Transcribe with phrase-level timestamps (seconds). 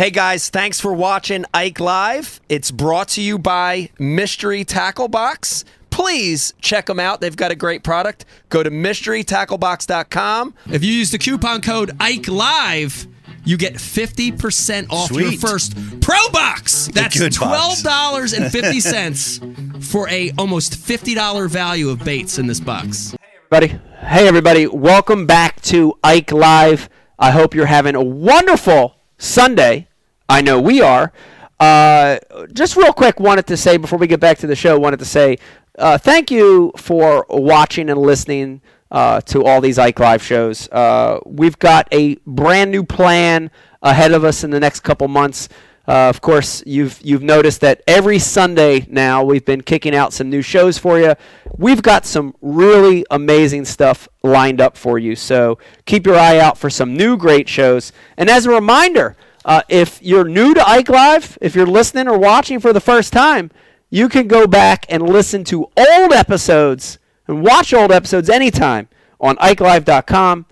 [0.00, 2.40] Hey guys, thanks for watching Ike Live.
[2.48, 5.66] It's brought to you by Mystery Tackle Box.
[5.90, 7.20] Please check them out.
[7.20, 8.24] They've got a great product.
[8.48, 10.54] Go to mysterytacklebox.com.
[10.72, 13.06] If you use the coupon code Ike Live,
[13.44, 16.88] you get 50% off your first Pro Box.
[16.94, 23.14] That's $12.50 for a almost $50 value of baits in this box.
[23.52, 23.78] everybody.
[23.98, 24.66] Hey, everybody.
[24.66, 26.88] Welcome back to Ike Live.
[27.18, 29.88] I hope you're having a wonderful Sunday.
[30.30, 31.12] I know we are.
[31.58, 32.18] Uh,
[32.52, 35.04] just real quick, wanted to say before we get back to the show, wanted to
[35.04, 35.38] say
[35.76, 38.62] uh, thank you for watching and listening
[38.92, 40.68] uh, to all these Ike Live shows.
[40.70, 43.50] Uh, we've got a brand new plan
[43.82, 45.48] ahead of us in the next couple months.
[45.88, 50.30] Uh, of course, you've you've noticed that every Sunday now we've been kicking out some
[50.30, 51.14] new shows for you.
[51.56, 55.16] We've got some really amazing stuff lined up for you.
[55.16, 57.90] So keep your eye out for some new great shows.
[58.16, 62.18] And as a reminder, uh, if you're new to Ike Live, if you're listening or
[62.18, 63.50] watching for the first time,
[63.88, 68.88] you can go back and listen to old episodes and watch old episodes anytime
[69.20, 70.46] on IkeLive.com,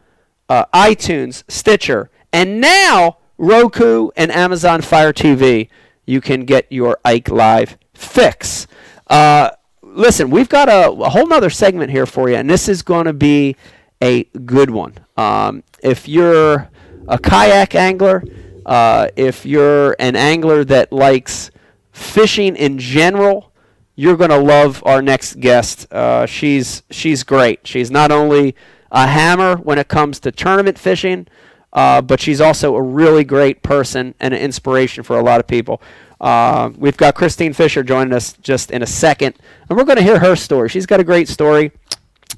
[0.49, 5.69] uh, iTunes, Stitcher, and now Roku and Amazon Fire TV.
[6.07, 8.67] You can get your Ike Live fix.
[9.07, 9.51] Uh,
[9.83, 13.05] listen, we've got a, a whole nother segment here for you, and this is going
[13.07, 13.57] to be
[14.03, 14.95] a good one.
[15.17, 16.69] Um, if you're
[17.07, 18.23] a kayak angler,
[18.69, 21.51] uh, if you're an angler that likes
[21.91, 23.51] fishing in general,
[23.97, 25.91] you're going to love our next guest.
[25.91, 27.67] Uh, she's she's great.
[27.67, 28.55] She's not only
[28.93, 31.27] a hammer when it comes to tournament fishing,
[31.73, 35.47] uh, but she's also a really great person and an inspiration for a lot of
[35.47, 35.81] people.
[36.21, 39.35] Uh, we've got Christine Fisher joining us just in a second,
[39.71, 40.69] and we're going to hear her story.
[40.69, 41.73] She's got a great story.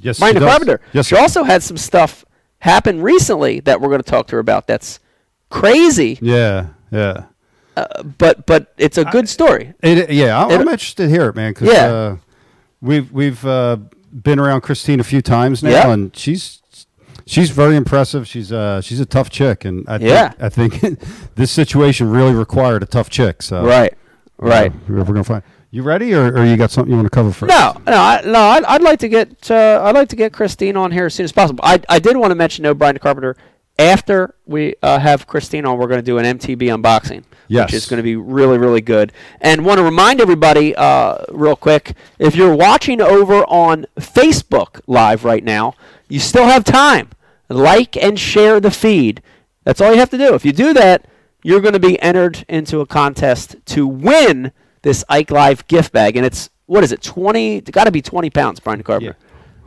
[0.01, 0.51] Yes, Brian she the does.
[0.51, 0.81] Carpenter.
[0.93, 1.21] Yes, she sir.
[1.21, 2.25] also had some stuff
[2.61, 4.69] happen recently that we're going to talk to her about.
[4.69, 5.01] That's
[5.51, 7.25] crazy, Yeah, yeah.
[8.19, 9.75] but but it's a good story.
[9.83, 11.55] It, yeah, I'm, It- I'm interested to hear it, man.
[11.55, 11.85] Cause, Yeah.
[11.87, 12.17] uh,
[12.81, 13.77] we've we've uh,
[14.13, 15.93] been around Christine a few times now, Yeah.
[15.93, 16.63] and she's
[17.27, 18.27] she's very impressive.
[18.27, 20.29] She's uh she's a tough chick, and I Yeah.
[20.49, 21.01] think, I think
[21.35, 23.43] this situation really required a tough chick.
[23.43, 23.93] So Right,
[24.43, 24.73] uh, right.
[24.89, 25.43] we're gonna find.
[25.73, 27.49] You ready, or, or you got something you want to cover first?
[27.49, 28.41] No, no, I, no.
[28.41, 31.23] I'd, I'd like to get uh, I'd like to get Christine on here as soon
[31.23, 31.61] as possible.
[31.63, 33.37] I, I did want to mention though, Brian Carpenter.
[33.81, 37.67] After we uh, have Christine on, we're going to do an MTB unboxing, Yes.
[37.69, 39.13] which is going to be really really good.
[39.41, 45.25] And want to remind everybody, uh, real quick, if you're watching over on Facebook Live
[45.25, 45.75] right now,
[46.09, 47.09] you still have time.
[47.49, 49.23] Like and share the feed.
[49.65, 50.35] That's all you have to do.
[50.35, 51.07] If you do that,
[51.43, 54.53] you're going to be entered into a contest to win
[54.83, 57.03] this Ike Live gift bag, and it's what is it?
[57.03, 57.57] Twenty?
[57.57, 59.13] It's got to be twenty pounds, Brian Yeah,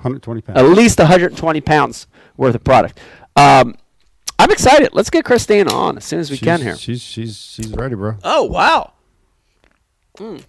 [0.03, 0.59] 120 pounds.
[0.59, 2.07] At least 120 pounds
[2.37, 2.99] worth of product.
[3.35, 3.75] Um,
[4.43, 4.89] I'm excited.
[4.93, 6.75] Let's get Christine on as soon as we she's, can here.
[6.75, 8.15] She's she's she's ready, bro.
[8.23, 8.91] Oh wow.
[10.17, 10.43] Mm.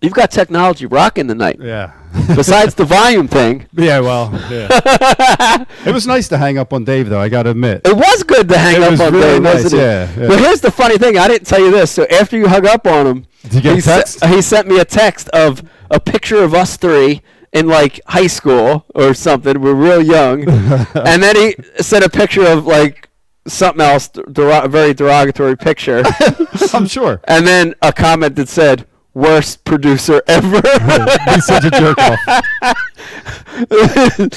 [0.00, 1.58] You've got technology rocking tonight.
[1.60, 1.92] Yeah.
[2.34, 5.64] Besides the volume thing, Yeah, well, yeah.
[5.86, 7.20] it was nice to hang up on Dave, though.
[7.20, 7.82] I got to admit.
[7.86, 9.84] it was good to hang It up was on really Dave, nice, wasn't it?
[9.84, 10.28] yeah, yeah.
[10.28, 11.90] But here's the funny thing: I didn't tell you this.
[11.92, 14.24] So after you hung up on him, Did you get he, a se- text?
[14.26, 17.22] he sent me a text of a picture of us three
[17.52, 19.60] in like high school or something.
[19.60, 20.48] We're real young,
[20.94, 23.08] and then he sent a picture of like
[23.46, 26.02] something else, dero- very derogatory picture,
[26.72, 27.20] I'm sure.
[27.28, 28.86] and then a comment that said.
[29.14, 30.62] Worst producer ever.
[31.34, 32.18] He's such a jerk off.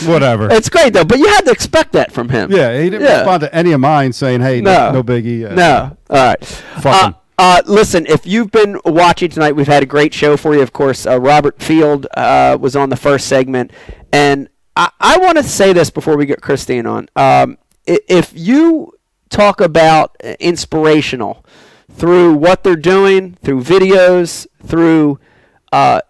[0.06, 0.52] Whatever.
[0.52, 2.52] it's great though, but you had to expect that from him.
[2.52, 3.20] Yeah, he didn't Yeah.
[3.20, 4.92] respond to any of mine saying, "Hey, no, No.
[4.96, 5.98] no, biggie." Uh, No.
[6.10, 6.46] All right.
[6.46, 7.12] Fuck Uh.
[7.38, 10.62] Uh, listen, if you've been watching tonight, we've had a great show for you.
[10.62, 13.72] Of course, uh, Robert Field uh, was on the first segment.
[14.14, 17.10] And I, I want to say this before we get Christine on.
[17.16, 18.94] Um, if you
[19.30, 21.46] talk about uh, inspirational
[21.92, 25.20] through what they're doing, through videos, through
[25.72, 26.02] uh,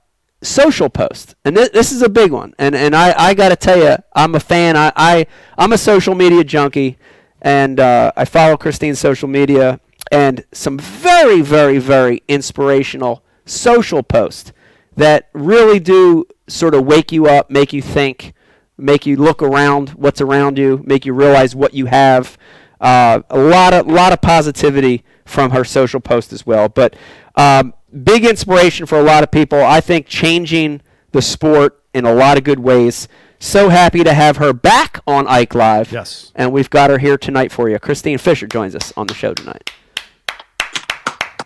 [0.44, 2.54] social posts, and th- this is a big one.
[2.60, 4.78] And and I, I got to tell you, I'm a fan.
[4.78, 6.98] I, I I'm a social media junkie,
[7.42, 9.80] and uh, I follow Christine's social media
[10.12, 14.52] and some very very very inspirational social posts
[14.96, 18.34] that really do sort of wake you up, make you think,
[18.78, 22.38] make you look around what's around you, make you realize what you have.
[22.80, 26.70] Uh, a lot of lot of positivity from her social post as well.
[26.70, 26.96] But
[27.36, 27.74] um,
[28.04, 29.62] big inspiration for a lot of people.
[29.62, 30.82] I think changing
[31.12, 33.08] the sport in a lot of good ways.
[33.40, 35.92] So happy to have her back on Ike Live.
[35.92, 36.32] Yes.
[36.36, 37.78] And we've got her here tonight for you.
[37.80, 39.72] Christine Fisher joins us on the show tonight.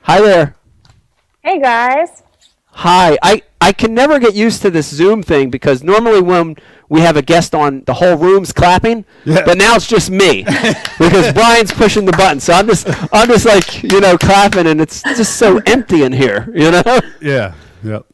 [0.10, 0.56] Hi there.
[1.44, 2.24] Hey guys.
[2.72, 3.16] Hi.
[3.22, 6.56] I, I can never get used to this Zoom thing because normally when
[6.90, 9.06] we have a guest on, the whole room's clapping.
[9.24, 9.46] Yeah.
[9.46, 10.46] But now it's just me
[10.98, 12.40] because Brian's pushing the button.
[12.40, 16.12] So I'm just, I'm just like, you know, clapping, and it's just so empty in
[16.12, 17.00] here, you know.
[17.22, 17.54] Yeah.
[17.84, 18.08] Yep.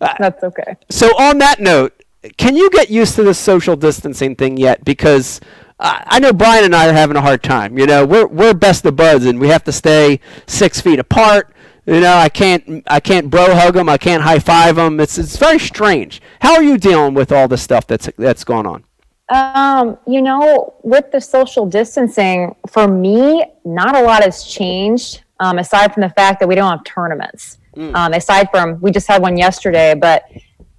[0.00, 0.76] Uh, That's okay.
[0.88, 2.00] So on that note,
[2.36, 4.84] can you get used to the social distancing thing yet?
[4.84, 5.40] Because
[5.80, 7.78] I know Brian and I are having a hard time.
[7.78, 11.54] You know, we're we're best of buds, and we have to stay six feet apart.
[11.86, 13.88] You know, I can't I can't bro hug them.
[13.88, 15.00] I can't high five them.
[15.00, 16.20] It's it's very strange.
[16.40, 18.84] How are you dealing with all the stuff that's that's going on?
[19.30, 25.22] Um, you know, with the social distancing, for me, not a lot has changed.
[25.38, 27.58] Um, aside from the fact that we don't have tournaments.
[27.94, 30.24] Um, aside from we just had one yesterday, but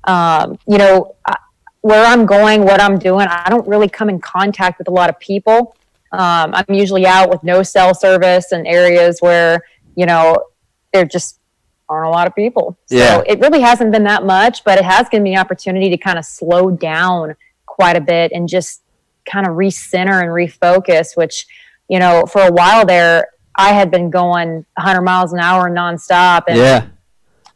[0.04, 1.38] um, you know, I,
[1.82, 5.10] where I'm going, what I'm doing, I don't really come in contact with a lot
[5.10, 5.76] of people.
[6.12, 9.62] Um, I'm usually out with no cell service in areas where
[9.96, 10.38] you know
[10.94, 11.40] there just
[11.90, 12.78] aren't a lot of people.
[12.86, 13.22] So Yeah.
[13.28, 16.18] it really hasn't been that much, but it has given me an opportunity to kind
[16.18, 17.36] of slow down
[17.66, 18.82] quite a bit and just
[19.30, 21.46] kind of recenter and refocus, which,
[21.90, 26.44] you know, for a while there, I had been going 100 miles an hour nonstop.
[26.48, 26.78] And Yeah,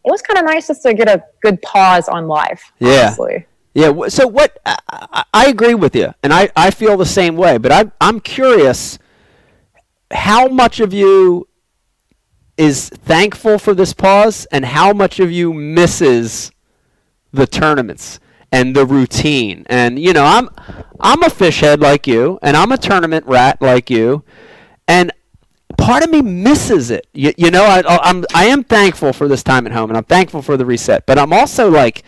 [0.03, 2.73] it was kind of nice just to get a good pause on life.
[2.79, 3.03] Yeah.
[3.07, 3.45] Honestly.
[3.75, 4.07] Yeah.
[4.07, 4.57] So what?
[4.65, 7.57] I, I, agree with you, and I I feel the same way.
[7.57, 8.97] But I I'm curious,
[10.11, 11.47] how much of you
[12.57, 16.51] is thankful for this pause, and how much of you misses
[17.33, 18.19] the tournaments
[18.49, 19.65] and the routine.
[19.67, 20.49] And you know, I'm
[21.01, 24.23] I'm a fish head like you, and I'm a tournament rat like you,
[24.87, 25.11] and
[25.77, 27.07] part of me misses it.
[27.13, 30.05] You, you know, I, I'm I am thankful for this time at home, and I'm
[30.05, 31.05] thankful for the reset.
[31.05, 32.03] But I'm also like,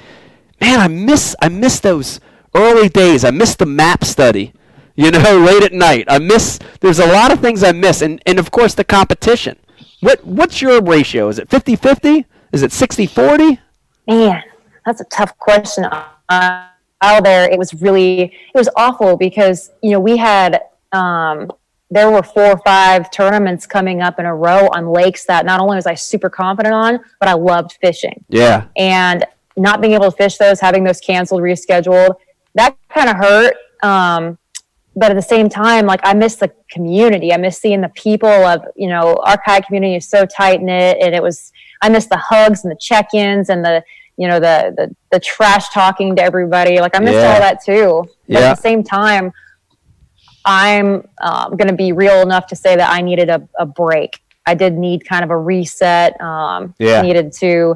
[0.60, 2.20] man, I miss I miss those
[2.54, 3.24] early days.
[3.24, 4.54] I miss the map study.
[4.96, 6.06] You know, late at night.
[6.08, 6.60] I miss.
[6.82, 9.58] There's a lot of things I miss, and and of course the competition.
[10.02, 11.28] What what's your ratio?
[11.30, 12.26] Is it 50-50?
[12.52, 13.60] Is it 60-40?
[14.08, 14.44] Man,
[14.86, 15.86] that's a tough question.
[16.30, 16.68] Uh,
[17.02, 20.62] out there, it was really, it was awful because, you know, we had,
[20.92, 21.52] um,
[21.90, 25.60] there were four or five tournaments coming up in a row on lakes that not
[25.60, 28.26] only was I super confident on, but I loved fishing.
[28.28, 28.66] Yeah.
[28.76, 29.26] And
[29.58, 32.16] not being able to fish those, having those canceled, rescheduled,
[32.56, 33.56] that kind of hurt.
[33.84, 34.38] Um,
[34.96, 37.34] but at the same time, like I miss the community.
[37.34, 40.98] I miss seeing the people of, you know, our kayak community is so tight knit,
[41.02, 41.52] and it was.
[41.84, 43.84] I miss the hugs and the check-ins and the,
[44.18, 46.80] you know, the the, the trash talking to everybody.
[46.80, 47.34] Like I miss Yeah.
[47.34, 48.10] all that too.
[48.28, 48.50] But Yeah.
[48.50, 49.32] at the same time,
[50.44, 54.20] I'm um, going to be real enough to say that I needed a, a break.
[54.48, 56.20] I did need kind of a reset.
[56.20, 57.02] Um, Yeah.
[57.04, 57.76] Needed to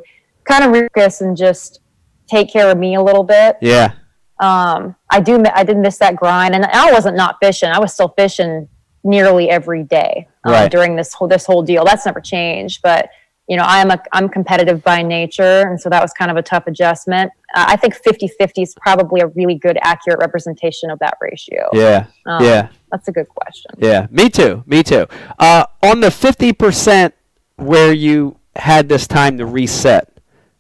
[0.52, 1.80] kind of refocus and just
[2.28, 3.58] take care of me a little bit.
[3.62, 3.94] Yeah.
[4.40, 5.44] Um, I do.
[5.54, 7.70] I did miss that grind, and I wasn't not fishing.
[7.70, 8.68] I was still fishing
[9.04, 10.72] nearly every day um, Right.
[10.72, 11.86] during this whole this whole deal.
[11.86, 12.82] That's never changed.
[12.82, 13.10] But
[13.48, 16.42] you know, I'm a I'm competitive by nature, and so that was kind of a
[16.42, 17.32] tough adjustment.
[17.54, 21.68] Uh, I think 50-50 is probably a really good, accurate representation of that ratio.
[21.74, 22.06] Yeah.
[22.26, 22.70] Um, yeah.
[22.92, 23.72] That's a good question.
[23.78, 24.64] Yeah, me too.
[24.66, 25.06] Me too.
[25.38, 27.14] Uh, on the fifty percent
[27.58, 30.11] where you had this time to reset,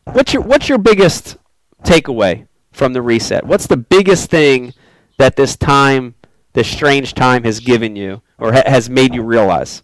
[0.05, 1.37] what's your what's your biggest
[1.83, 3.45] takeaway from the reset?
[3.45, 4.73] What's the biggest thing
[5.17, 6.15] that this time,
[6.53, 9.83] this strange time, has given you or ha- has made you realize?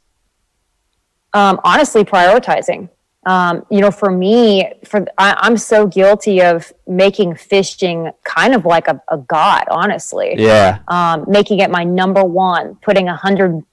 [1.33, 2.89] um, honestly prioritizing
[3.25, 8.65] um, you know for me for I, i'm so guilty of making fishing kind of
[8.65, 10.79] like a, a god honestly Yeah.
[10.87, 13.63] um, making it my number one putting 120%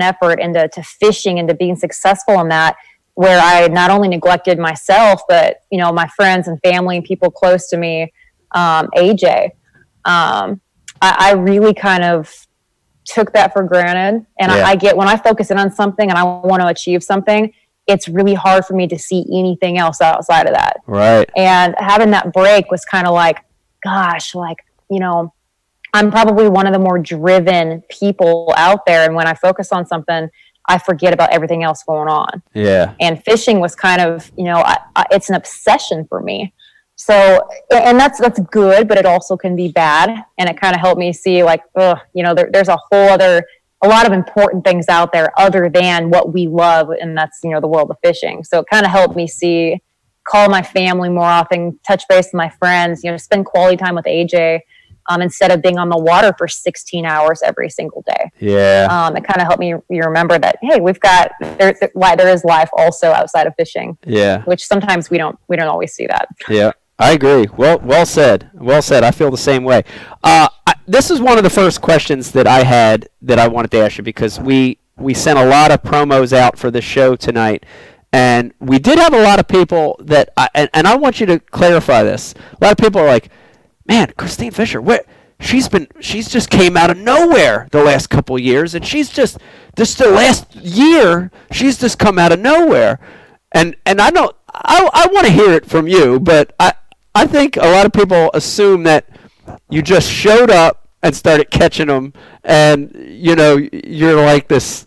[0.00, 2.76] effort into to fishing and to being successful in that
[3.22, 7.30] where i not only neglected myself but you know my friends and family and people
[7.30, 8.12] close to me
[8.52, 9.50] um, aj
[10.04, 10.60] um,
[11.02, 12.32] I, I really kind of
[13.04, 14.26] took that for granted.
[14.38, 14.58] And Yeah.
[14.58, 17.52] I, I get when I focus in on something and I want to achieve something,
[17.86, 20.76] it's really hard for me to see anything else outside of that.
[20.86, 21.28] Right.
[21.36, 23.38] And having that break was kind of like,
[23.82, 24.58] gosh, like,
[24.90, 25.32] you know,
[25.94, 29.04] I'm probably one of the more driven people out there.
[29.06, 30.28] And when I focus on something,
[30.68, 32.42] I forget about everything else going on.
[32.54, 32.94] Yeah.
[33.00, 36.52] And fishing was kind of, you know, I, I, it's an obsession for me.
[36.96, 40.10] So, and that's that's good, but it also can be bad.
[40.36, 43.08] And it kind of helped me see, like, ugh, you know, there, there's a whole
[43.08, 43.44] other,
[43.82, 47.50] a lot of important things out there other than what we love, and that's you
[47.50, 48.42] know the world of fishing.
[48.42, 49.80] So it kind of helped me see,
[50.24, 53.94] call my family more often, touch base with my friends, you know, spend quality time
[53.94, 54.60] with AJ.
[55.10, 58.88] Um, instead of being on the water for 16 hours every single day, Yeah.
[58.90, 62.14] um, it kind of helped me you remember that hey, we've got there, there, why
[62.14, 64.42] there is life also outside of fishing Yeah.
[64.44, 66.28] which sometimes we don't we don't always see that.
[66.48, 67.46] Yeah, I agree.
[67.56, 68.50] Well, well said.
[68.54, 69.02] Well said.
[69.02, 69.82] I feel the same way.
[70.22, 73.70] Uh, I, this is one of the first questions that I had that I wanted
[73.72, 77.14] to ask you because we we sent a lot of promos out for the show
[77.16, 77.64] tonight,
[78.12, 81.26] and we did have a lot of people that I, and, and I want you
[81.26, 82.34] to clarify this.
[82.60, 83.30] A lot of people are like,
[83.88, 84.84] man, Christine Fisher?
[85.40, 89.38] She's been, she's just came out of nowhere the last couple years, and she's just,
[89.76, 92.98] this the last year, she's just come out of nowhere,
[93.52, 96.74] and and I don't, I, I want to hear it from you, but I,
[97.14, 99.08] I think a lot of people assume that
[99.70, 104.84] you just showed up and started catching them, and you know you're like this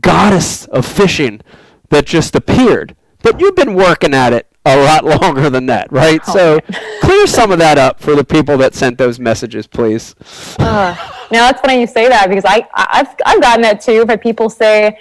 [0.00, 1.40] goddess of fishing
[1.88, 2.94] that just appeared.
[3.22, 6.20] But you've been working at it a lot longer than that, right?
[6.28, 6.60] Oh, so
[7.00, 10.14] clear some of that up for the people that sent those messages, please.
[10.58, 10.94] Uh,
[11.30, 14.04] now that's funny you say that because I, I- I've I've gotten that too.
[14.04, 14.98] But people say,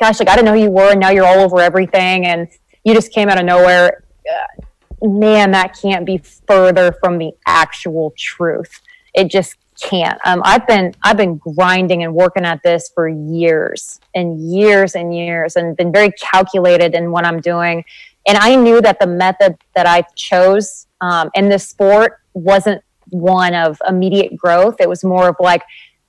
[0.00, 2.48] "Gosh, like I didn't know who you were, and now you're all over everything, and
[2.84, 4.62] you just came out of nowhere." Uh,
[5.06, 8.80] man, that can't be further from the actual truth.
[9.14, 10.18] It just can't.
[10.24, 15.14] Um, I've been I've been grinding and working at this for years and years and
[15.14, 17.84] years, and been very calculated in what I'm doing.
[18.26, 23.54] And I knew that the method that I chose um, in this sport wasn't one
[23.54, 24.76] of immediate growth.
[24.80, 25.62] It was more of like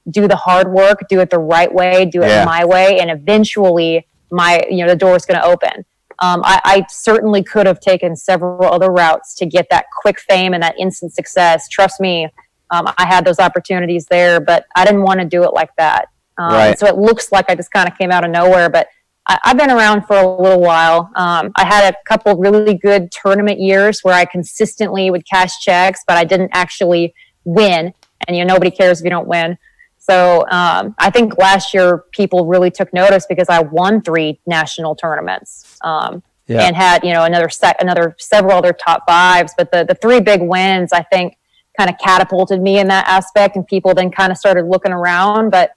[0.09, 2.45] do the hard work, do it the right way, do it Yeah.
[2.45, 5.85] my way, and eventually my you know the door is going to open.
[6.19, 10.53] Um, I, I certainly could have taken several other routes to get that quick fame
[10.53, 11.67] and that instant success.
[11.67, 12.29] Trust me,
[12.71, 16.07] um, I had those opportunities there, but I didn't want to do it like that.
[16.37, 16.79] Um, Right.
[16.79, 18.87] So it looks like I just kind of came out of nowhere, but
[19.27, 21.11] I, I've been around for a little while.
[21.15, 26.01] Um, I had a couple really good tournament years where I consistently would cash checks,
[26.07, 27.13] but I didn't actually
[27.43, 27.93] win.
[28.27, 29.57] And you know, nobody cares if you don't win.
[29.97, 34.95] So um, I think last year people really took notice because I won three national
[34.95, 36.61] tournaments um, Yeah.
[36.61, 39.53] and had you know another sec- another several other top fives.
[39.57, 41.37] But the the three big wins I think
[41.75, 45.49] kind of catapulted me in that aspect, and people then kind of started looking around.
[45.49, 45.71] But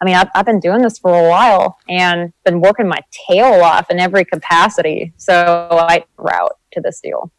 [0.00, 3.62] I mean, I've, I've been doing this for a while and been working my tail
[3.62, 5.12] off in every capacity.
[5.18, 7.30] So I route to this deal.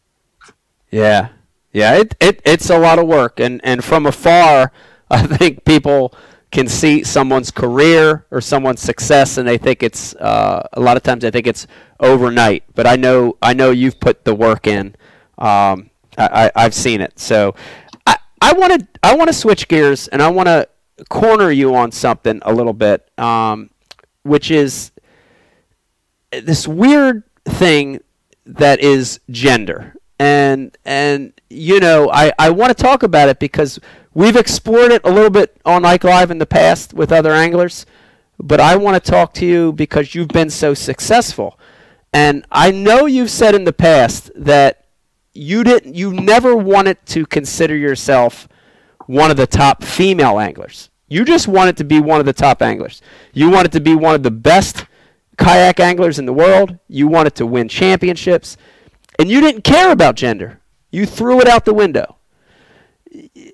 [0.92, 1.30] Yeah,
[1.74, 4.72] yeah, it, it it's a lot of work, and and from afar,
[5.10, 6.14] I think people
[6.52, 11.04] can see someone's career or someone's success, and they think it's uh, a lot of
[11.04, 11.66] times they think it's
[12.00, 12.64] overnight.
[12.76, 14.96] But I know I know you've put the work in.
[15.38, 17.56] Um, I, I I've seen it, so
[18.06, 20.68] I I want to I want to switch gears, and I want to
[21.10, 23.70] corner you on something a little bit, um,
[24.24, 24.92] which is
[26.32, 28.00] this weird thing
[28.46, 29.96] that is gender.
[30.20, 33.80] And and you know i i want to talk about it because
[34.14, 37.86] we've explored it a little bit on ike live in the past with other anglers
[38.40, 41.60] but i want to talk to you because you've been so successful.
[42.14, 44.86] And i know you've said in the past that
[45.34, 48.48] you didn't you never wanted to consider yourself
[49.08, 52.62] one of the top female anglers you just wanted to be one of the top
[52.62, 53.02] anglers
[53.34, 54.86] you wanted to be one of the best
[55.42, 56.78] kayak anglers in the world.
[56.88, 58.58] You wanted to win championships,
[59.20, 60.62] and you didn't care about gender.
[60.92, 62.18] You threw it out the window.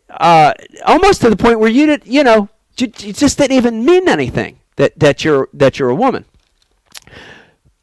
[0.10, 0.54] Uh,
[0.86, 4.08] almost to the point where you did, you know, you, you just didn't even mean
[4.08, 6.26] anything that, that you're that you're a woman.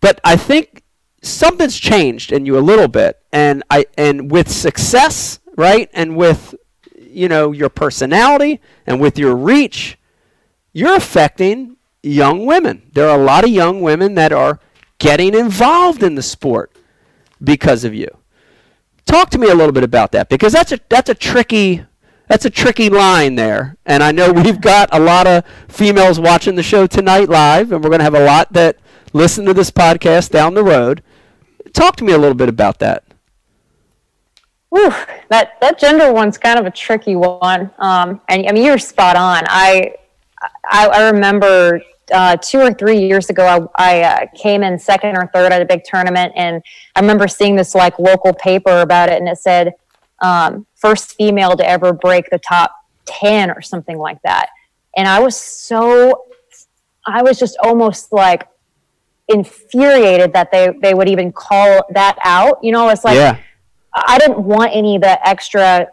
[0.00, 0.83] But I think
[1.23, 6.54] something's changed in you a little bit, and I and with success, right, and with
[7.14, 9.99] you know your personality and with your reach,
[10.73, 12.90] you're affecting young women.
[12.92, 14.61] There are a lot of young women that are
[14.99, 16.73] getting involved in the sport
[17.42, 18.09] because of you.
[19.06, 21.85] Talk to me a little bit about that because that's a that's a tricky
[22.28, 23.76] that's a tricky line there.
[23.85, 27.83] And I know we've got a lot of females watching the show tonight live and
[27.83, 28.78] we're going to have a lot that
[29.12, 31.02] listen to this podcast down the road.
[31.73, 33.04] Talk to me a little bit about that.
[35.31, 37.71] That that gender one's kind of a tricky one.
[37.78, 39.45] Um, and I mean, you're spot on.
[39.47, 39.95] I
[40.64, 41.81] I, I remember
[42.12, 45.62] uh, two or three years ago, I, I uh, came in second or third at
[45.62, 46.62] a big tournament, and
[46.95, 49.73] I remember seeing this like local paper about it, and it said
[50.21, 52.73] um, first female to ever break the top
[53.04, 54.49] ten or something like that.
[54.97, 56.25] And I was so,
[57.07, 58.47] I was just almost like
[59.28, 62.62] infuriated that they they would even call that out.
[62.62, 63.16] You know, it's like.
[63.16, 63.38] yeah.
[63.95, 65.89] I didn't want any of the extra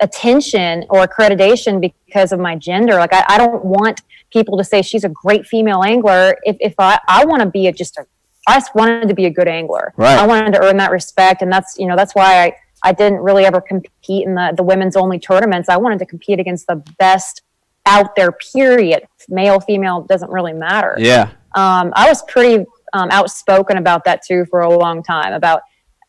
[0.00, 2.94] attention or accreditation because of my gender.
[2.94, 6.36] Like I, I don't want people to say she's a great female angler.
[6.42, 8.06] If, if I, I want to be a, just a,
[8.46, 9.94] I just wanted to be a good angler.
[9.96, 10.18] Right.
[10.18, 11.40] I wanted to earn that respect.
[11.42, 14.62] And that's, you know, that's why I, I didn't really ever compete in the, the
[14.62, 15.68] women's only tournaments.
[15.68, 17.42] I wanted to compete against the best
[17.86, 19.04] out there, period.
[19.28, 21.30] Male, female, doesn't really matter Yeah.
[21.54, 25.32] um, I was pretty um, outspoken about that too for a long time.
[25.32, 25.62] About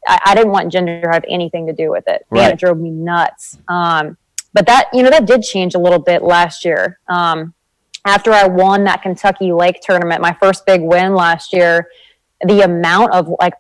[0.06, 2.25] I, I didn't want gender to have anything to do with it.
[2.32, 2.54] Man, Right.
[2.54, 3.58] it drove me nuts.
[3.68, 4.18] Um,
[4.54, 7.00] but that you know that did change a little bit last year.
[7.08, 7.54] Um,
[8.06, 11.88] after I won that Kentucky Lake tournament, my first big win last year,
[12.46, 13.54] the amount of like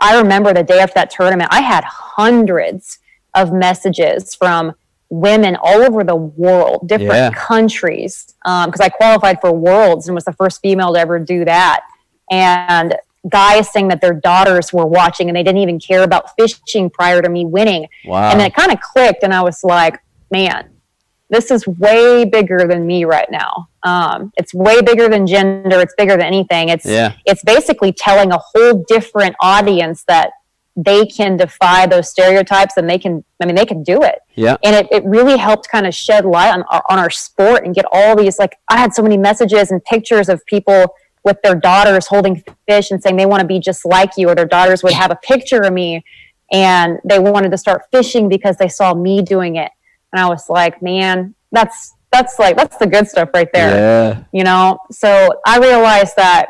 [0.00, 2.98] I remember the day after that tournament, I had hundreds
[3.34, 4.74] of messages from
[5.10, 7.30] women all over the world, different Yeah.
[7.34, 8.34] countries.
[8.44, 11.84] Because I qualified for Worlds and was the first female to ever do that.
[12.30, 12.96] And
[13.28, 17.22] guys saying that their daughters were watching and they didn't even care about fishing prior
[17.22, 17.86] to me winning.
[18.04, 18.30] Wow.
[18.30, 20.00] And then it kind of clicked, and I was like,
[20.30, 20.68] man,
[21.30, 23.68] this is way bigger than me right now.
[23.84, 25.80] Um, it's way bigger than gender.
[25.80, 26.68] It's bigger than anything.
[26.68, 27.14] It's Yeah.
[27.24, 30.32] it's basically telling a whole different audience that
[30.76, 33.24] they can defy those stereotypes and they can.
[33.40, 34.20] I mean, they can do it.
[34.34, 34.56] Yeah.
[34.62, 37.74] And it, it really helped kind of shed light on our, on our sport and
[37.74, 41.54] get all these like I had so many messages and pictures of people with their
[41.54, 44.82] daughters holding fish and saying they want to be just like you, or their daughters
[44.82, 46.04] would have a picture of me
[46.52, 49.70] and they wanted to start fishing because they saw me doing it.
[50.12, 53.74] And I was like, man, that's that's like that's the good stuff right there.
[53.74, 54.24] Yeah.
[54.32, 54.78] You know?
[54.90, 56.48] So I realized that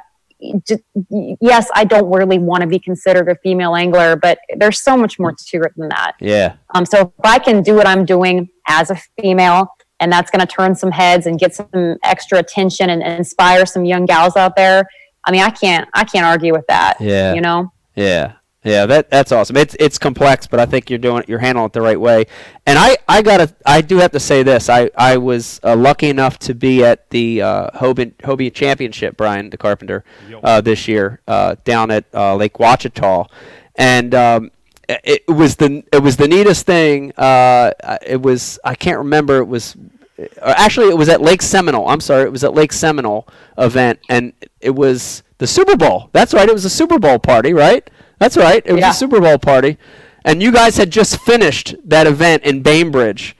[1.40, 5.20] yes, I don't really want to be considered a female angler, but there's so much
[5.20, 6.14] more to it than that.
[6.20, 6.56] Yeah.
[6.74, 9.68] Um, so if I can do what I'm doing as a female,
[10.02, 13.64] and that's going to turn some heads and get some extra attention and, and inspire
[13.64, 14.84] some young gals out there,
[15.24, 17.00] I mean, I can't, I can't argue with that.
[17.00, 17.32] Yeah.
[17.34, 17.72] You know.
[17.94, 18.32] Yeah.
[18.64, 19.56] Yeah, that that's awesome.
[19.56, 21.24] It's it's complex, but I think you're doing.
[21.26, 22.26] You're handling it the right way.
[22.64, 24.68] And I I gotta I do have to say this.
[24.68, 29.50] I I was uh, lucky enough to be at the uh, Hobie Hobie Championship, Brian
[29.50, 30.04] the Carpenter,
[30.44, 33.26] uh, this year uh, down at uh, Lake Ouachita,
[33.74, 34.52] and um,
[34.88, 37.12] it, was the it was the neatest thing.
[37.16, 37.72] Uh,
[38.06, 39.38] it was I can't remember.
[39.38, 39.76] It was
[40.18, 41.88] or actually it was at Lake Seminole.
[41.88, 43.26] I'm sorry, it was at Lake Seminole
[43.58, 46.10] event, and it was the Super Bowl.
[46.12, 47.88] That's right, it was a Super Bowl party, right?
[48.18, 48.90] That's right, it was Yeah.
[48.90, 49.78] a Super Bowl party,
[50.24, 53.36] and you guys had just finished that event in Bainbridge,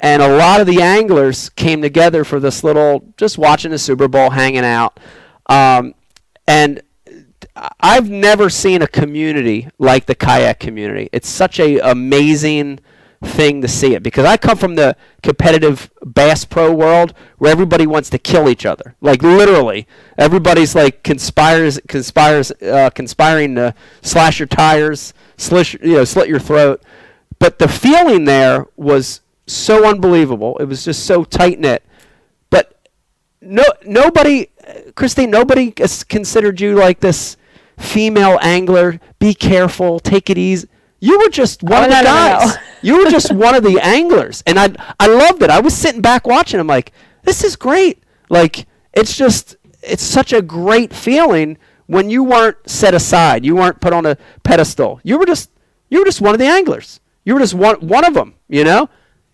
[0.00, 4.08] and a lot of the anglers came together for this little, just watching the Super
[4.08, 4.98] Bowl, hanging out,
[5.48, 5.94] um,
[6.48, 6.82] and
[7.56, 11.08] I've never seen a community like the kayak community.
[11.12, 12.80] It's such a amazing
[13.22, 17.86] thing to see it because I come from the competitive bass pro world where everybody
[17.86, 18.96] wants to kill each other.
[19.00, 19.86] Like literally,
[20.18, 26.40] everybody's like conspires conspires uh, conspiring to slash your tires, slish you know, slit your
[26.40, 26.82] throat.
[27.38, 30.56] But the feeling there was so unbelievable.
[30.58, 31.84] It was just so tight knit.
[32.50, 32.88] But
[33.40, 34.48] no nobody
[34.96, 37.36] Christine nobody considered you like this
[37.78, 40.68] female angler be careful take it easy.
[41.00, 42.54] You were just one Oh, of the no, no, no, guys.
[42.56, 42.60] No.
[42.82, 44.42] you were just one of the anglers.
[44.46, 45.50] And i i loved it.
[45.50, 46.60] I was sitting back watching.
[46.60, 48.02] I'm like this is great.
[48.30, 53.44] Like it's just it's such a great feeling when you weren't set aside.
[53.44, 55.00] You weren't put on a pedestal.
[55.02, 55.50] You were just
[55.90, 57.00] you were just one of the anglers.
[57.24, 58.88] You were just one one of them you know?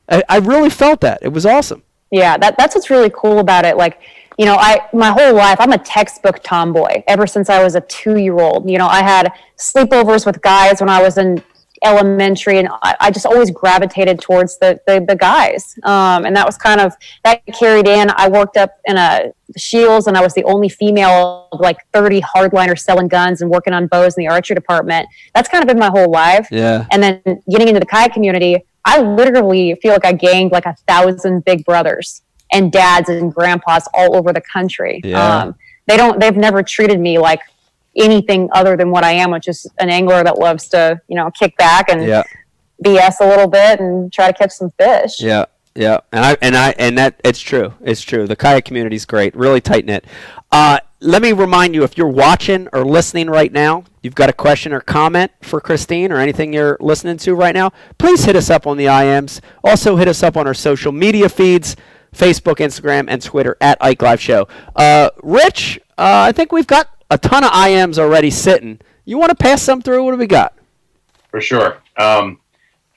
[0.08, 1.18] I, I really felt that.
[1.22, 1.82] It was awesome.
[2.10, 3.76] Yeah, that, that's what's really cool about it.
[3.76, 4.00] Like,
[4.40, 7.82] you know, I my whole life I'm a textbook tomboy ever since I was a
[7.82, 8.70] two year old.
[8.70, 11.44] You know, I had sleepovers with guys when I was in
[11.84, 15.74] elementary, and I, I just always gravitated towards the the, the guys.
[15.82, 18.10] Um, and that was kind of that carried in.
[18.16, 22.22] I worked up in a Scheels, and I was the only female of like 30
[22.22, 25.06] hardliners selling guns and working on bows in the archery department.
[25.34, 26.48] That's kind of been my whole life.
[26.50, 30.64] yeah And then getting into the kayak community, I literally feel like I gained like
[30.64, 32.22] a thousand big brothers
[32.52, 35.00] and dads and grandpas all over the country.
[35.04, 35.42] Yeah.
[35.42, 35.54] Um,
[35.86, 37.40] they don't, they've never treated me like
[37.96, 41.30] anything other than what I am, which is an angler that loves to, you know,
[41.32, 42.22] kick back and yeah
[42.82, 45.20] BS a little bit and try to catch some fish.
[45.20, 47.74] Yeah, yeah, and I and I and that it's true.
[47.82, 48.26] It's true.
[48.26, 50.06] The kayak community is great, really tight knit.
[50.50, 54.32] Uh, let me remind you, if you're watching or listening right now, you've got a
[54.32, 58.50] question or comment for Christine or anything you're listening to right now, please hit us
[58.50, 59.40] up on the IMs.
[59.64, 61.76] Also, hit us up on our social media feeds.
[62.14, 64.48] Facebook, Instagram, and Twitter at Ike Live Show.
[64.76, 68.80] Uh, Rich, uh, I think we've got a ton of IMs already sitting.
[69.04, 70.04] You want to pass some through?
[70.04, 70.54] What do we got?
[71.30, 71.78] For sure.
[71.96, 72.40] Um,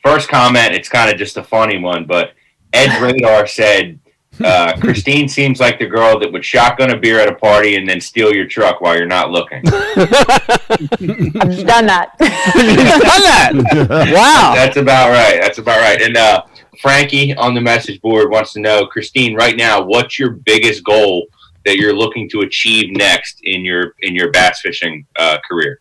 [0.04, 2.34] first comment, it's kind of just a funny one, but
[2.74, 4.00] Ed Radar said,
[4.44, 7.88] uh, Christine seems like the girl that would shotgun a beer at a party and
[7.88, 9.62] then steal your truck while you're not looking.
[9.68, 12.16] I've done that.
[12.20, 14.12] You've done that.
[14.14, 14.54] wow.
[14.56, 15.40] That's about right.
[15.40, 16.02] That's about right.
[16.02, 16.44] And uh,
[16.82, 21.28] Frankie on the message board wants to know, Christine, right now, what's your biggest goal
[21.66, 25.80] that you're looking to achieve next in your in your bass fishing uh, career?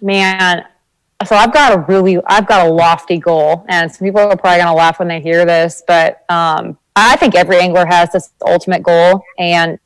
[0.00, 0.64] man
[1.26, 4.58] so i've got a really i've got a lofty goal and some people are probably
[4.58, 8.30] going to laugh when they hear this but um, i think every angler has this
[8.46, 9.78] ultimate goal and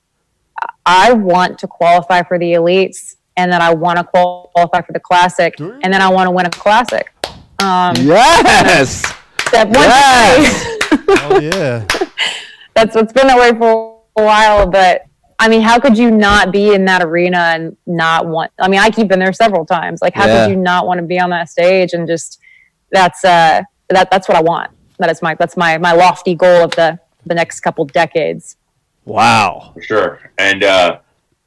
[0.84, 5.00] i want to qualify for the elites and then i want to qualify for the
[5.00, 7.12] classic and then i want to win a classic
[7.58, 9.14] um, Yes.
[9.52, 10.78] That one Yes.
[11.24, 11.86] Oh yeah.
[12.74, 15.02] that's what's been that way for a while but
[15.38, 18.80] i mean how could you not be in that arena and not want i mean
[18.80, 20.44] i keep been there several times like how Yeah.
[20.46, 22.38] could you not want to be on that stage and just
[22.90, 24.70] that's uh that that's what I want.
[24.98, 28.56] That is my that's my my lofty goal of the the next couple decades.
[29.04, 29.72] Wow.
[29.74, 30.30] For sure.
[30.38, 30.98] And uh,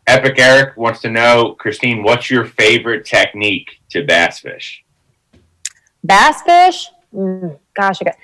[0.08, 4.84] Epic Eric wants to know, Christine, what's your favorite technique to bass fish?
[6.04, 8.16] Bass fish, mm, gosh, I got.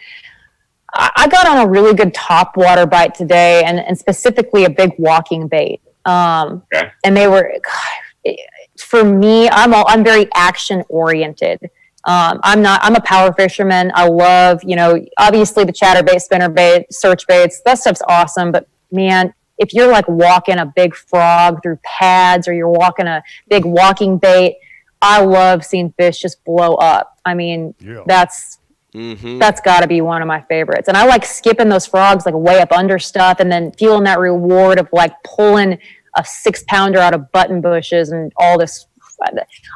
[0.93, 4.69] I I got on a really good top water bite today, and, and specifically a
[4.69, 5.82] big walking bait.
[6.06, 6.91] Um, Okay.
[7.06, 8.36] And they were, God,
[8.77, 11.60] for me, I'm all, I'm very action oriented.
[12.04, 12.80] Um, I'm not.
[12.84, 13.91] I'm a power fisherman.
[13.93, 17.62] I love, you know, obviously the chatterbait, spinnerbait, search baits.
[17.63, 18.51] That stuff's awesome.
[18.51, 23.21] But man, if you're like walking a big frog through pads, or you're walking a
[23.49, 24.58] big walking bait,
[24.99, 27.19] I love seeing fish just blow up.
[27.23, 27.75] I mean,
[28.08, 28.58] that's
[28.93, 29.38] Mm-hmm.
[29.39, 30.89] that's got to be one of my favorites.
[30.89, 34.19] And I like skipping those frogs like way up under stuff, and then feeling that
[34.19, 35.77] reward of like pulling
[36.17, 38.88] a six pounder out of button bushes and all this.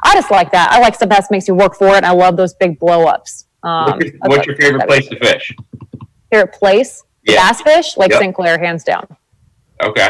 [0.04, 0.70] I just like that.
[0.72, 1.96] I like stuff that makes you work for it.
[1.98, 3.46] And I love those big blow ups.
[3.62, 5.54] Um, what's your, what's your favorite place to fish?
[6.32, 7.04] Favorite place?
[7.24, 7.36] Yeah.
[7.36, 8.20] Bass fish, Lake Yep.
[8.20, 8.34] St.
[8.34, 9.06] Clair, hands down,
[9.82, 10.08] Okay.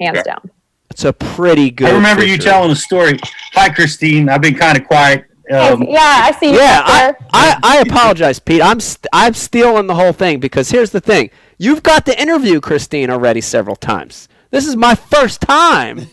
[0.00, 0.30] hands Okay.
[0.30, 0.50] down.
[0.90, 1.88] It's a pretty good.
[1.88, 3.18] I remember you telling a story.
[3.54, 4.28] Hi, Christine.
[4.28, 5.24] I've been kind of quiet.
[5.50, 6.50] Um, yeah, I see.
[6.52, 7.14] you Yeah, I.
[7.32, 8.62] I, I apologize, Pete.
[8.62, 12.60] I'm st- I'm stealing the whole thing because here's the thing: you've got to interview
[12.60, 14.28] Christine already several times.
[14.50, 16.06] This is my first time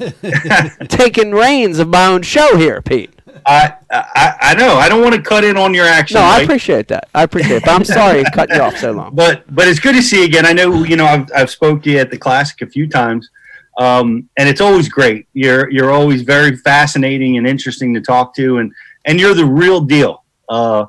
[0.89, 3.11] taking reins of my own show here, Pete.
[3.45, 4.75] I, I I know.
[4.75, 6.15] I don't want to cut in on your action.
[6.15, 7.09] No, I appreciate that.
[7.13, 9.15] I appreciate it, but I'm sorry I cut you off so long.
[9.15, 10.45] but but it's good to see you again.
[10.45, 13.29] I know you know I've I've spoke to you at the classic a few times,
[13.77, 15.27] um, and it's always great.
[15.33, 18.71] You're you're always very fascinating and interesting to talk to, and
[19.07, 20.23] and you're the real deal.
[20.49, 20.85] Uh,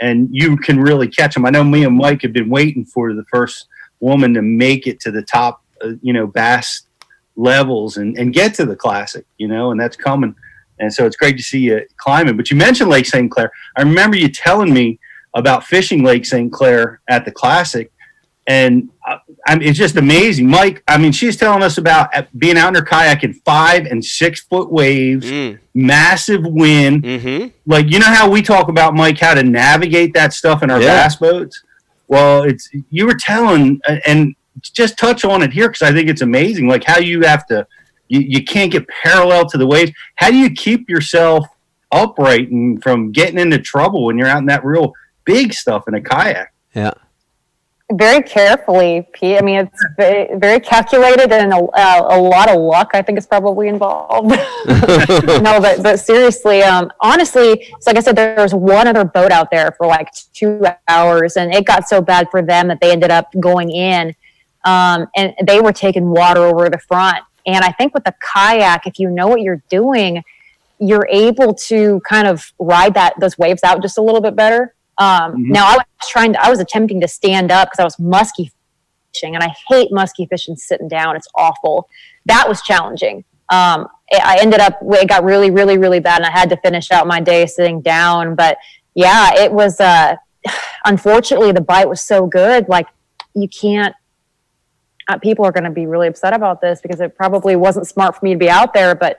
[0.00, 1.46] and you can really catch them.
[1.46, 3.68] I know me and Mike have been waiting for the first
[4.00, 6.82] woman to make it to the top, uh, you know, bass
[7.36, 10.34] levels and, and get to the classic, you know, and that's coming.
[10.78, 12.36] And so it's great to see you climbing.
[12.36, 13.30] But you mentioned Lake St.
[13.30, 13.52] Clair.
[13.76, 14.98] I remember you telling me
[15.34, 16.50] about fishing Lake St.
[16.50, 17.92] Clair at the classic.
[18.50, 20.46] And uh, I mean, it's just amazing.
[20.48, 23.86] Mike, I mean, she's telling us about uh, being out in her kayak in five
[23.86, 27.04] and six foot waves, Mm, massive wind.
[27.04, 27.48] mm-hmm.
[27.66, 30.80] Like, you know how we talk about, Mike, how to navigate that stuff in our
[30.82, 30.96] Yeah.
[31.04, 31.62] bass boats?
[32.08, 34.34] Well, it's you were telling, uh, and
[34.80, 36.66] just touch on it here because I think it's amazing.
[36.66, 37.66] Like how you have to,
[38.08, 39.92] you, you can't get parallel to the waves.
[40.16, 41.46] How do you keep yourself
[41.92, 44.92] upright and from getting into trouble when you're out in that real
[45.24, 46.48] big stuff in a kayak?
[46.74, 46.94] Yeah.
[47.92, 49.38] Very carefully, Pete.
[49.38, 52.90] I mean, it's very, very calculated and a, uh, a lot of luck.
[52.94, 54.30] I think is probably involved.
[54.66, 59.32] no, but but seriously, um, honestly, so like I said, there was one other boat
[59.32, 62.92] out there for like two hours, and it got so bad for them that they
[62.92, 64.14] ended up going in,
[64.64, 67.18] um, and they were taking water over the front.
[67.46, 70.22] And I think with a kayak, if you know what you're doing,
[70.78, 74.74] you're able to kind of ride that those waves out just a little bit better.
[75.00, 75.48] Um, Mhm.
[75.48, 78.52] Now I was trying to, I was attempting to stand up because I was musky
[79.12, 81.16] fishing, and I hate musky fishing sitting down.
[81.16, 81.88] It's awful.
[82.26, 83.24] That was challenging.
[83.48, 86.92] Um, I ended up it got really, really, really bad, and I had to finish
[86.92, 88.34] out my day sitting down.
[88.36, 88.58] But
[88.94, 89.80] yeah, it was.
[89.80, 90.16] Uh,
[90.84, 92.86] unfortunately, the bite was so good, like
[93.34, 93.94] you can't.
[95.08, 98.14] Uh, people are going to be really upset about this because it probably wasn't smart
[98.16, 99.18] for me to be out there, but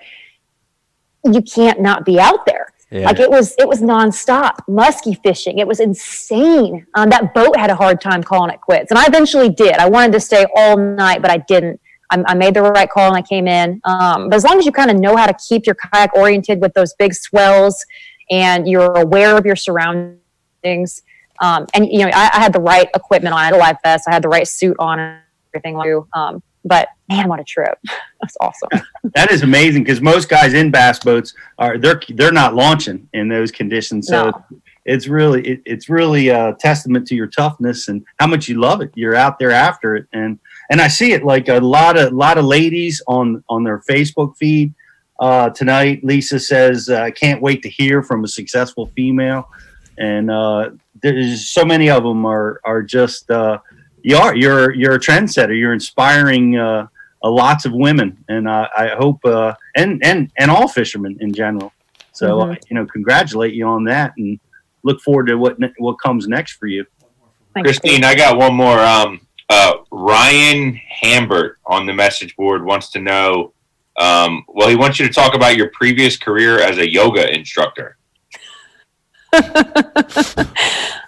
[1.25, 2.67] you can't not be out there.
[2.91, 3.05] Yeah.
[3.05, 5.59] Like it was, it was nonstop musky fishing.
[5.59, 6.85] It was insane.
[6.93, 9.75] Um, that boat had a hard time calling it quits, and I eventually did.
[9.75, 11.79] I wanted to stay all night, but I didn't.
[12.09, 13.79] I, I made the right call and I came in.
[13.85, 16.59] Um, but as long as you kind of know how to keep your kayak oriented
[16.59, 17.83] with those big swells,
[18.29, 21.01] and you're aware of your surroundings,
[21.41, 23.39] um, and you know I, I had the right equipment on.
[23.39, 24.05] I had a life vest.
[24.09, 25.21] I had the right suit on
[25.53, 26.03] everything.
[26.13, 27.77] Um, but man, what a trip!
[28.21, 28.69] That's awesome.
[29.15, 33.27] That is amazing because most guys in bass boats are they're they're not launching in
[33.27, 34.07] those conditions.
[34.07, 34.45] So No.
[34.85, 38.79] it's really it, it's really a testament to your toughness and how much you love
[38.81, 38.91] it.
[38.95, 42.37] You're out there after it, and and I see it like a lot of lot
[42.37, 44.73] of ladies on on their Facebook feed
[45.19, 46.03] uh, tonight.
[46.03, 49.49] Lisa says, "I can't wait to hear from a successful female,"
[49.97, 50.69] and uh,
[51.01, 53.57] there's so many of them are are just uh,
[54.03, 55.57] you are you're you're a trendsetter.
[55.57, 56.55] You're inspiring.
[56.57, 56.87] Uh, uh,
[57.29, 61.71] lots of women, and uh, I hope uh, and and and all fishermen in general.
[62.13, 64.39] So uh, you know, congratulate you on that, and
[64.83, 66.85] look forward to what ne- what comes next for you.
[67.53, 68.79] Thanks, Christine, I got one more.
[68.79, 73.53] Um, uh, Ryan Hambert on the message board wants to know.
[73.99, 77.97] Um, well, he wants you to talk about your previous career as a yoga instructor.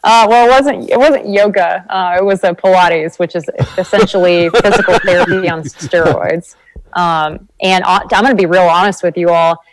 [0.04, 0.90] Uh, well, it wasn't.
[0.90, 1.86] It wasn't yoga.
[1.90, 6.58] Uh, it was a Pilates, which is essentially physical therapy on steroids.
[6.92, 9.64] Um, and on, I'm going to be real honest with you all.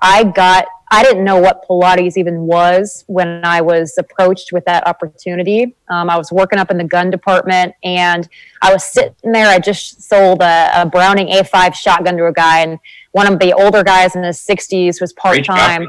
[0.00, 4.86] I got I didn't know what Pilates even was when I was approached with that
[4.86, 5.74] opportunity.
[5.88, 8.28] Um, I was working up in the gun department and
[8.62, 9.48] I was sitting there.
[9.48, 12.78] I just sold a, a Browning A5 shotgun to a guy, and
[13.12, 15.88] one of the older guys in his 60s was part Great time.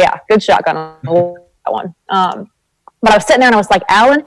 [0.00, 1.94] Yeah, good shotgun on that one.
[2.08, 2.50] Um,
[3.02, 4.24] but I was sitting there and I was like, Alan,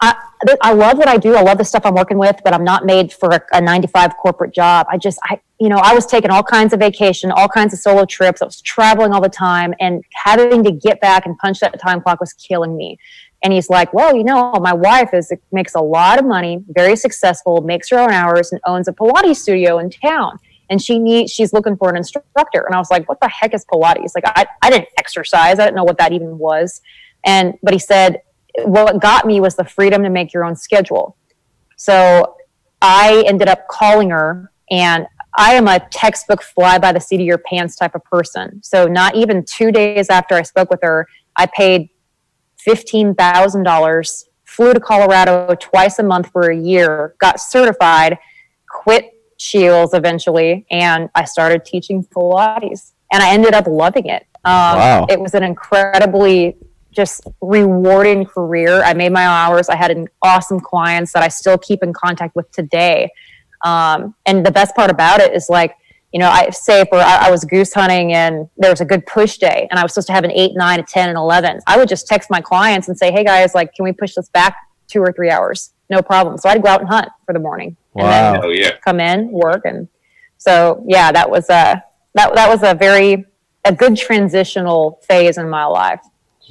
[0.00, 0.16] I,
[0.62, 1.36] I love what I do.
[1.36, 3.82] I love the stuff I'm working with, but I'm not made for a, a nine
[3.82, 4.86] to five corporate job.
[4.90, 7.78] I just, I, you know, I was taking all kinds of vacation, all kinds of
[7.78, 8.42] solo trips.
[8.42, 12.00] I was traveling all the time and having to get back and punch that time
[12.00, 12.98] clock was killing me.
[13.44, 16.96] And he's like, well, you know, my wife is makes a lot of money, very
[16.96, 20.38] successful, makes her own hours and owns a Pilates studio in town.
[20.72, 22.62] And she needs, she's looking for an instructor.
[22.64, 24.12] And I was like, what the heck is Pilates?
[24.14, 25.58] Like, I, I didn't exercise.
[25.58, 26.80] I didn't know what that even was.
[27.26, 28.22] And, but he said,
[28.64, 31.18] what got me was the freedom to make your own schedule.
[31.76, 32.36] So
[32.80, 35.06] I ended up calling her, and
[35.36, 38.62] I am a textbook fly by the seat of your pants type of person.
[38.62, 41.06] So not even two days after I spoke with her,
[41.36, 41.90] I paid
[42.58, 48.18] fifteen thousand dollars, flew to Colorado twice a month for a year, got certified,
[48.68, 49.10] quit
[49.42, 54.26] Scheels eventually, and I started teaching Pilates, and I ended up loving it.
[54.44, 55.06] Um, Wow.
[55.08, 56.56] It was an incredibly
[56.90, 58.82] just rewarding career.
[58.82, 59.68] I made my hours.
[59.68, 63.10] I had an awesome clients that I still keep in contact with today.
[63.64, 65.74] Um, and the best part about it is like,
[66.12, 69.06] you know, I say for I, I was goose hunting and there was a good
[69.06, 71.60] push day and I was supposed to have an eight, nine, a 10, and 11.
[71.66, 74.28] I would just text my clients and say, hey guys, like, can we push this
[74.28, 74.54] back
[74.88, 75.72] two or three hours?
[75.92, 76.38] No problem.
[76.38, 78.70] So I'd go out and hunt for the morning and then Oh yeah.
[78.82, 79.62] come in, work.
[79.66, 79.86] And
[80.38, 83.26] so, yeah, that was a, that, that was a very,
[83.66, 86.00] a good transitional phase in my life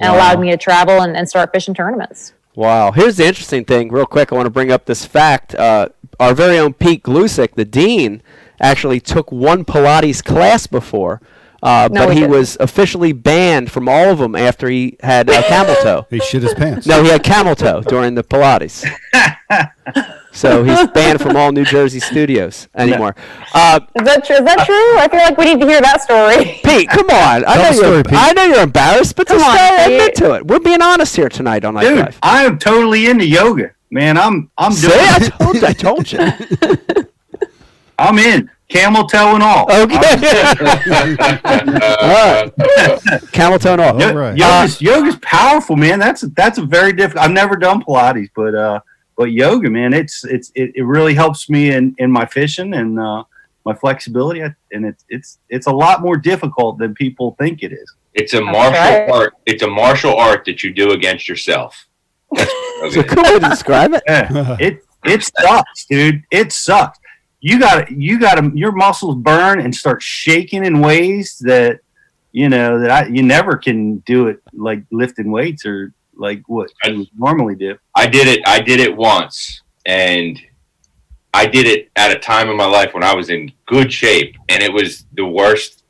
[0.00, 0.16] and Wow.
[0.16, 2.34] allowed me to travel and, and start fishing tournaments.
[2.54, 2.92] Wow.
[2.92, 4.30] Here's the interesting thing, real quick.
[4.32, 5.54] I want to bring up this fact.
[5.56, 5.88] Uh,
[6.20, 8.22] our very own Pete Gluszek, the dean,
[8.60, 11.20] actually took one Pilates class before,
[11.62, 12.30] uh, No, but he he didn't.
[12.36, 16.06] was officially banned from all of them after he had uh, camel toe.
[16.10, 16.86] He shit his pants.
[16.86, 18.84] No, he had camel toe during the Pilates.
[20.32, 23.14] so he's banned from all New Jersey studios anymore.
[23.54, 24.36] Uh, Is that true?
[24.36, 24.98] Is that true?
[24.98, 26.60] I feel like we need to hear that story.
[26.64, 27.44] Pete, come on.
[27.46, 28.14] I know, the you're, story, Pete.
[28.14, 30.46] I know you're embarrassed, but Come just on, uh, admit to it.
[30.46, 32.18] We're being honest here tonight on Night Dude, Live.
[32.22, 34.16] I am totally into yoga, man.
[34.18, 34.98] I'm I'm See, doing.
[35.00, 35.66] I told you.
[35.66, 37.06] I told you.
[37.98, 39.66] I'm in camel toe and all.
[39.72, 39.98] Okay.
[42.02, 42.48] Uh,
[43.32, 44.00] Camel toe and all.
[44.00, 44.36] Yo- All right.
[44.36, 45.98] yoga's, yoga's powerful, man.
[45.98, 47.24] That's that's a very different.
[47.24, 48.80] I've never done Pilates, but uh,
[49.16, 52.98] but yoga, man, it's it's it, it really helps me in in my fishing and
[52.98, 53.24] uh,
[53.64, 54.54] my flexibility, and
[54.86, 57.92] it's it's it's a lot more difficult than people think it is.
[58.14, 59.08] it's a martial right.
[59.10, 59.34] art.
[59.46, 61.86] It's a martial art that you do against yourself.
[62.32, 62.50] That's
[62.82, 64.02] It's a good way to describe it.
[64.06, 66.22] Yeah, it it sucks, dude.
[66.30, 66.98] It sucks.
[67.44, 71.80] You got to you got to your muscles burn and start shaking in ways that
[72.30, 76.70] you know that I you never can do it like lifting weights or like what
[76.84, 77.76] you normally do.
[77.96, 78.40] I did it.
[78.46, 80.40] I did it once, and
[81.34, 84.36] I did it at a time in my life when I was in good shape,
[84.48, 85.82] and it was the worst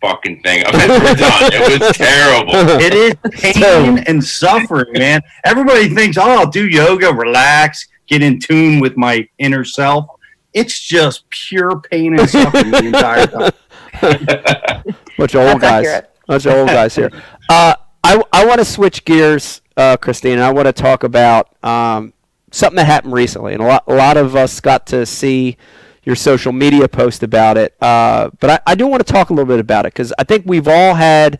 [0.00, 1.52] fucking thing I've ever done.
[1.52, 2.52] It was terrible.
[2.80, 3.14] It is
[3.52, 5.20] pain and suffering, man.
[5.44, 10.06] Everybody thinks, "Oh, I'll do yoga, relax, get in tune with my inner self."
[10.54, 13.52] It's just pure pain and suffering the entire time.
[15.18, 15.86] Bunch of old That's guys.
[15.86, 16.14] accurate.
[16.26, 17.10] Bunch of old guys here.
[17.48, 20.38] Uh, I, I want to switch gears, uh, Christine.
[20.38, 22.12] I want to talk about um,
[22.50, 25.56] something that happened recently, and a lot, a lot of us got to see
[26.04, 27.76] your social media post about it.
[27.82, 30.24] Uh, but I, I do want to talk a little bit about it because I
[30.24, 31.38] think we've all had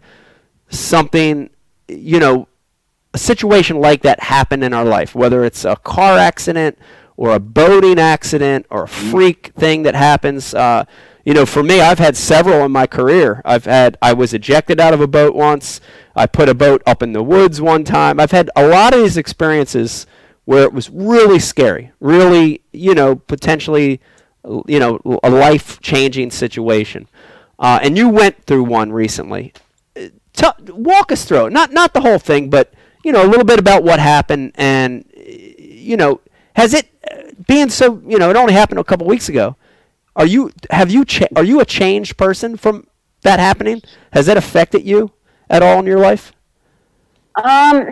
[0.69, 1.49] something,
[1.89, 2.49] you know,
[3.15, 6.79] a situation like that happen in our life, whether it's a car accident
[7.19, 10.55] or a boating accident or a freak thing that happens.
[10.55, 10.87] Uh,
[11.25, 13.43] you know, for me, I've had several in my career.
[13.45, 15.83] I've had, I was ejected out of a boat once.
[16.17, 18.19] I put a boat up in the woods one time.
[18.19, 20.07] I've had a lot of these experiences
[20.47, 24.01] where it was really scary, really, you know, potentially,
[24.67, 27.07] you know, a life changing situation.
[27.59, 29.53] Uh, and you went through one recently
[30.39, 31.53] tell, walk us through it.
[31.53, 32.73] Not not the whole thing, but
[33.05, 36.21] you know a little bit about what happened, and you know,
[36.55, 36.98] has it uh,
[37.49, 38.01] being so?
[38.07, 39.57] You know, it only happened a couple weeks ago.
[40.15, 42.87] Are you have you cha- are you a changed person from
[43.23, 43.83] that happening?
[44.13, 45.11] Has that affected you
[45.51, 46.33] at all in your life?
[47.43, 47.89] Um,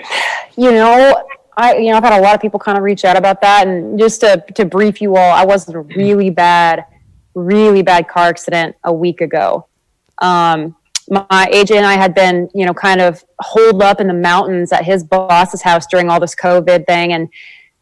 [0.56, 1.24] you know,
[1.56, 3.66] I you know I've had a lot of people kind of reach out about that,
[3.66, 6.84] and just to to brief you all, I was in a really bad,
[7.34, 9.66] really bad car accident a week ago.
[10.18, 10.76] Um,
[11.08, 14.72] my AJ and I had been, you know, kind of holed up in the mountains
[14.72, 17.28] at his boss's house during all this COVID thing, and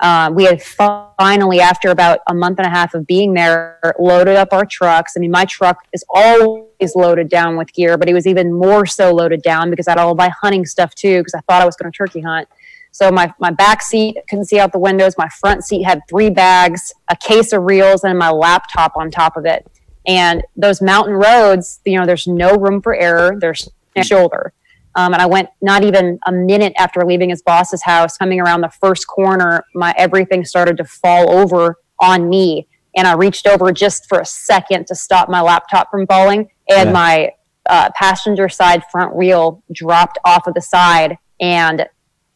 [0.01, 4.37] um, we had finally, after about a month and a half of being there, loaded
[4.37, 5.15] up our trucks.
[5.17, 8.87] I mean, my truck is always loaded down with gear, but it was even more
[8.87, 11.65] so loaded down because I had all my hunting stuff too, because I thought I
[11.65, 12.49] was going to turkey hunt.
[12.91, 15.15] So my, my back seat couldn't see out the windows.
[15.19, 19.37] My front seat had three bags, a case of reels, and my laptop on top
[19.37, 19.67] of it.
[20.07, 23.37] And those mountain roads, you know, there's no room for error.
[23.41, 24.53] There's no shoulder.
[24.97, 28.61] Um, and I went not even a minute after leaving his boss's house, coming around
[28.61, 32.69] the first corner, my everything started to fall over on me.
[32.97, 36.49] And I reached over just for a second to stop my laptop from falling.
[36.71, 36.93] And Yeah.
[36.93, 37.31] my
[37.69, 41.19] uh, passenger side front wheel dropped off of the side.
[41.41, 41.87] And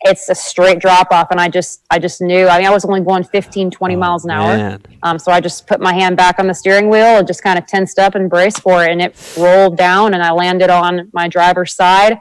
[0.00, 1.28] it's a straight drop off.
[1.30, 4.24] And I just, I just knew, I mean, I was only going 15, 20 miles
[4.24, 4.56] an hour.
[5.02, 7.58] Um, so I just put my hand back on the steering wheel and just kind
[7.58, 8.90] of tensed up and braced for it.
[8.90, 12.20] And it rolled down and I landed on my driver's side.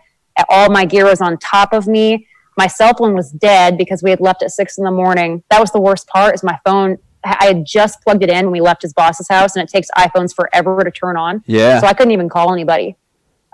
[0.49, 2.27] All my gear was on top of me.
[2.57, 5.43] My cell phone was dead because we had left at six in the morning.
[5.49, 6.97] That was the worst part is my phone.
[7.23, 9.89] I had just plugged it in when we left his boss's house and it takes
[9.97, 11.43] iPhones forever to turn on.
[11.45, 11.79] Yeah.
[11.79, 12.95] So I couldn't even call anybody.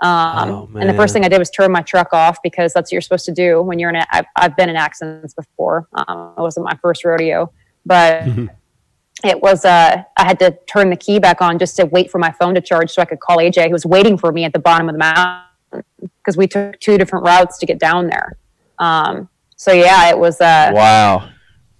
[0.00, 2.88] Um, Oh, and the first thing I did was turn my truck off because that's
[2.88, 4.06] what you're supposed to do when you're in a.
[4.10, 5.88] I've, I've been in accidents before.
[5.94, 7.52] Um, it wasn't my first rodeo,
[7.86, 8.26] but
[9.24, 9.64] it was.
[9.64, 12.54] Uh, I had to turn the key back on just to wait for my phone
[12.54, 14.88] to charge so I could call AJ, who was waiting for me at the bottom
[14.88, 15.44] of the mountain
[16.24, 18.36] because we took two different routes to get down there.
[18.78, 20.40] Um, so yeah, it was.
[20.40, 21.28] Uh, Wow.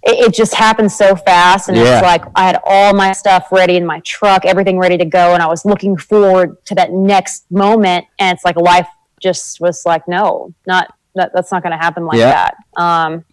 [0.03, 1.95] it, it just happened so fast and Yeah.
[1.97, 5.33] it's like i had all my stuff ready in my truck everything ready to go
[5.33, 8.87] and i was looking forward to that next moment and it's like life
[9.19, 12.29] just was like no not that, that's not going to happen like Yeah.
[12.31, 13.25] that um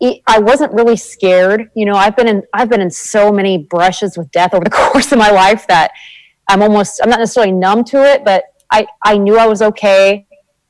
[0.00, 3.58] it, i wasn't really scared you know i've been in i've been in so many
[3.58, 5.90] brushes with death over the course of my life that
[6.48, 10.26] i'm almost i'm not necessarily numb to it but i i knew i was okay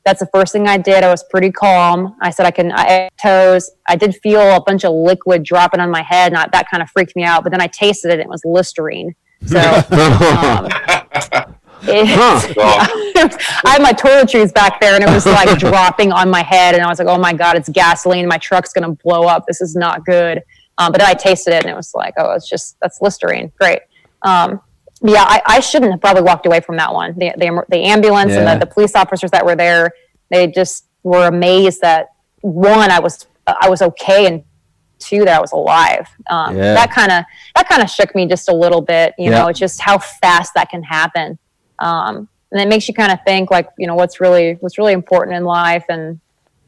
[0.08, 1.04] that's the first thing I did.
[1.04, 2.16] I was pretty calm.
[2.22, 3.70] I said I can I toes.
[3.86, 6.82] I did feel a bunch of liquid dropping on my head, and I, that kind
[6.82, 7.42] of freaked me out.
[7.42, 9.14] But then I tasted it; and it was Listerine.
[9.44, 9.74] So um,
[11.82, 12.08] it,
[13.64, 16.82] I had my toiletries back there, and it was like dropping on my head, and
[16.82, 18.26] I was like, "Oh my god, it's gasoline!
[18.26, 19.44] My truck's gonna blow up.
[19.46, 20.42] This is not good."
[20.78, 23.52] Um, but then I tasted it, and it was like, "Oh, it's just that's Listerine.
[23.58, 23.80] Great."
[24.22, 24.62] Um,
[25.02, 27.14] yeah, I, I shouldn't have probably walked away from that one.
[27.18, 28.38] The the, the ambulance Yeah.
[28.50, 29.92] and the, the police officers that were there,
[30.30, 32.08] they just were amazed that
[32.40, 34.44] one, I was I was okay, and
[34.98, 36.08] two, that I was alive.
[36.28, 36.74] Um, Yeah.
[36.74, 39.14] That kind of that kind of shook me just a little bit.
[39.18, 39.38] You Yeah.
[39.42, 41.38] know, it's just how fast that can happen,
[41.78, 44.92] um, and it makes you kind of think like, you know, what's really what's really
[44.94, 46.20] important in life, and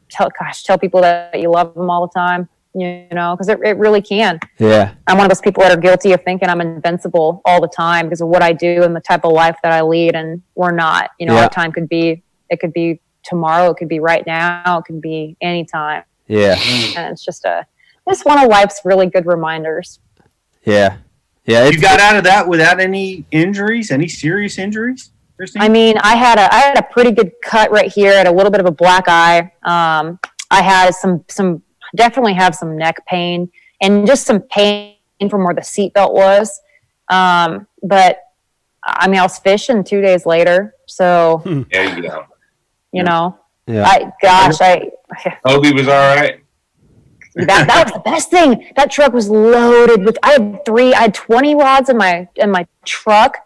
[0.09, 2.47] tell gosh, tell people that you love them all the time.
[2.73, 4.39] You know, because it, it really can.
[4.57, 4.93] Yeah.
[5.05, 8.05] I'm one of those people that are guilty of thinking I'm invincible all the time
[8.05, 10.71] because of what I do and the type of life that I lead, and we're
[10.71, 11.09] not.
[11.19, 11.43] You know, Yeah.
[11.43, 15.01] our time could be it could be tomorrow, it could be right now, it could
[15.01, 16.55] be anytime, Yeah.
[16.97, 17.65] and it's just a
[18.09, 19.99] just one of life's really good reminders.
[20.63, 20.97] Yeah.
[21.45, 21.67] Yeah.
[21.67, 25.61] You got out of that without any injuries, any serious injuries, Christine?
[25.61, 28.31] I mean, I had a I had a pretty good cut right here, had a
[28.31, 29.51] little bit of a black eye.
[29.63, 31.63] Um, I had some some
[31.95, 33.49] definitely have some neck pain
[33.81, 34.95] and just some pain
[35.29, 36.61] from where the seatbelt was.
[37.09, 38.19] Um, but
[38.83, 42.25] I mean, I was fishing two days later, so There you go.
[42.91, 43.83] you know, Yeah.
[43.85, 44.89] I gosh, I
[45.45, 46.43] Hobie was all right.
[47.35, 48.71] that, that was the best thing.
[48.75, 50.17] That truck was loaded with.
[50.23, 50.93] I had three.
[50.93, 53.37] I had twenty rods in my in my truck,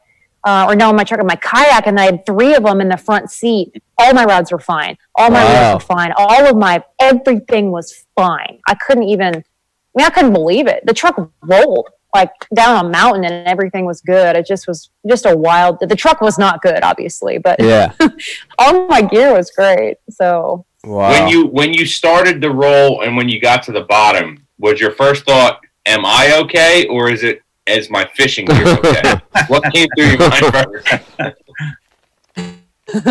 [0.45, 2.79] uh, or no, in my truck in my kayak, and I had three of them
[2.81, 3.81] in the front seat.
[3.97, 4.97] All my rods were fine.
[5.15, 5.61] All my Wow.
[5.71, 6.13] reels were fine.
[6.17, 8.59] All of my everything was fine.
[8.67, 9.35] I couldn't even.
[9.35, 9.41] I
[9.95, 10.85] mean, I couldn't believe it.
[10.85, 14.35] The truck rolled like down a mountain, and everything was good.
[14.35, 15.79] It just was just a wild.
[15.81, 17.93] The truck was not good, obviously, but Yeah.
[18.59, 19.97] all my gear was great.
[20.09, 21.09] So Wow.
[21.09, 24.79] When you when you started the roll and when you got to the bottom, was
[24.79, 29.63] your first thought, "Am I okay?" or is it, "Is my fishing gear okay?" what
[29.73, 31.41] came through your mind first?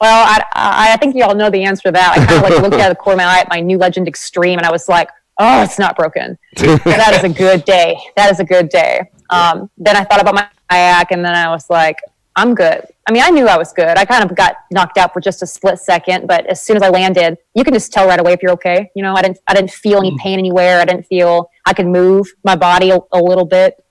[0.00, 2.16] Well, I, I I think you all know the answer to that.
[2.16, 3.76] I kind of like looked out of the corner of my eye at my new
[3.76, 5.08] Legend Extreme, and I was like,
[5.40, 6.38] "Oh, it's not broken.
[6.56, 7.98] that is a good day.
[8.16, 11.50] That is a good day." Um, then I thought about my kayak, and then I
[11.50, 11.96] was like,
[12.36, 13.98] "I'm good." I mean, I knew I was good.
[13.98, 16.82] I kind of got knocked out for just a split second, but as soon as
[16.82, 18.90] I landed, you can just tell right away if you're okay.
[18.94, 20.80] You know, I didn't I didn't feel any pain anywhere.
[20.80, 23.84] I didn't feel I could move my body a, a little bit,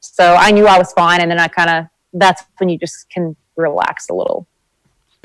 [0.00, 1.20] so I knew I was fine.
[1.20, 4.46] And then I kind of that's when you just can relax a little.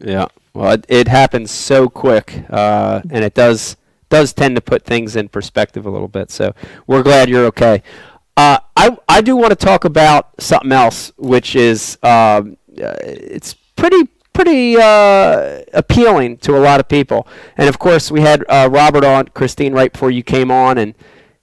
[0.03, 0.27] Yeah.
[0.53, 3.77] Well, it, it happens so quick, uh, and it does
[4.09, 6.29] does tend to put things in perspective a little bit.
[6.29, 6.53] So
[6.85, 7.81] we're glad you're okay.
[8.37, 12.57] Uh, I I do want to talk about something else, which is um,
[13.03, 17.27] it's pretty pretty uh, appealing to a lot of people.
[17.57, 20.93] And of course, we had uh, Robert on Christine right before you came on, and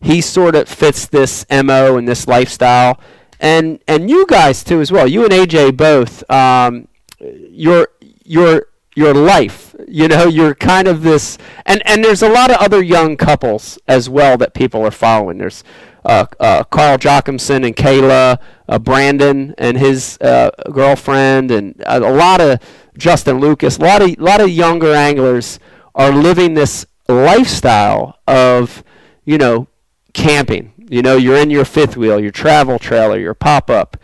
[0.00, 3.00] he sort of fits this mo and this lifestyle,
[3.40, 5.06] and and you guys too as well.
[5.06, 6.28] You and AJ both.
[6.30, 6.88] Um,
[7.20, 7.88] your
[8.24, 9.74] your your life.
[9.86, 13.78] You know, you're kind of this, and and there's a lot of other young couples
[13.86, 15.38] as well that people are following.
[15.38, 15.62] There's
[16.04, 18.38] uh, uh, Carl Jocumsen and Kayla,
[18.68, 22.60] uh, Brandon and his uh, girlfriend, and a, a lot of
[22.96, 23.78] Justin Lucas.
[23.78, 25.58] A lot of lot of younger anglers
[25.94, 28.84] are living this lifestyle of,
[29.24, 29.68] you know,
[30.12, 30.72] camping.
[30.90, 33.96] You know, you're in your fifth wheel, your travel trailer, your pop up,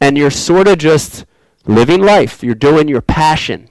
[0.00, 1.24] and you're sort of just
[1.66, 2.42] living life.
[2.42, 3.68] You're doing your passion.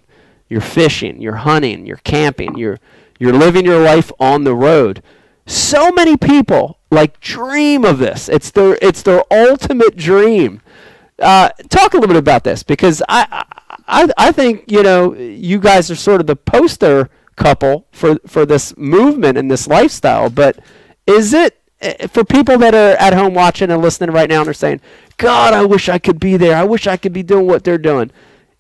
[0.52, 2.78] You're fishing, you're hunting, you're camping, you're
[3.18, 5.02] you're living your life on the road.
[5.46, 8.30] So many people like dream of this.
[8.30, 10.62] It's their it's their ultimate dream.
[11.18, 13.46] Uh, talk a little bit about this because I,
[13.88, 18.46] I I think you know you guys are sort of the poster couple for for
[18.46, 20.30] this movement and this lifestyle.
[20.30, 20.60] But
[21.08, 24.50] is it eh, for people that are at home watching and listening right now and
[24.50, 24.82] are saying,
[25.18, 26.56] "God, I wish I could be there.
[26.56, 28.12] I wish I could be doing what they're doing."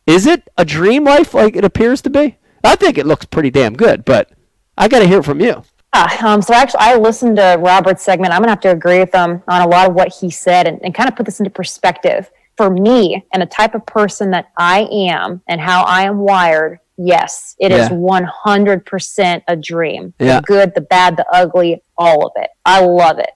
[0.07, 2.37] Is it a dream life like it appears to be?
[2.63, 4.31] I think it looks pretty damn good, but
[4.77, 5.63] I got to hear from you.
[5.93, 8.33] Yeah, um, so actually, I listened to Robert's segment.
[8.33, 10.79] I'm gonna have to agree with him on a lot of what he said, and,
[10.83, 12.31] and kind of put this into perspective.
[12.57, 16.79] For me, and the type of person that I am, and how I am wired,
[16.97, 17.95] yes, it is Yeah.
[17.95, 20.13] 100% a dream.
[20.19, 20.41] Yeah.
[20.41, 22.49] The good, the bad, the ugly, all of it.
[22.65, 23.31] I love it.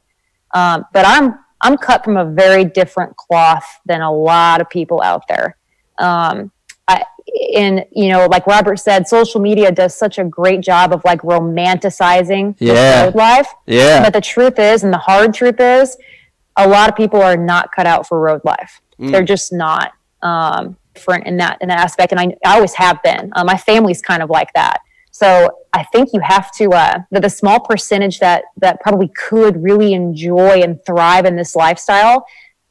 [0.53, 5.01] Um, but I'm I'm cut from a very different cloth than a lot of people
[5.01, 5.57] out there.
[5.97, 6.51] Um,
[6.87, 7.03] I,
[7.55, 11.21] and you know, like Robert said, social media does such a great job of like
[11.21, 13.05] romanticizing Yeah.
[13.05, 13.47] road life.
[13.65, 14.03] Yeah.
[14.03, 15.97] But the truth is, and the hard truth is,
[16.57, 18.81] a lot of people are not cut out for road life.
[18.99, 19.11] Mm.
[19.11, 22.11] They're just not um, different in that in that aspect.
[22.11, 23.31] And I, I always have been.
[23.35, 24.77] Uh, my family's kind of like that.
[25.11, 29.61] So I think you have to uh, the, the small percentage that that probably could
[29.61, 32.25] really enjoy and thrive in this lifestyle.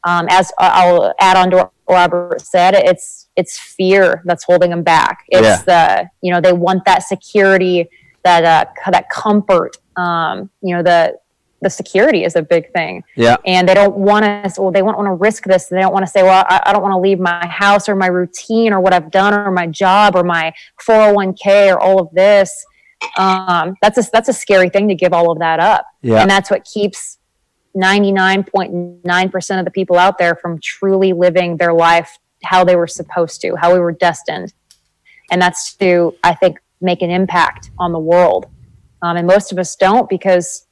[0.04, 4.70] Um, as uh, I'll add on to what Robert said, it's it's fear that's holding
[4.70, 5.24] them back.
[5.28, 7.88] It's the you know they want that security,
[8.22, 9.76] that uh, that comfort.
[9.96, 11.18] Um, you know the
[11.62, 13.36] the security is a big thing Yeah.
[13.46, 16.04] and they don't want to well they won't want to risk this they don't want
[16.04, 18.80] to say well I, I don't want to leave my house or my routine or
[18.80, 20.52] what i've done or my job or my
[20.86, 22.66] 401k or all of this
[23.16, 26.20] um, that's a that's a scary thing to give all of that up Yeah.
[26.20, 27.16] and that's what keeps
[27.76, 33.40] 99.9% of the people out there from truly living their life how they were supposed
[33.42, 34.52] to how we were destined.
[35.30, 38.46] And that's to i think make an impact on the world.
[39.02, 40.66] Um, and most of us don't because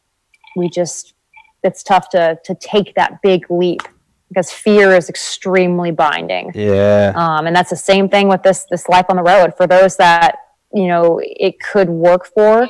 [0.57, 1.15] we just
[1.63, 3.83] it's tough to to take that big leap
[4.29, 6.53] because fear is extremely binding.
[6.55, 7.13] Yeah.
[7.15, 9.55] um, and that's the same thing with this this life on the road.
[9.57, 10.37] For those that
[10.73, 12.67] you know it could work for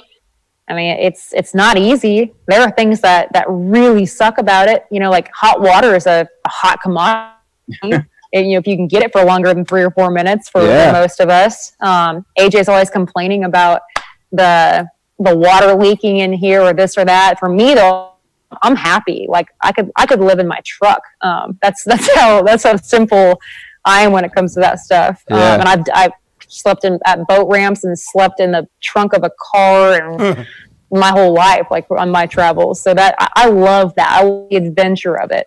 [0.68, 2.32] i mean it's it's not easy.
[2.48, 4.86] There are things that that really suck about it.
[4.90, 8.86] You know like hot water is a, a hot commodity you know if you can
[8.88, 10.92] get it for longer than three or four minutes for, for Yeah.
[10.92, 13.82] most of us um, aj's always complaining about
[14.32, 17.38] the the water leaking in here or this or that.
[17.38, 18.12] For me though
[18.62, 19.26] i'm happy.
[19.28, 21.02] Like i could i could live in my truck.
[21.20, 23.40] Um, that's that's how that's how simple
[23.84, 25.22] i am when it comes to that stuff.
[25.30, 25.36] Yeah.
[25.54, 26.12] um, and i've i've
[26.48, 30.46] slept in at boat ramps and slept in the trunk of a car and
[30.90, 32.82] my whole life like on my travels.
[32.82, 34.10] So that i, I love that.
[34.10, 35.46] I love the adventure of it.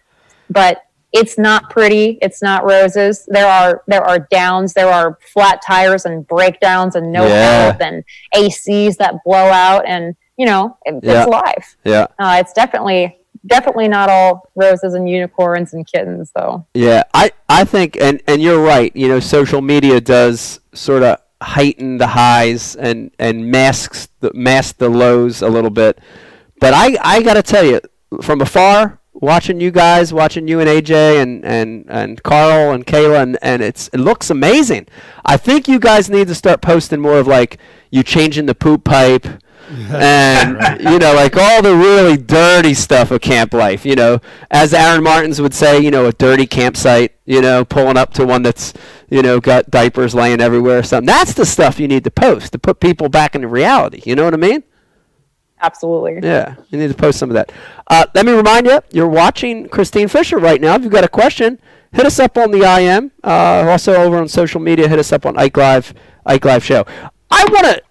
[0.49, 0.83] But
[1.19, 6.05] it's not pretty it's not roses there are there are downs there are flat tires
[6.05, 7.63] and breakdowns and no Yeah.
[7.63, 8.03] help and
[8.35, 11.21] acs that blow out and you know it, Yeah.
[11.23, 12.07] it's life Yeah.
[12.19, 17.63] uh, it's definitely definitely not all roses and unicorns and kittens though Yeah, I, I
[17.63, 18.91] think, and, and you're right.
[18.95, 24.77] You know, social media does sort of heighten the highs and, and masks the mask
[24.79, 25.99] the lows a little bit.
[26.59, 27.81] But I, I got to tell you,
[28.23, 33.23] from afar, watching you guys, watching you and AJ and, and, and Carl and Kayla,
[33.23, 34.87] and, and it's it looks amazing.
[35.25, 37.57] I think you guys need to start posting more of like
[37.89, 39.25] you changing the poop pipe
[39.89, 44.19] and you know like all the really dirty stuff of camp life you know.
[44.51, 48.25] As Aaron Martens would say you know a dirty campsite you know pulling up to
[48.25, 48.73] one that's
[49.09, 51.07] you know got diapers laying everywhere or something.
[51.07, 54.23] That's the stuff you need to post to put people back into reality you know
[54.23, 54.63] what i mean
[55.61, 57.51] absolutely yeah you need to post some of that
[57.87, 61.09] uh, let me remind you you're watching christine fisher right now if you've got a
[61.09, 61.59] question
[61.91, 65.25] hit us up on the im uh, also over on social media hit us up
[65.25, 65.93] on ike live
[66.25, 66.85] ike live show
[67.31, 67.81] i want to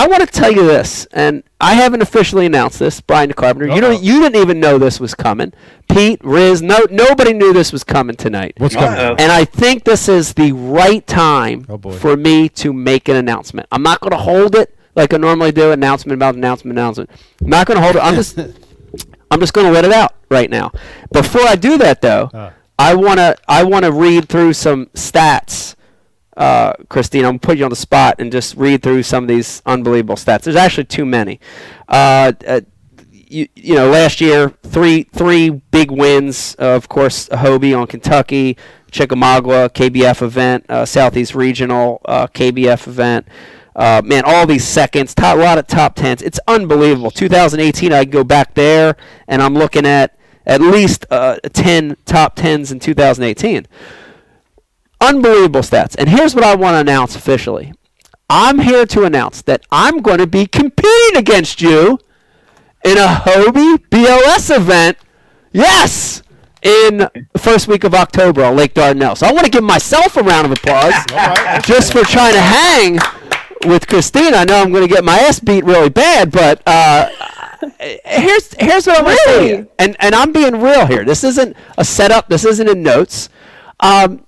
[0.00, 3.66] I want to tell you this, and I haven't officially announced this, Brian Carpenter.
[3.74, 5.52] You don't, you didn't even know this was coming.
[5.90, 8.54] Pete, Riz, no, nobody knew this was coming tonight.
[8.56, 8.98] What's coming?
[8.98, 9.16] Uh-oh.
[9.18, 13.68] And I think this is the right time Oh, for me to make an announcement.
[13.70, 15.72] I'm not going to hold it like I normally do.
[15.72, 17.10] Announcement about announcement, announcement.
[17.40, 18.02] I'm not going to hold it.
[18.02, 18.38] I'm just.
[19.32, 20.72] I'm just going to let it out right now.
[21.12, 25.76] Before I do that, though, I want to I want to read through some stats.
[26.36, 29.28] Uh, Christine, I'm gonna put you on the spot and just read through some of
[29.28, 30.42] these unbelievable stats.
[30.42, 31.38] There's actually too many.
[31.86, 32.62] Uh, uh,
[33.12, 36.56] you, you know, last year three three big wins.
[36.58, 38.56] Uh, of course, Hobie on Kentucky,
[38.90, 43.28] Chickamauga KBF event, uh, Southeast Regional uh, KBF event.
[43.74, 46.22] Uh, man, all these seconds, top, a lot of top tens.
[46.22, 47.10] It's unbelievable.
[47.10, 48.96] 2018, I go back there,
[49.28, 53.66] and I'm looking at at least uh, 10 top tens in 2018.
[55.00, 55.94] Unbelievable stats.
[55.98, 57.72] And here's what I want to announce officially.
[58.28, 61.98] I'm here to announce that I'm going to be competing against you
[62.84, 64.98] in a Hobie BOS event.
[65.52, 66.22] Yes!
[66.62, 69.16] In the first week of October on Lake Dardanelle.
[69.16, 70.92] So I want to give myself a round of applause
[71.64, 72.98] just for trying to hang
[73.66, 74.34] with Christine.
[74.34, 77.08] I know I'm going to get my ass beat really bad, but uh,
[78.04, 81.04] here's here's what I'm going to say, and and I'm being real here.
[81.04, 82.28] This isn't a setup.
[82.28, 83.28] This isn't in notes.
[83.80, 84.24] Um,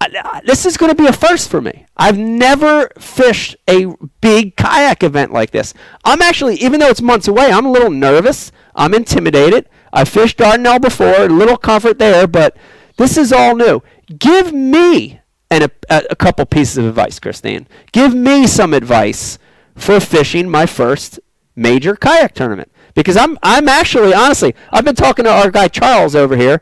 [0.00, 1.86] I- this is going to be a first for me.
[1.96, 3.86] I've never fished a
[4.20, 5.72] big kayak event like this.
[6.04, 8.52] I'm actually, even though it's months away, I'm a little nervous.
[8.74, 9.68] I'm intimidated.
[9.92, 12.56] I fished Dardanelle before, a little comfort there, but
[12.98, 13.80] this is all new.
[14.18, 15.20] Give me
[15.50, 17.66] an, a, a couple pieces of advice, Christine.
[17.92, 19.38] Give me some advice
[19.74, 21.20] for fishing my first
[21.56, 26.14] major kayak tournament because I'm I'm actually honestly I've been talking to our guy Charles
[26.14, 26.60] over here.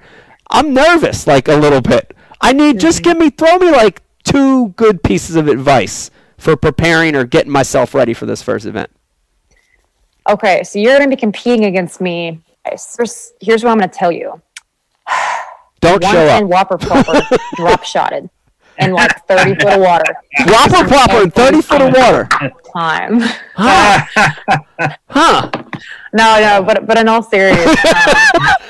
[0.50, 2.14] I'm nervous like a little bit.
[2.40, 3.10] I need just mm-hmm.
[3.10, 7.94] give me throw me like two good pieces of advice for preparing or getting myself
[7.94, 8.90] ready for this first event.
[10.28, 12.40] Okay, so you're going to be competing against me.
[12.66, 14.40] Here's here's what I'm going to tell you.
[15.80, 16.50] Don't show 110 up.
[16.50, 18.30] Whopper Plopper drop shotted
[18.82, 20.14] in like 30 foot of water.
[20.46, 22.28] Whopper plopper in 30 foot of water.
[22.72, 23.20] Time.
[23.54, 24.04] Huh.
[25.08, 25.50] huh.
[26.12, 27.76] No, no, but but in all seriousness,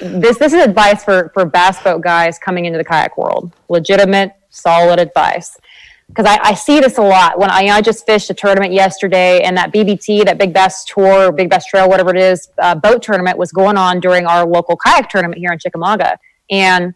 [0.03, 3.53] um, this this is advice for for bass boat guys coming into the kayak world.
[3.69, 5.57] Legitimate, solid advice.
[6.09, 9.41] Because I, I see this a lot when I, I just fished a tournament yesterday,
[9.41, 13.03] and that BBT, that Big Bass Tour, Big Bass Trail, whatever it is, uh, boat
[13.03, 16.19] tournament was going on during our local kayak tournament here in Chickamauga,
[16.51, 16.95] and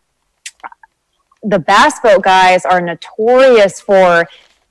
[1.43, 4.27] the bass boat guys are notorious for,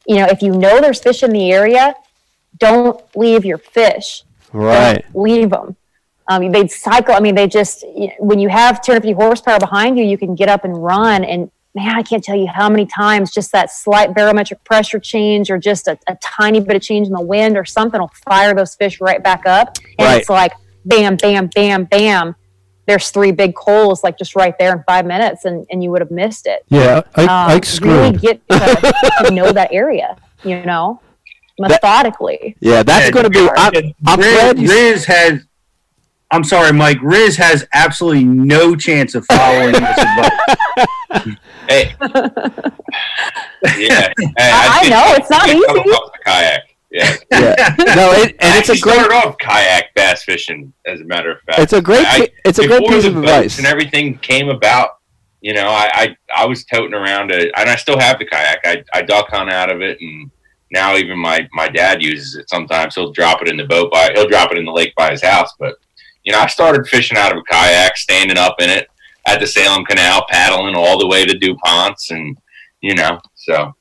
[0.05, 1.93] you know, if you know there's fish in the area,
[2.57, 4.23] don't leave your fish
[4.55, 5.03] Right.
[5.03, 5.75] don't leave them.
[6.27, 7.13] Um, they'd cycle.
[7.13, 7.83] I mean, they just
[8.19, 11.23] when you have 250 horsepower behind you, you can get up and run.
[11.23, 15.51] And man, I can't tell you how many times just that slight barometric pressure change,
[15.51, 18.55] or just a, a tiny bit of change in the wind, or something will fire
[18.55, 19.77] those fish right back up.
[19.99, 20.21] And Right.
[20.21, 20.53] it's like
[20.85, 22.35] bam, bam, bam, bam.
[22.87, 26.01] There's three big coals like just right there in five minutes, and, and you would
[26.01, 26.63] have missed it.
[26.69, 28.93] Yeah, I, Um, Ike's really get to,
[29.25, 31.01] to know that area, you know,
[31.57, 32.55] methodically.
[32.59, 33.49] Yeah, that's going to be.
[33.57, 33.73] I'm,
[34.05, 34.69] I'm Riz, glad you.
[34.69, 35.39] Riz has.
[36.31, 36.97] I'm sorry, Mike.
[37.01, 40.31] Riz has absolutely no chance of following this advice.
[41.67, 41.95] Hey.
[43.77, 44.11] yeah.
[44.19, 45.89] Hey, I- I did- know, it's not I come easy.
[45.89, 46.74] off the kayak.
[46.95, 47.15] Yeah.
[47.31, 47.75] Yeah.
[47.99, 48.95] No, it, and it's a great.
[48.95, 51.59] started off kayak bass fishing, as a matter of fact.
[51.59, 52.05] It's a great.
[52.07, 53.57] I- it's a before piece of advice.
[53.57, 54.89] And everything came about.
[55.41, 56.05] You know, I, I
[56.43, 58.59] I was toting around a, and I still have the kayak.
[58.65, 60.31] I, I duck hunt out of it, and
[60.71, 62.95] now even my my dad uses it sometimes.
[62.95, 65.21] He'll drop it in the boat by he'll drop it in the lake by his
[65.21, 65.51] house.
[65.59, 65.75] But
[66.23, 68.87] you know, I started fishing out of a kayak, standing up in it
[69.27, 72.35] at the Salem Canal, paddling all the way to DuPont's, and
[72.81, 73.75] you know, so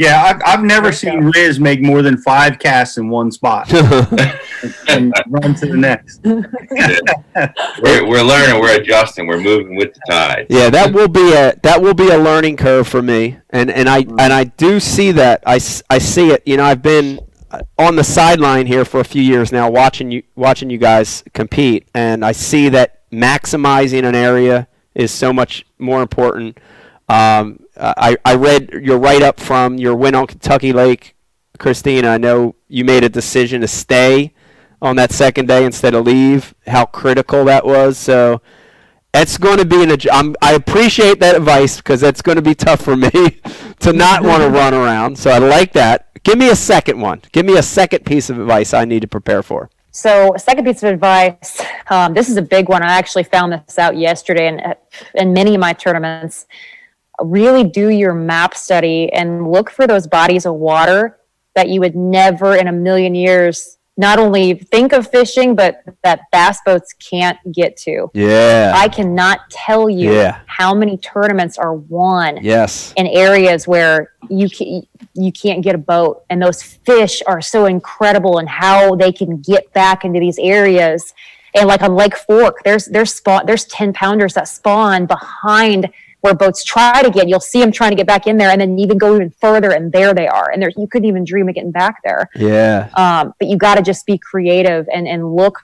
[0.00, 3.70] Yeah, I've, I've never seen Riz make more than five casts in one spot
[4.88, 6.20] and run to the next.
[6.24, 10.46] we're, we're learning, we're adjusting, we're moving with the tide.
[10.48, 13.90] Yeah, that will be a that will be a learning curve for me, and and
[13.90, 15.42] I and I do see that.
[15.44, 16.44] I, I see it.
[16.46, 17.20] You know, I've been
[17.50, 21.22] uh, on the sideline here for a few years now, watching you watching you guys
[21.34, 26.58] compete, and I see that maximizing an area is so much more important.
[27.10, 31.16] Um, I I read your write up from your win on Kentucky Lake,
[31.58, 32.08] Christina.
[32.08, 34.34] I know you made a decision to stay
[34.82, 36.54] on that second day instead of leave.
[36.66, 37.98] How critical that was.
[37.98, 38.40] So
[39.12, 39.96] it's going to be an.
[40.12, 43.40] I'm, I appreciate that advice because it's going to be tough for me
[43.80, 45.18] to not want to run around.
[45.18, 46.06] So I like that.
[46.22, 47.22] Give me a second one.
[47.32, 49.70] Give me a second piece of advice I need to prepare for.
[49.92, 51.60] So, a second piece of advice.
[51.88, 52.82] Um, this is a big one.
[52.82, 54.76] I actually found this out yesterday, and
[55.14, 56.46] in many of my tournaments,
[57.22, 61.18] really do your map study and look for those bodies of water
[61.54, 66.20] that you would never in a million years not only think of fishing, but that
[66.32, 68.10] bass boats can't get to.
[68.14, 68.72] Yeah.
[68.74, 70.38] I cannot tell you Yeah.
[70.46, 72.94] how many tournaments are won yes.
[72.96, 77.66] in areas where you can, you can't get a boat and those fish are so
[77.66, 81.12] incredible and how they can get back into these areas
[81.52, 85.90] And like on Lake Fork, there's there's spawn there's ten pounders that spawn behind
[86.20, 87.28] where boats try to get.
[87.28, 89.70] You'll see them trying to get back in there, and then even go even further,
[89.70, 90.50] and there they are.
[90.50, 92.28] And there you couldn't even dream of getting back there.
[92.34, 92.90] Yeah.
[92.94, 95.60] Um, but you got to just be creative and and look.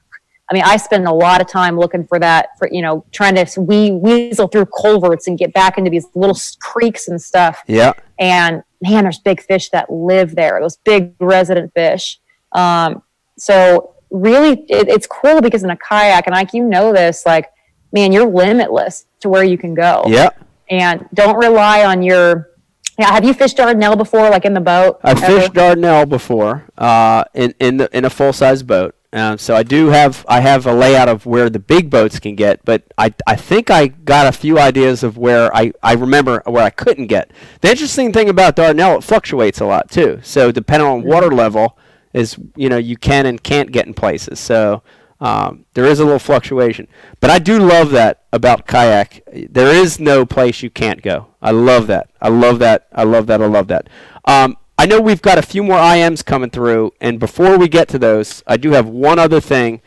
[0.48, 3.34] I mean, I spend a lot of time looking for that, for you know, trying
[3.34, 7.62] to we weasel through culverts and get back into these little creeks and stuff.
[7.66, 7.94] Yeah.
[8.18, 10.60] And man, there's big fish that live there.
[10.60, 12.20] Those big resident fish.
[12.52, 13.02] Um,
[13.36, 17.50] so really, it, it's cool because in a kayak, and like you know this, like
[17.92, 20.04] man, you're limitless to where you can go.
[20.06, 20.30] Yeah.
[20.68, 22.50] And don't rely on your.
[22.98, 25.00] Yeah, have you fished Dardanelle before, like in the boat?
[25.04, 25.40] I've ever?
[25.40, 28.94] fished Dardanelle before uh, in in the, in a full size boat.
[29.12, 32.34] Um, so I do have I have a layout of where the big boats can
[32.34, 36.42] get, but I, I think I got a few ideas of where I, I remember
[36.44, 37.30] where I couldn't get.
[37.60, 40.20] The interesting thing about Dardanelle, it fluctuates a lot too.
[40.22, 41.78] So depending on water level,
[42.12, 44.40] is you know you can and can't get in places.
[44.40, 44.82] So
[45.20, 46.88] um, there is a little fluctuation,
[47.20, 49.22] but I do love that about kayak.
[49.50, 51.28] There is no place you can't go.
[51.40, 52.10] I love that.
[52.20, 52.88] I love that.
[52.92, 53.40] I love that.
[53.40, 53.88] I love that.
[54.24, 57.88] Um, I know we've got a few more IMs coming through, and before we get
[57.88, 59.80] to those, I do have one other thing.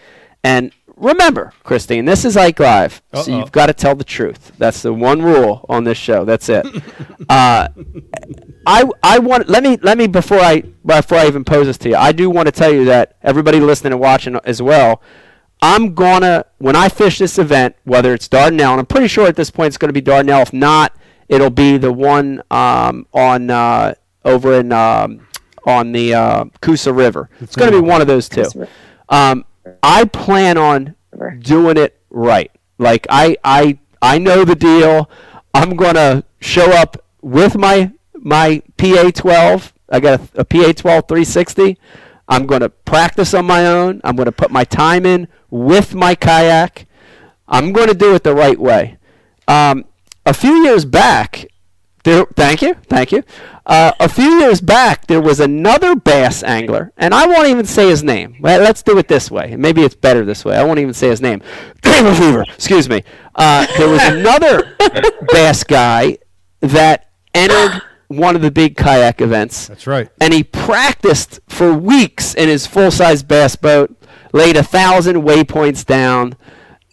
[0.44, 3.40] And remember, Christine, this is Ike Live, so Uh-oh.
[3.40, 4.52] you've got to tell the truth.
[4.58, 6.26] That's the one rule on this show.
[6.26, 6.66] That's it.
[7.30, 7.70] uh,
[8.66, 11.90] I I want let me let me before I before I even pose this to
[11.90, 11.96] you.
[11.96, 15.02] I do want to tell you that everybody listening and watching as well.
[15.62, 19.36] I'm gonna when I fish this event, whether it's Dardanelle, and I'm pretty sure at
[19.36, 20.42] this point it's going to be Dardanelle.
[20.42, 20.96] If not,
[21.28, 25.28] it'll be the one um, on uh, over in um,
[25.66, 27.30] on the uh, Coosa River.
[27.42, 28.46] It's going to be one of those two.
[29.10, 29.46] Um,
[29.84, 30.96] I plan on
[31.40, 32.52] doing it right.
[32.78, 35.10] Like I I I know the deal.
[35.54, 39.72] I'm gonna show up with my my PA12.
[39.92, 41.78] I got a, a PA12 360.
[42.28, 44.02] I'm gonna practice on my own.
[44.04, 46.86] I'm gonna put my time in with my kayak.
[47.48, 48.98] I'm gonna do it the right way.
[49.48, 49.86] Um,
[50.26, 51.48] a few years back,
[52.04, 53.24] there, thank you, thank you.
[53.66, 57.90] Uh, a few years back, there was another bass angler, and I won't even say
[57.90, 58.38] his name.
[58.40, 59.56] Well, let's do it this way.
[59.56, 60.56] Maybe it's better this way.
[60.58, 61.42] I won't even say his name.
[61.84, 63.04] Fever, excuse me.
[63.36, 64.76] Uh, there was another
[65.32, 66.18] bass guy
[66.62, 70.10] that entered one of the big kayak events That's right.
[70.20, 73.96] and he practiced for weeks in his full-size bass boat,
[74.34, 76.36] laid a thousand waypoints down,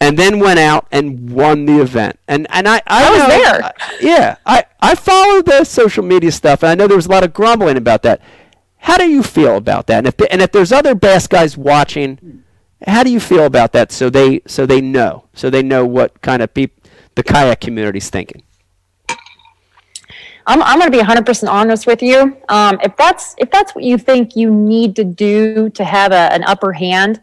[0.01, 2.19] and then went out and won the event.
[2.29, 3.65] And and I I, I was know- there.
[3.65, 7.11] I- yeah, I I followed the social media stuff, and I know there was a
[7.11, 8.21] lot of grumbling about that.
[8.79, 9.99] How do you feel about that?
[9.99, 12.45] And if and if there's other bass guys watching,
[12.87, 13.91] how do you feel about that?
[13.91, 16.73] So they so they know so they know what kind of peop
[17.15, 18.43] the kayak community's thinking.
[20.49, 22.37] I'm, I'm going to be 100% honest with you.
[22.49, 26.33] Um, if that's if that's what you think you need to do to have a,
[26.33, 27.21] an upper hand,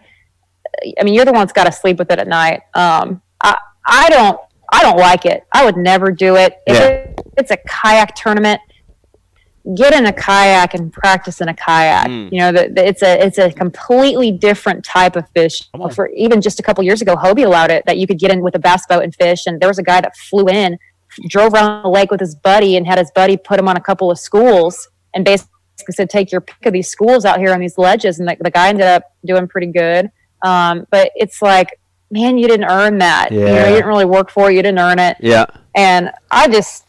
[1.00, 2.62] I mean, you're the one that's got to sleep with it at night.
[2.74, 4.40] Um, I I don't
[4.72, 5.44] I don't like it.
[5.54, 6.58] I would never do it.
[6.66, 6.86] If Yeah.
[6.86, 8.60] it, it's a kayak tournament,
[9.76, 12.08] get in a kayak and practice in a kayak.
[12.08, 12.32] Mm.
[12.32, 15.64] You know, the, the, it's a it's a completely different type of fish.
[15.94, 18.42] For even just a couple years ago, Hobie allowed it that you could get in
[18.42, 19.46] with a bass boat and fish.
[19.46, 20.78] And there was a guy that flew in,
[21.28, 23.82] drove around the lake with his buddy, and had his buddy put him on a
[23.82, 25.50] couple of schools, and basically
[25.92, 28.52] said, "Take your pick of these schools out here on these ledges." And the, the
[28.52, 30.10] guy ended up doing pretty good.
[30.44, 31.80] Um, but it's like,
[32.12, 33.32] man, you didn't earn that.
[33.32, 34.56] You know, you didn't really work for it.
[34.56, 35.46] You didn't earn it Yeah.
[35.76, 36.86] and I just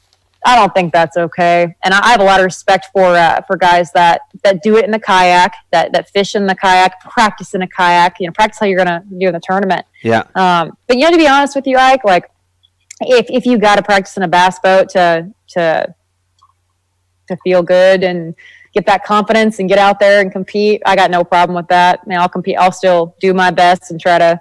[0.47, 1.75] I don't think that's okay.
[1.83, 4.77] And I, I have a lot of respect for uh, for guys that that do
[4.77, 8.17] it in the kayak, that that fish in the kayak, practice in a kayak.
[8.21, 9.87] You know, practice how you're gonna do in the tournament.
[10.03, 10.25] Yeah.
[10.35, 12.29] Um, but you know, to be honest with you, Ike, like
[13.01, 15.95] if if you got to practice in a bass boat to to
[17.29, 18.35] to feel good and
[18.75, 22.01] get that confidence and get out there and compete, I got no problem with that.
[22.05, 22.57] I mean, I'll compete.
[22.59, 24.41] I'll still do my best and try to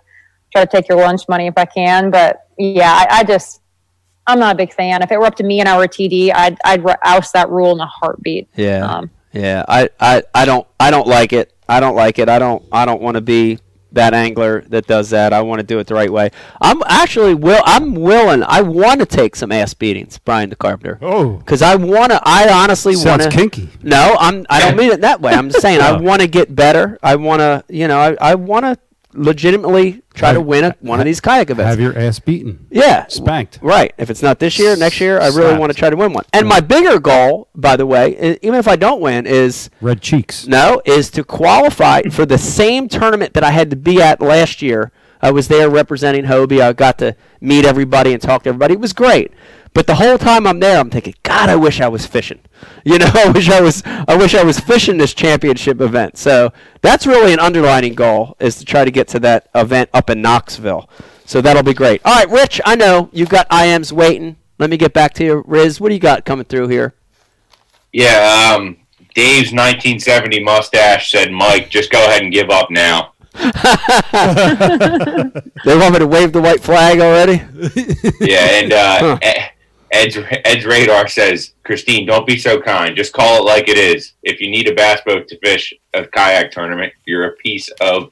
[0.52, 2.10] try to take your lunch money if I can.
[2.10, 3.62] But yeah, I, I just
[4.26, 5.02] I'm not a big fan.
[5.02, 7.74] If it were up to me and I were TD, I'd I'd oust that rule
[7.74, 8.50] in a heartbeat.
[8.56, 8.86] Yeah.
[8.86, 11.54] Um, Yeah, I, I, I don't I don't like it.
[11.68, 12.30] I don't like it.
[12.30, 13.60] I don't I don't want to be
[13.94, 15.34] that angler that does that.
[15.34, 16.32] I want to do it the right way.
[16.62, 18.44] I'm actually will I'm willing.
[18.44, 21.00] I want to take some ass beatings, Brian the Carpenter.
[21.02, 21.42] Oh.
[21.46, 23.70] Cuz I want to I honestly want Sounds to kinky.
[23.82, 25.34] No, I'm I don't mean it that way.
[25.34, 27.00] I'm just saying I want to get better.
[27.02, 28.78] I want to, you know, I, I want to
[29.14, 31.70] legitimately try to win a, one of these kayak events.
[31.70, 32.68] Have your ass beaten.
[32.70, 33.08] Yeah.
[33.08, 33.60] Spanked.
[33.62, 33.94] Right.
[33.98, 36.26] If it's not this year, next year, I really want to try to win one.
[36.34, 40.48] And my bigger goal, by the way, even if I don't win, is Red cheeks.
[40.48, 44.62] no, is to qualify for the same tournament that I had to be at last
[44.62, 44.92] year.
[45.22, 46.62] I was there representing Hobie.
[46.62, 48.74] I got to meet everybody and talk to everybody.
[48.74, 49.32] It was great.
[49.74, 52.40] But the whole time I'm there, I'm thinking, God, I wish I was fishing.
[52.86, 53.82] You know, I wish I was.
[53.86, 56.18] I wish I was fishing this championship event.
[56.18, 60.10] So that's really an underlining goal is to try to get to that event up
[60.10, 60.90] in Knoxville.
[61.26, 62.02] So that'll be great.
[62.06, 64.36] All right, Rich, I know you've got IMs waiting.
[64.60, 65.82] Let me get back to you, Riz.
[65.82, 66.94] What do you got coming through here?
[67.92, 68.78] Yeah, um,
[69.16, 73.14] Dave's 1970 mustache said, "Mike, just go ahead and give up now."
[75.66, 77.42] They want me to wave the white flag already?
[78.20, 79.50] Yeah, and uh, Huh.
[79.94, 82.96] Ed- Ed's, Ed's radar says, "Christine, don't be so kind.
[82.96, 84.14] Just call it like it is.
[84.24, 88.12] If you need a bass boat to fish a kayak tournament, you're a piece of."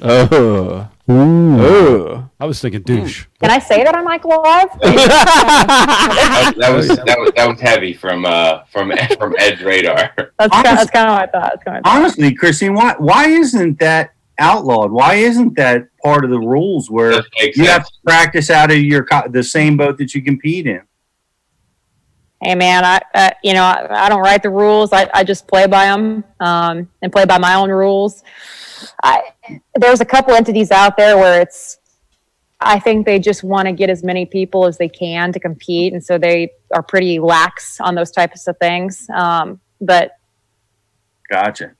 [0.00, 0.88] Oh.
[1.10, 1.60] Ooh.
[1.60, 2.30] Oh.
[2.40, 3.26] I was thinking douche.
[3.40, 4.68] Can I say that on Mike Live?
[4.80, 10.12] That, that was that was that was heavy from uh from from Ed's radar.
[10.38, 11.50] That's kind, that's kind of what I thought.
[11.52, 14.90] That's kind of Honestly, Christine, why why isn't that outlawed?
[14.90, 17.22] Why isn't that part of the rules where
[17.54, 20.82] you have to practice out of your co- the same boat that you compete in?
[22.44, 24.92] hey man, I, uh, you know, I, I don't write the rules.
[24.92, 28.22] I, I just play by them um, and play by my own rules.
[29.02, 29.22] I,
[29.74, 31.78] there's a couple entities out there where it's,
[32.60, 35.92] I think they just want to get as many people as they can to compete,
[35.92, 39.08] and so they are pretty lax on those types of things.
[39.14, 40.12] Um, but
[41.28, 41.72] Gotcha.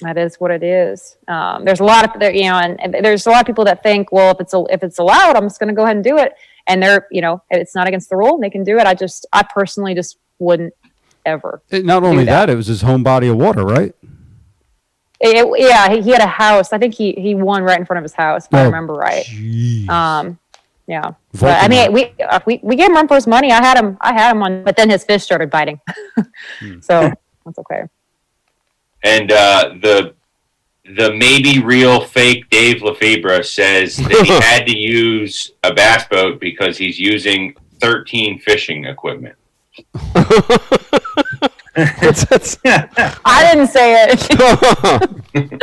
[0.00, 1.16] That is what it is.
[1.28, 3.64] Um, there's a lot of there, you know, and, and there's a lot of people
[3.66, 5.96] that think, well, if it's a, if it's allowed, I'm just going to go ahead
[5.96, 6.34] and do it.
[6.66, 8.86] And they're, you know, it's not against the rule, they can do it.
[8.86, 10.74] I just, I personally just wouldn't
[11.24, 11.62] ever.
[11.70, 12.46] It- not only that.
[12.46, 13.94] that, it was his home body of water, right?
[15.24, 16.72] It, yeah, he, he had a house.
[16.72, 18.94] I think he he won right in front of his house, if I Oh, remember
[18.94, 19.24] right.
[19.24, 19.88] Jeez.
[19.88, 20.36] Um,
[20.88, 21.12] yeah.
[21.38, 23.52] But I mean, we, uh, we we gave him run for his money.
[23.52, 25.78] I had him, I had him on, but then his fish started biting.
[26.80, 27.12] so
[27.44, 27.82] that's okay.
[29.02, 30.14] And uh, the
[30.96, 36.40] the maybe real fake Dave Lefebre says that he had to use a bass boat
[36.40, 39.36] because he's using 13 fishing equipment.
[41.74, 42.58] It's- it's-
[43.24, 44.26] I didn't say it.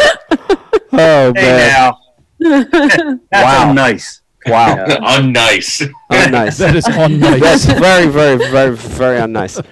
[0.91, 1.69] oh, Hey man.
[1.69, 1.99] now,
[2.39, 3.73] that's Wow.
[3.73, 4.21] nice.
[4.47, 4.85] Wow.
[4.87, 5.87] Unnice.
[6.09, 6.57] Oh, nice.
[6.57, 7.39] that is unnice.
[7.39, 9.63] That's very, very, very, very unnice.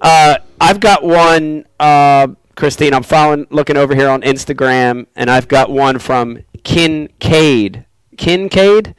[0.00, 2.94] Uh, I've got one, uh, Christine.
[2.94, 7.84] I'm following, looking over here on Instagram, and I've got one from Kincaid.
[8.16, 8.94] Kincaid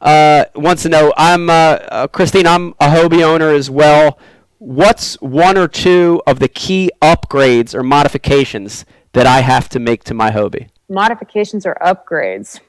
[0.00, 1.12] uh, wants to know.
[1.16, 2.46] I'm uh, uh, Christine.
[2.46, 4.18] I'm a Hobie owner as well.
[4.58, 10.04] What's one or two of the key upgrades or modifications that I have to make
[10.04, 10.68] to my Hobie?
[10.88, 12.60] Modifications or upgrades?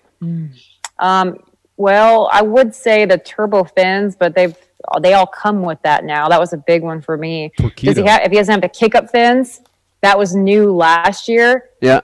[0.99, 1.37] Um,
[1.77, 4.55] well, I would say the turbo fins, but they've
[5.01, 6.27] they all come with that now.
[6.29, 7.51] That was a big one for me.
[7.57, 8.05] Does he Torpedo.
[8.07, 8.21] have?
[8.21, 9.61] If he doesn't have the kick up fins,
[10.01, 11.69] that was new last year.
[11.81, 12.01] Yeah.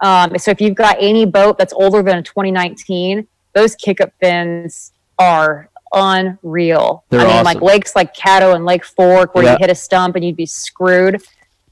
[0.00, 4.12] Um, so if you've got any boat that's older than a 2019, those kick up
[4.20, 7.04] fins are unreal.
[7.10, 7.44] They're I mean, awesome.
[7.44, 9.52] like lakes like Caddo and Lake Fork, where Yeah.
[9.52, 11.22] you hit a stump and you'd be screwed.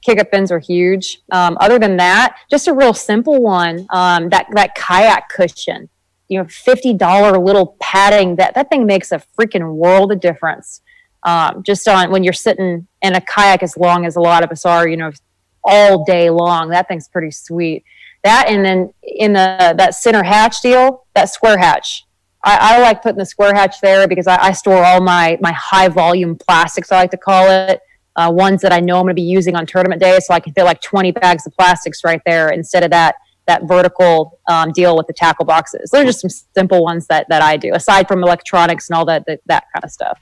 [0.01, 1.21] Kick up fins are huge.
[1.31, 3.87] Um, other than that, just a real simple one.
[3.91, 5.89] Um, that that kayak cushion,
[6.29, 8.35] you know, fifty dollar little padding.
[8.35, 10.81] That that thing makes a freaking world of difference.
[11.23, 14.51] Um, just on when you're sitting in a kayak as long as a lot of
[14.51, 15.11] us are, you know,
[15.67, 16.69] all day long.
[16.69, 17.83] That thing's pretty sweet.
[18.23, 22.05] That and then in the that center hatch deal, that square hatch.
[22.43, 25.51] I, I like putting the square hatch there because I, I store all my my
[25.51, 26.91] high volume plastics.
[26.91, 27.81] I like to call it
[28.15, 30.39] uh, ones that I know I'm going to be using on tournament day, so I
[30.39, 33.15] can fit like 20 bags of plastics right there instead of that
[33.47, 35.89] that vertical um, deal with the tackle boxes.
[35.91, 39.05] Those are just some simple ones that that I do, aside from electronics and all
[39.05, 40.19] that that, that kind of stuff.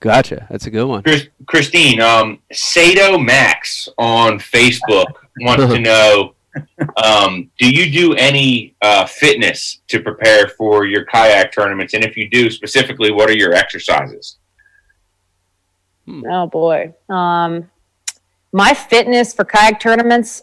[0.00, 0.46] Gotcha.
[0.50, 1.02] That's a good one.
[1.02, 6.34] Chris, Christine, um, Sato Max on Facebook wants to know
[7.02, 11.94] um, do you do any uh, fitness to prepare for your kayak tournaments?
[11.94, 14.38] And if you do, specifically, what are your exercises?
[16.08, 16.92] Oh boy.
[17.08, 17.70] Um,
[18.52, 20.42] my fitness for kayak tournaments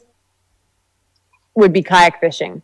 [1.56, 2.62] would be kayak fishing.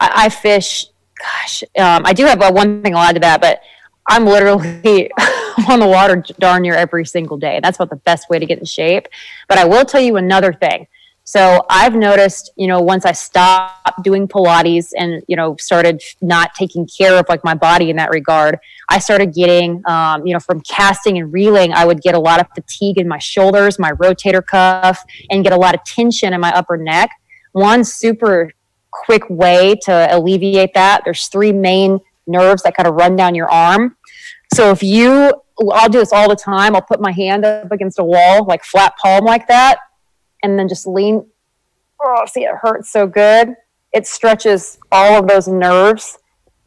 [0.00, 0.86] I, I fish.
[1.18, 3.60] Gosh, um, I do have uh, one thing I'll add to that, but
[4.08, 5.10] I'm literally
[5.68, 7.60] on the water darn near every single day.
[7.62, 9.08] That's about the best way to get in shape.
[9.48, 10.86] But I will tell you another thing.
[11.24, 16.54] So I've noticed, you know, once I stopped doing Pilates and, you know, started not
[16.54, 18.58] taking care of like my body in that regard,
[18.88, 22.40] I started getting, um, you know, from casting and reeling, I would get a lot
[22.40, 26.40] of fatigue in my shoulders, my rotator cuff, and get a lot of tension in
[26.40, 27.10] my upper neck.
[27.52, 28.52] One super
[28.90, 33.50] quick way to alleviate that, there's three main nerves that kind of run down your
[33.50, 33.96] arm.
[34.52, 35.32] So if you,
[35.72, 36.74] I'll do this all the time.
[36.74, 39.78] I'll put my hand up against a wall, like flat palm like that,
[40.42, 41.26] and then just lean.
[42.02, 43.54] Oh, see, it hurts so good.
[43.92, 46.18] It stretches all of those nerves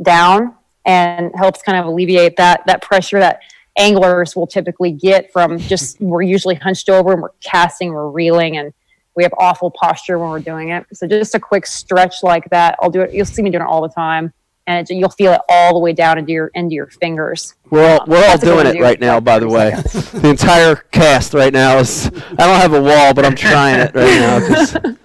[0.01, 3.39] down and helps kind of alleviate that that pressure that
[3.77, 8.57] anglers will typically get from just we're usually hunched over and we're casting, we're reeling,
[8.57, 8.73] and
[9.15, 10.85] we have awful posture when we're doing it.
[10.93, 13.13] So just a quick stretch like that, I'll do it.
[13.13, 14.33] You'll see me doing it all the time,
[14.67, 17.55] and it, you'll feel it all the way down into your into your fingers.
[17.69, 19.71] We're all, Um, we're all that's a good doing it right now, by the way.
[20.13, 22.07] the entire cast right now is.
[22.07, 22.11] I
[22.47, 24.95] don't have a wall, but I'm trying it right now.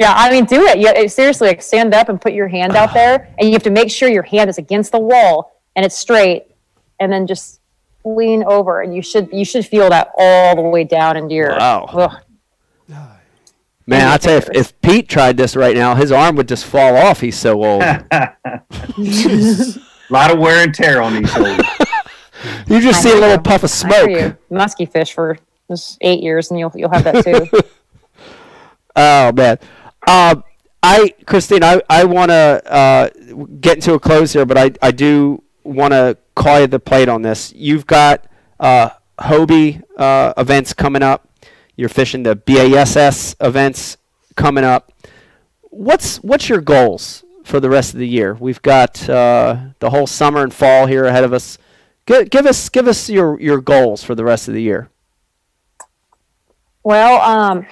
[0.00, 0.78] Yeah, I mean, do it.
[0.78, 3.70] You, seriously, like stand up and put your hand out there, and you have to
[3.70, 6.46] make sure your hand is against the wall and it's straight,
[7.00, 7.60] and then just
[8.02, 11.50] lean over, and you should you should feel that all the way down into your.
[11.50, 11.84] Wow.
[11.92, 12.22] Ugh.
[13.90, 16.64] Man, I tell you, if, if Pete tried this right now, his arm would just
[16.64, 17.20] fall off.
[17.20, 17.82] He's so old.
[17.82, 18.06] A
[20.10, 21.66] lot of wear and tear on these shoulders.
[22.68, 23.38] You just I see a little you.
[23.38, 24.08] puff of smoke.
[24.08, 24.36] you.
[24.48, 25.36] Musky fish for
[25.68, 27.48] just eight years, and you'll you'll have that too.
[28.96, 29.56] Oh man,
[30.08, 30.42] um,
[30.82, 33.08] I Christine, I I want to uh,
[33.60, 37.08] get into a close here, but I I do want to call you the plate
[37.08, 37.52] on this.
[37.54, 38.26] You've got
[38.58, 41.28] uh, Hobie uh, events coming up.
[41.80, 43.96] You're fishing the BASS events
[44.36, 44.92] coming up.
[45.62, 48.34] What's what's your goals for the rest of the year?
[48.34, 51.56] We've got uh, the whole summer and fall here ahead of us.
[52.04, 54.90] Give, give us give us your, your goals for the rest of the year.
[56.82, 57.66] Well, um,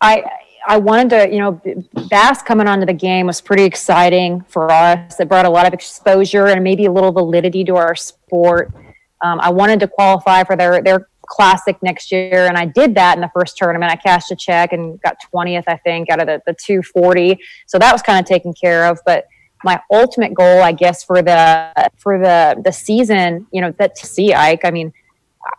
[0.00, 0.22] I
[0.64, 1.60] I wanted to, you know,
[2.08, 5.18] bass coming onto the game was pretty exciting for us.
[5.18, 8.72] It brought a lot of exposure and maybe a little validity to our sport.
[9.20, 13.16] Um, I wanted to qualify for their their classic next year, and I did that
[13.16, 13.90] in the first tournament.
[13.90, 17.38] I cashed a check and got twentieth, I think, out of the the two forty.
[17.66, 19.26] So that was kind of taken care of, but.
[19.64, 24.06] My ultimate goal, I guess, for the for the the season, you know, that to
[24.08, 24.64] see Ike.
[24.64, 24.92] I mean,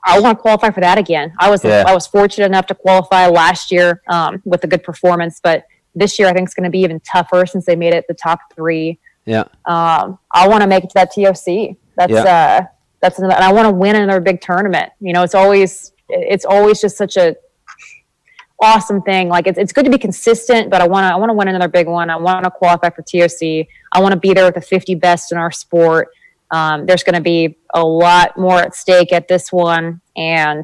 [0.06, 1.32] I want to qualify for that again.
[1.40, 1.86] I was Yeah.
[1.88, 5.64] I was fortunate enough to qualify last year um, with a good performance, but
[5.96, 8.14] this year I think it's going to be even tougher since they made it the
[8.14, 9.00] top three.
[9.26, 9.46] Yeah.
[9.64, 11.78] Um, I want to make it to that TOC.
[11.96, 12.24] That's Yeah.
[12.24, 12.66] uh,
[13.04, 14.90] that's another, and I want to win another big tournament.
[15.02, 17.36] You know, it's always it's always just such a
[18.62, 19.28] awesome thing.
[19.28, 21.50] Like it's, it's good to be consistent, but I want to I want to win
[21.50, 22.10] another big one.
[22.10, 23.68] I want to qualify for TOC.
[23.92, 26.08] I want to be there with the 50 best in our sport.
[26.50, 30.64] Um, there's going to be a lot more at stake at this one, and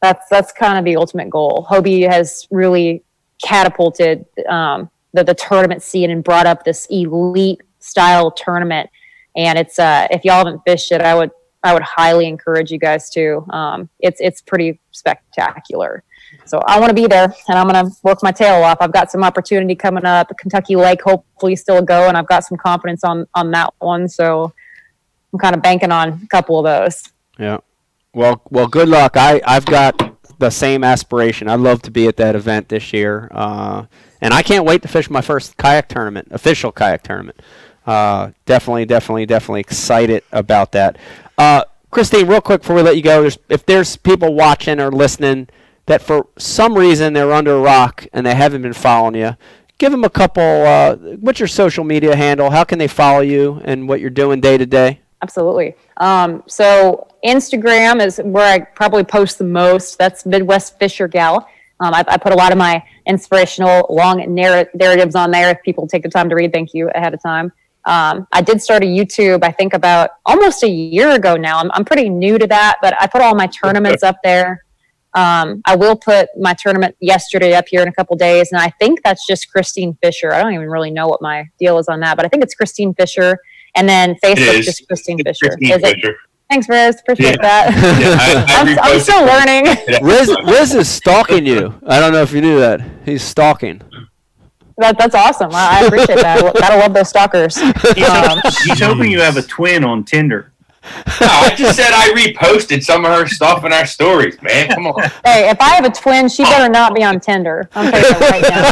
[0.00, 1.66] that's that's kind of the ultimate goal.
[1.68, 3.02] Hobie has really
[3.42, 8.88] catapulted um, the the tournament scene and brought up this elite style tournament.
[9.34, 11.32] And it's uh, if y'all haven't fished it, I would
[11.62, 13.44] I would highly encourage you guys to.
[13.50, 16.04] Um, it's it's pretty spectacular.
[16.44, 18.78] So I want to be there, and I'm going to work my tail off.
[18.80, 20.32] I've got some opportunity coming up.
[20.38, 24.08] Kentucky Lake, hopefully, still go, and I've got some confidence on on that one.
[24.08, 24.52] So
[25.32, 27.02] I'm kind of banking on a couple of those.
[27.38, 27.58] Yeah.
[28.14, 29.16] Well, well, good luck.
[29.16, 31.48] I I've got the same aspiration.
[31.48, 33.86] I'd love to be at that event this year, uh,
[34.20, 37.40] and I can't wait to fish my first kayak tournament, official kayak tournament.
[37.86, 40.98] Uh, definitely, definitely, definitely excited about that.
[41.38, 44.90] Uh, Christine, real quick before we let you go, there's, if there's people watching or
[44.90, 45.48] listening
[45.86, 49.36] that for some reason they're under a rock and they haven't been following you,
[49.78, 50.42] give them a couple.
[50.42, 52.50] Uh, what's your social media handle?
[52.50, 55.00] How can they follow you and what you're doing day to day?
[55.22, 55.74] Absolutely.
[55.96, 59.98] Um, so Instagram is where I probably post the most.
[59.98, 61.48] That's Midwest Fisher Gal.
[61.80, 65.50] Um, I, I put a lot of my inspirational long narr- narratives on there.
[65.50, 67.52] If people take the time to read, thank you ahead of time.
[67.86, 71.58] Um, I did start a YouTube, I think about almost a year ago now.
[71.60, 74.64] I'm, I'm pretty new to that, but I put all my tournaments up there.
[75.14, 78.68] Um, I will put my tournament yesterday up here in a couple days, and I
[78.80, 80.32] think that's just Christine Fisher.
[80.34, 82.54] I don't even really know what my deal is on that, but I think it's
[82.54, 83.38] Christine Fisher,
[83.76, 84.66] and then Facebook is.
[84.66, 85.50] just Christine It's Fisher.
[85.56, 85.94] Christine Is it?
[85.94, 86.16] Fisher.
[86.50, 87.00] Thanks, Riz.
[87.00, 87.70] Appreciate Yeah.
[87.70, 87.70] that.
[88.00, 90.02] Yeah, I- I I'm, I'm still learning.
[90.02, 91.72] Riz, Riz is stalking you.
[91.86, 92.80] I don't know if you knew that.
[93.04, 93.80] He's stalking.
[94.78, 95.50] That, that's awesome.
[95.52, 96.54] I, I appreciate that.
[96.58, 97.56] Gotta love those stalkers.
[97.58, 100.52] Um, He's hoping you have a twin on Tinder.
[101.20, 104.68] No, I just said I reposted some of her stuff in our stories, man.
[104.68, 105.02] Come on.
[105.24, 107.68] hey, if I have a twin, she better not be on Tinder.
[107.74, 108.62] I'm telling that right now.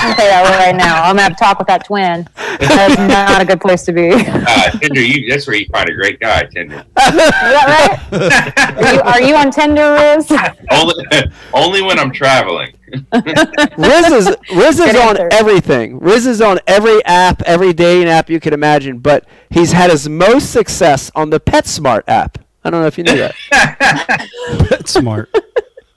[0.00, 1.02] I'm telling that right now.
[1.02, 2.28] I'm gonna have to talk with that twin.
[2.58, 4.10] That's not a good place to be.
[4.12, 6.78] Uh, Tinder, you, that's where you find a great guy, Tinder.
[6.78, 8.84] Is that right?
[8.84, 10.30] Are you, are you on Tinder, Riz?
[10.70, 10.94] Only,
[11.52, 12.74] only when I'm traveling.
[12.92, 15.98] Riz is Riz is on everything.
[15.98, 18.98] Riz is on every app, every dating app you can imagine.
[18.98, 22.38] But he's had his most success on the PetSmart app.
[22.64, 23.34] I don't know if you knew that.
[24.70, 25.30] That's smart.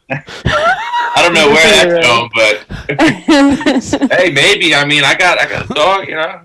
[0.10, 4.74] I don't know where that's going, but hey, maybe.
[4.74, 6.42] I mean, I got, I got a dog, you know.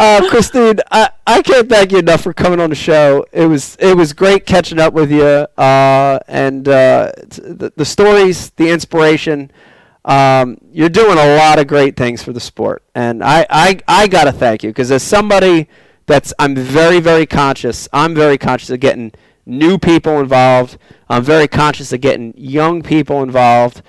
[0.00, 3.26] Uh, Christine, I, I can't thank you enough for coming on the show.
[3.32, 7.84] It was it was great catching up with you, uh, and uh, t- the, the
[7.84, 9.50] stories, the inspiration.
[10.04, 14.08] Um, you're doing a lot of great things for the sport, and I, I, I
[14.08, 15.68] gotta thank you because as somebody
[16.06, 17.88] that's I'm very very conscious.
[17.92, 19.12] I'm very conscious of getting
[19.46, 20.78] new people involved.
[21.08, 23.82] I'm very conscious of getting young people involved.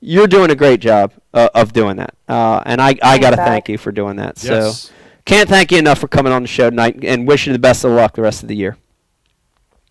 [0.00, 3.68] You're doing a great job uh, of doing that, uh, and I, I gotta thank
[3.68, 4.42] you for doing that.
[4.42, 4.82] Yes.
[4.82, 4.92] So
[5.26, 7.84] can't thank you enough for coming on the show tonight, and wish you the best
[7.84, 8.78] of luck the rest of the year.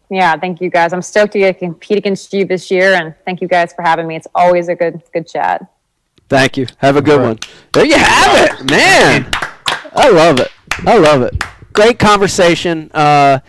[0.09, 0.93] Yeah, thank you guys.
[0.93, 4.15] I'm stoked to compete against you this year, and thank you guys for having me.
[4.15, 5.67] It's always a good good chat.
[6.29, 6.67] Thank you.
[6.77, 7.39] Have a good All one.
[7.73, 9.29] There you have it, man.
[9.95, 10.51] I love it.
[10.85, 11.35] I love it.
[11.73, 12.89] Great conversation.
[12.93, 13.39] Uh,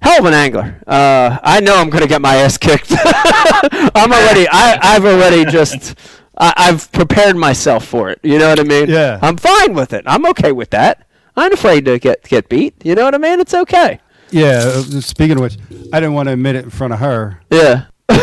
[0.00, 0.80] hell of an angler.
[0.86, 2.92] Uh, I know I'm going to get my ass kicked.
[2.92, 4.46] I'm already.
[4.48, 5.98] I, I've already just.
[6.36, 8.20] I, I've prepared myself for it.
[8.22, 8.88] You know what I mean?
[8.88, 9.18] Yeah.
[9.22, 10.04] I'm fine with it.
[10.06, 11.03] I'm okay with that.
[11.36, 12.74] I ain't afraid to get get beat.
[12.84, 13.40] You know what I mean?
[13.40, 14.00] It's okay.
[14.30, 14.62] Yeah.
[14.64, 15.56] uh, Speaking of which,
[15.92, 17.40] I didn't want to admit it in front of her.
[17.50, 17.86] Yeah.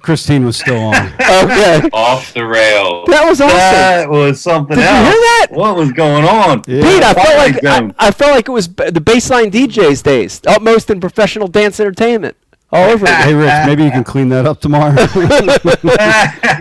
[0.00, 0.94] Christine was still on.
[1.42, 1.88] Okay.
[1.92, 3.06] Off the rails.
[3.08, 3.56] That was awesome.
[3.56, 5.06] That was something Did you else.
[5.08, 5.46] hear that?
[5.50, 6.62] What was going on?
[6.66, 6.82] Yeah.
[6.82, 10.40] Pete, I felt like I, I felt like it was b- the baseline DJs days,
[10.46, 12.36] utmost in professional dance entertainment,
[12.74, 14.94] Oh, all over hey, Rich, maybe you can clean that up tomorrow.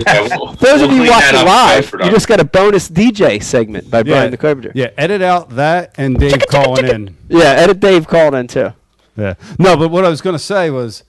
[0.06, 3.90] Yeah, we'll- Those we'll of you watching live, you just got a bonus DJ segment
[3.90, 4.72] by Brian the Carpenter.
[4.76, 7.18] Yeah, edit out that and Dave calling in.
[7.30, 8.74] Yeah, edit Dave called in too.
[9.16, 9.36] Yeah.
[9.60, 11.04] No, but what I was going to say was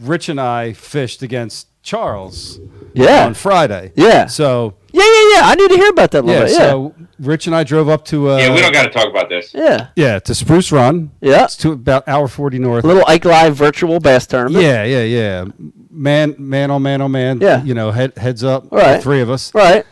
[0.00, 2.60] Rich and I fished against Charles
[2.94, 3.26] Yeah.
[3.26, 3.92] on Friday.
[3.96, 4.26] Yeah.
[4.26, 5.42] So, Yeah, yeah, yeah.
[5.44, 6.52] I need to hear about that a little yeah, bit.
[6.52, 6.70] Yeah.
[6.70, 9.28] so Rich and I drove up to uh yeah, we don't got to talk about
[9.28, 9.52] this.
[9.54, 9.88] yeah.
[9.96, 11.10] yeah, to Spruce Run.
[11.20, 11.44] Yeah.
[11.44, 12.84] It's to about hour 40 north.
[12.84, 14.64] A little Ike Live virtual bass tournament.
[14.64, 15.44] Yeah, yeah, yeah.
[15.90, 17.40] Man, man oh man on man.
[17.40, 17.62] Yeah.
[17.62, 18.72] You know, head, heads up.
[18.72, 18.96] All right.
[18.96, 19.54] The three of us.
[19.54, 19.84] Right.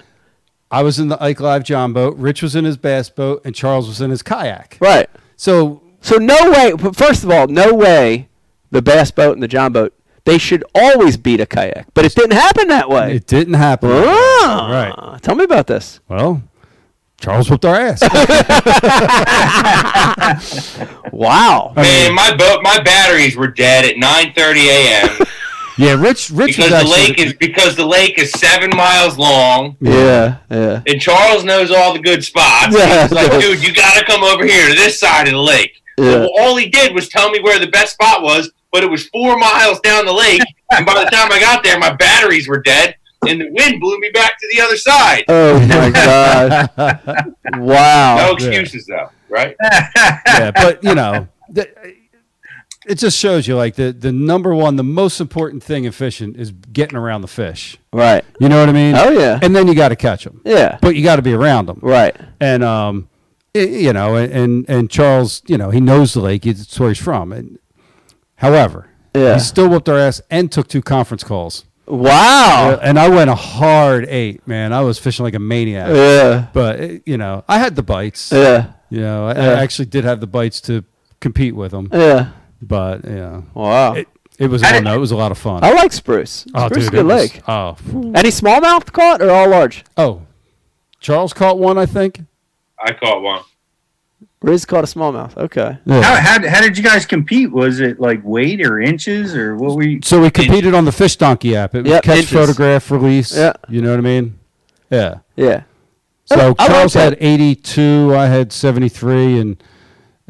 [0.70, 2.16] I was in the Ike Live John boat.
[2.16, 4.76] Rich was in his bass boat, and Charles was in his kayak.
[4.80, 5.08] Right.
[5.36, 6.72] So So no way.
[6.72, 8.28] but First of all, no way.
[8.70, 9.94] The bass boat and the John boat.
[10.28, 13.16] They should always beat a kayak, but it didn't happen that way.
[13.16, 13.90] it didn't happen.
[13.92, 15.22] Ah, Right.
[15.22, 16.00] Tell me about this.
[16.08, 16.42] Well,
[17.20, 18.02] Charles whooped our ass.
[21.12, 21.72] Wow.
[21.74, 25.26] Man, my boat, my batteries were dead at 9:30 a.m.
[25.78, 26.30] yeah, Rich.
[26.30, 30.36] Rich because was the lake is because the lake is seven miles long, Yeah.
[30.50, 30.82] Yeah.
[30.86, 32.74] and Charles knows all the good spots.
[32.76, 33.02] Yeah.
[33.02, 35.82] He's like, dude, you got to come over here to this side of the lake.
[35.96, 36.20] Yeah.
[36.20, 39.06] Well, all he did was tell me where the best spot was, but it was
[39.08, 40.42] four miles down the lake,
[40.72, 42.96] and by the time I got there, my batteries were dead,
[43.26, 45.24] and the wind blew me back to the other side.
[45.28, 45.90] Oh my
[46.76, 47.34] god.
[47.58, 48.16] Wow.
[48.26, 49.56] No excuses though, right?
[49.62, 51.68] yeah, but you know, the,
[52.86, 56.34] it just shows you like the the number one, the most important thing in fishing
[56.34, 57.76] is getting around the fish.
[57.92, 58.24] Right.
[58.40, 58.94] You know what I mean?
[58.94, 59.38] Oh, yeah.
[59.42, 60.40] And then you got to catch them.
[60.44, 60.78] Yeah.
[60.80, 61.80] But you got to be around them.
[61.82, 62.16] Right.
[62.40, 63.08] And um,
[63.54, 66.46] i- you know, and and Charles, you know, he knows the lake.
[66.46, 67.32] It's where he's from.
[67.32, 67.58] And
[68.38, 69.34] however, Yeah.
[69.34, 71.64] he still whooped our ass and took two conference calls.
[71.86, 72.78] Wow.
[72.82, 74.72] And I went a hard eight, man.
[74.72, 75.88] I was fishing like a maniac.
[75.94, 76.46] Yeah.
[76.52, 78.30] But uh, you know, I had the bites.
[78.32, 78.72] Yeah.
[78.90, 79.50] You know, I, Yeah.
[79.52, 80.84] I actually did have the bites to
[81.20, 81.88] compete with them.
[81.92, 82.30] Yeah.
[82.60, 83.94] But yeah, Wow.
[83.94, 84.08] it,
[84.38, 84.62] it was.
[84.62, 85.62] I no, it was a lot of fun.
[85.64, 86.44] I like spruce.
[86.54, 87.42] oh, spruce is a dude, good was- lake.
[87.48, 87.76] Oh,
[88.14, 89.84] Any smallmouth caught or all large?
[89.96, 90.22] oh,
[91.00, 92.20] Charles caught one, I think.
[92.84, 93.42] I caught one.
[94.40, 95.36] Riz caught a smallmouth.
[95.36, 95.78] Okay.
[95.88, 97.50] How, how, how did you guys compete?
[97.50, 100.00] Was it like weight or inches or what were you?
[100.04, 101.74] So we competed on the Fish Donkey app.
[101.74, 102.30] It was Yep, catch, inches.
[102.32, 103.36] photograph, release.
[103.36, 103.54] Yeah.
[103.68, 104.38] You know what I mean?
[104.90, 105.18] Yeah.
[105.34, 105.62] Yeah.
[106.26, 107.14] So I Charles that.
[107.14, 109.62] had 82, I had 73, and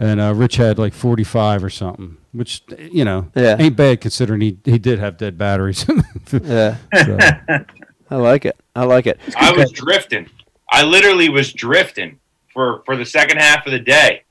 [0.01, 3.57] and uh, Rich had like 45 or something, which you know Yeah.
[3.59, 5.85] ain't bad considering he he did have dead batteries.
[6.43, 6.77] Yeah.
[6.95, 7.19] So,
[8.11, 8.57] I like it.
[8.77, 9.19] I like it.
[9.37, 10.31] I was drifting.
[10.71, 12.21] I literally was drifting
[12.59, 14.25] for for the second half of the day,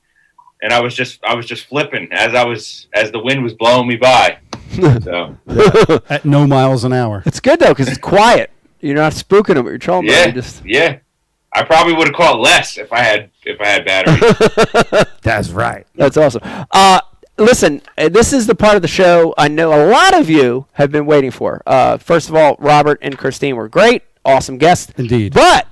[0.60, 3.54] and I was just I was just flipping as I was as the wind was
[3.54, 4.36] blowing me by.
[5.02, 5.34] So
[6.10, 7.22] at no miles an hour.
[7.24, 8.50] It's good though because it's quiet.
[8.80, 10.08] You're not spooking them with your trolling.
[10.08, 10.98] yeah, You just yeah.
[11.54, 15.06] I probably would have caught less if I had if I had batteries.
[15.22, 15.86] That's right.
[15.94, 16.42] That's awesome.
[16.70, 17.00] Uh,
[17.38, 20.66] listen, uh, this is the part of the show I know a lot of you
[20.72, 21.62] have been waiting for.
[21.66, 24.92] Uh, first of all, Robert and Christine were great, awesome guests.
[24.98, 25.32] Indeed.
[25.32, 25.66] But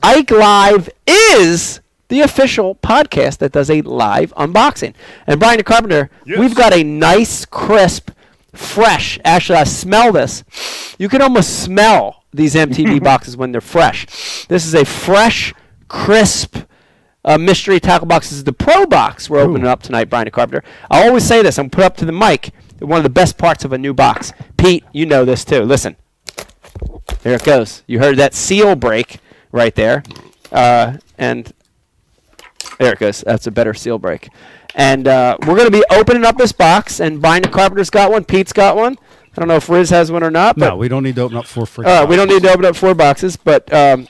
[0.00, 4.94] Ike Live is the official podcast that does a live unboxing.
[5.26, 8.10] And Brian the Carpenter, we've got a nice, crisp,
[8.54, 9.18] fresh.
[9.24, 10.44] Actually, I smell this.
[10.98, 14.46] You can almost smell these MTB boxes when they're fresh.
[14.46, 15.54] This is a fresh,
[15.88, 16.56] crisp
[17.24, 18.30] uh, mystery tackle box.
[18.30, 20.66] This is the Pro box we're opening up tonight, Brian the Carpenter.
[20.90, 21.58] I always say this.
[21.58, 22.50] I'm put up to the mic.
[22.78, 24.32] One of the best parts of a new box.
[24.56, 25.62] Pete, you know this too.
[25.62, 25.96] Listen.
[27.22, 27.82] There it goes.
[27.86, 29.18] You heard that seal break
[29.50, 30.02] right there.
[30.52, 31.52] Uh, and
[32.78, 33.22] there it goes.
[33.22, 34.28] That's a better seal break.
[34.74, 38.10] And uh, we're going to be opening up this box, and Brian the Carpenter's got
[38.10, 38.24] one.
[38.24, 38.96] Pete's got one.
[39.36, 40.56] I don't know if Riz has one or not.
[40.56, 41.66] But No, we don't need to open up four
[42.00, 44.08] right, we don't need to open up four boxes, but um,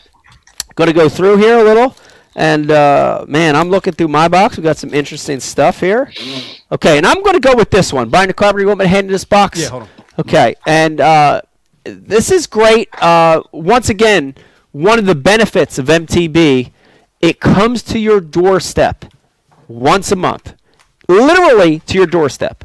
[0.75, 1.95] going to go through here a little.
[2.35, 4.57] And uh, man, I'm looking through my box.
[4.57, 6.13] We got some interesting stuff here.
[6.71, 8.11] Okay, and I'm going to go with this one.
[8.11, 9.61] Brian Carpenter, you want me to hand you this box?
[9.61, 9.89] Yeah, hold on.
[10.21, 11.43] Okay, and uh,
[11.85, 12.89] this is great.
[13.03, 14.35] Uh, once again,
[14.73, 16.71] one of the benefits of MTB,
[17.21, 19.05] it comes to your doorstep
[19.67, 20.55] once a month,
[21.09, 22.65] literally to your doorstep.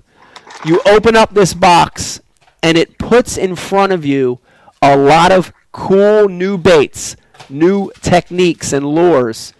[0.65, 2.21] You open up this box,
[2.61, 4.39] and it puts in front of you
[4.81, 7.15] a lot of cool new baits,
[7.49, 9.53] new techniques and lures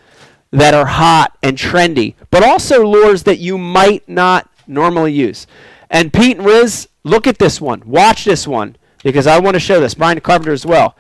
[0.52, 5.48] that are hot and trendy, but also lures that you might not normally use.
[5.90, 7.82] And Pete and Riz, look at this one.
[7.86, 9.96] Watch this one because I want to show this.
[9.96, 10.96] Brian Carpenter as well.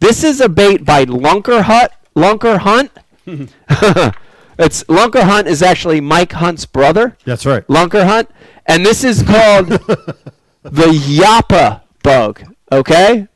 [0.00, 1.92] This is a bait by Lunker Hut.
[2.14, 2.90] Lunker Hunt.
[4.58, 7.16] it's Lunker Hunt is actually Mike Hunt's brother.
[7.24, 7.66] That's right.
[7.66, 8.30] Lunker Hunt,
[8.66, 9.66] and this is called
[10.62, 12.42] the Yappa bug.
[12.70, 13.28] Okay,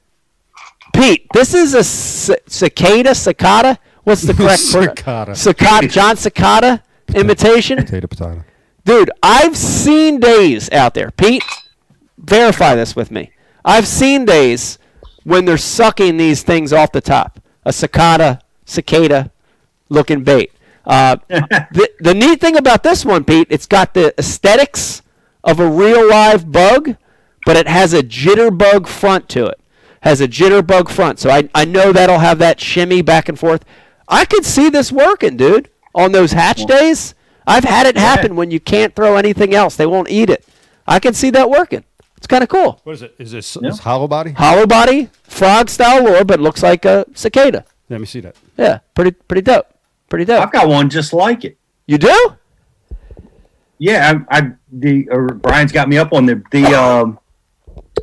[0.94, 3.14] Pete, this is a c- cicada.
[3.14, 3.78] Cicada.
[4.04, 5.34] What's the correct Cicada.
[5.34, 5.88] Cicada.
[5.88, 6.82] John Cicada
[7.14, 7.78] imitation.
[7.78, 8.44] Potato, potato.
[8.84, 11.10] Dude, I've seen days out there.
[11.12, 11.44] Pete,
[12.18, 13.30] verify this with me.
[13.64, 14.78] I've seen days
[15.24, 17.38] when they're sucking these things off the top.
[17.64, 19.30] A cicada, cicada
[19.92, 20.52] looking bait.
[20.84, 25.02] Uh, the, the neat thing about this one, Pete, it's got the aesthetics
[25.44, 26.96] of a real live bug,
[27.46, 29.60] but it has a jitterbug front to it.
[30.00, 31.20] Has a jitterbug front.
[31.20, 33.64] So I, I know that'll have that shimmy back and forth.
[34.08, 37.14] I could see this working, dude, on those hatch days.
[37.46, 39.76] I've had it happen when you can't throw anything else.
[39.76, 40.46] They won't eat it.
[40.86, 41.84] I can see that working.
[42.16, 42.80] It's kind of cool.
[42.84, 43.14] What is it?
[43.18, 44.30] Is this is hollow body?
[44.30, 47.64] Hollow body, frog style lure, but looks like a cicada.
[47.88, 48.36] Let me see that.
[48.56, 49.71] Yeah, pretty pretty dope.
[50.12, 50.42] Pretty dope.
[50.42, 51.56] I've got one just like it.
[51.86, 52.36] You do?
[53.78, 57.18] Yeah, I, I the uh, Brian's got me up on the the um.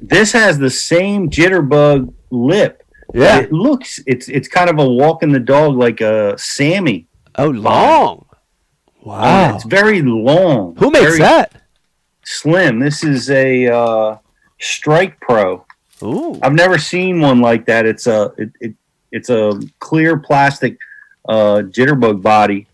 [0.02, 2.84] This has the same jitterbug lip.
[3.14, 3.42] Yeah.
[3.42, 7.06] It looks it's it's kind of a walking the dog like a Sammy.
[7.36, 8.26] Oh, long.
[9.04, 9.54] Wow.
[9.54, 10.78] It's very long.
[10.78, 11.62] Who makes that?
[12.26, 12.80] Slim.
[12.80, 14.18] This is a uh,
[14.60, 15.64] Strike Pro.
[16.02, 16.40] Ooh.
[16.42, 17.86] I've never seen one like that.
[17.86, 18.74] It's a it, it
[19.12, 20.80] it's a clear plastic
[21.30, 22.68] uh, jitterbug body.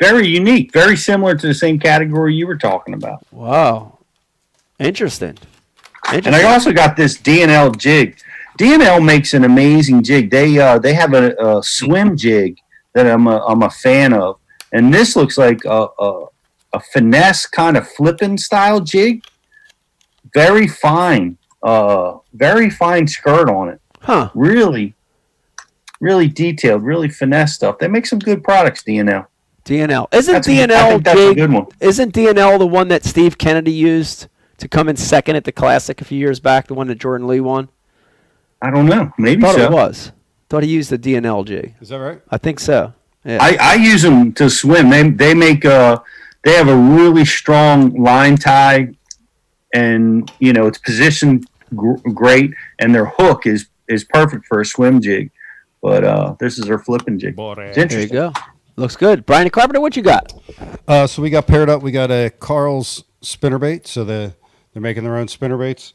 [0.00, 0.72] Very unique.
[0.72, 3.24] Very similar to the same category you were talking about.
[3.30, 3.98] Wow.
[4.78, 5.36] Interesting.
[6.12, 8.16] And I also got this DNL jig.
[8.58, 10.30] DNL makes an amazing jig.
[10.30, 12.58] They uh, they have a, a swim jig
[12.94, 14.38] that I'm a, I'm a fan of,
[14.72, 16.26] and this looks like a, a,
[16.74, 19.24] a finesse kind of flipping style jig.
[20.34, 23.80] Very fine, uh, very fine skirt on it.
[24.00, 24.30] huh.
[24.34, 24.94] Really,
[26.02, 27.78] really detailed, really finesse stuff.
[27.78, 28.82] They make some good products.
[28.82, 29.26] DNL.
[29.64, 30.08] DNL.
[30.12, 31.36] Isn't That's a- I DNL think that's a jig?
[31.36, 31.66] good one.
[31.80, 34.26] Isn't DNL the one that Steve Kennedy used
[34.58, 36.66] to come in second at the Classic a few years back?
[36.66, 37.68] The one that Jordan Lee won.
[38.60, 39.12] I don't know.
[39.16, 39.62] Maybe Thought so.
[39.62, 40.10] it was.
[40.48, 41.74] Thought he used the DNL jig.
[41.80, 42.20] Is that right?
[42.30, 42.92] I think so.
[43.24, 43.38] Yeah.
[43.40, 44.90] I, I use them to swim.
[44.90, 45.98] They they make uh
[46.42, 48.88] they have a really strong line tie,
[49.72, 54.64] and you know it's positioned gr- great, and their hook is is perfect for a
[54.64, 55.30] swim jig.
[55.82, 57.34] But uh, this is their flipping jig.
[57.36, 58.32] It's there you go.
[58.76, 59.26] Looks good.
[59.26, 60.32] Brian Carpenter, what you got?
[60.88, 61.82] Uh, so we got paired up.
[61.82, 63.86] We got a Carl's spinnerbait.
[63.86, 64.34] So the
[64.72, 65.92] they're making their own spinnerbaits,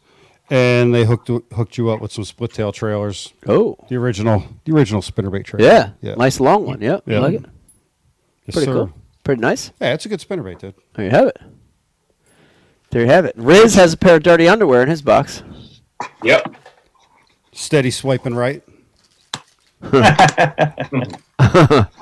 [0.50, 3.34] and they hooked hooked you up with some split tail trailers.
[3.48, 3.78] Oh.
[3.90, 5.68] The original, the original spinnerbait trailer.
[5.68, 5.90] Yeah.
[6.02, 6.82] yeah, Nice long one.
[6.82, 7.04] Yep.
[7.08, 7.46] I like it.
[8.46, 8.74] Yes, Pretty sir.
[8.74, 8.94] cool.
[9.24, 9.72] Pretty nice.
[9.82, 10.76] Yeah, it's a good spinnerbait, dude.
[10.94, 11.38] There you have it.
[12.92, 13.36] There you have it.
[13.38, 15.44] Riz has a pair of dirty underwear in his box.
[16.24, 16.56] Yep.
[17.52, 18.64] Steady swiping right.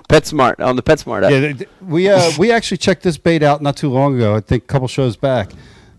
[0.10, 1.32] PetSmart on the PetSmart app.
[1.32, 4.36] Yeah, th- we uh, we actually checked this bait out not too long ago.
[4.36, 5.52] I think a couple shows back.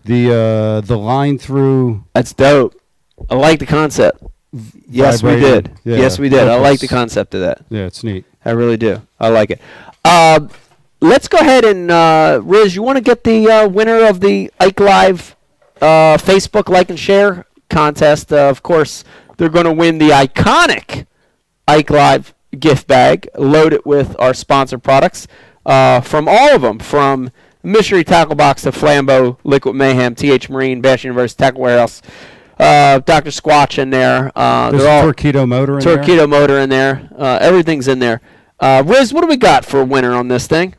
[0.05, 2.03] The uh, the line through.
[2.13, 2.73] That's dope.
[3.29, 4.23] I like the concept.
[4.89, 5.71] Yes, we did.
[5.83, 5.97] Yeah.
[5.97, 6.47] Yes, we did.
[6.47, 7.65] I like the concept of that.
[7.69, 8.25] Yeah, it's neat.
[8.45, 9.01] I really do.
[9.19, 9.61] I like it.
[10.05, 10.47] Uh,
[11.01, 14.51] let's go ahead and uh, Riz, you want to get the uh, winner of the
[14.59, 15.35] Ike Live
[15.81, 18.31] uh, Facebook like and share contest?
[18.31, 19.03] Uh, of course,
[19.37, 21.06] they're going to win the iconic
[21.67, 25.27] Ike Live gift bag loaded with our sponsor products
[25.65, 27.29] uh, from all of them, from
[27.61, 32.01] Mystery Tackle Box to Flambeau, Liquid Mayhem, TH Marine, Bass University Tackle Warehouse,
[32.57, 33.31] uh, Dr.
[33.31, 34.31] Squatch in there.
[34.35, 35.95] Uh, There's they're a all torpedo motor in there.
[35.97, 37.09] torpedo motor in there.
[37.17, 38.21] Uh, everything's in there.
[38.59, 40.75] Uh, Riz, what do we got for a winner on this thing?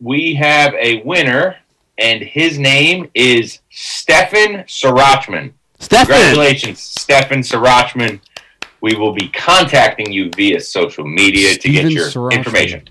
[0.00, 1.56] We have a winner,
[1.96, 5.52] and his name is Stefan Sarachman.
[5.78, 6.06] Stefan.
[6.06, 8.20] Congratulations, Stefan Sarachman.
[8.86, 12.32] We will be contacting you via social media to Steven get your Sarachman.
[12.34, 12.88] information.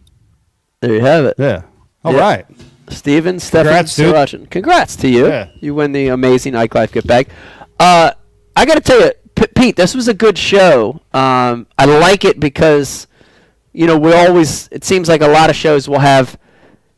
[0.81, 1.35] There you have it.
[1.37, 1.61] Yeah.
[2.03, 2.19] All Yeah.
[2.19, 2.45] right.
[2.89, 4.13] Steven, Stephanie Congrats, dude.
[4.13, 4.49] Srirachen.
[4.49, 5.27] Congrats to you.
[5.27, 5.47] Yeah.
[5.61, 7.29] You win the amazing Ike Live gift bag.
[7.79, 8.11] Uh,
[8.57, 10.99] I got to tell you, P- Pete, this was a good show.
[11.13, 13.07] Um, I like it because,
[13.71, 16.37] you know, we always, it seems like a lot of shows will have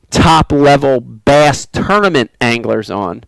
[0.09, 3.25] top level bass tournament anglers on.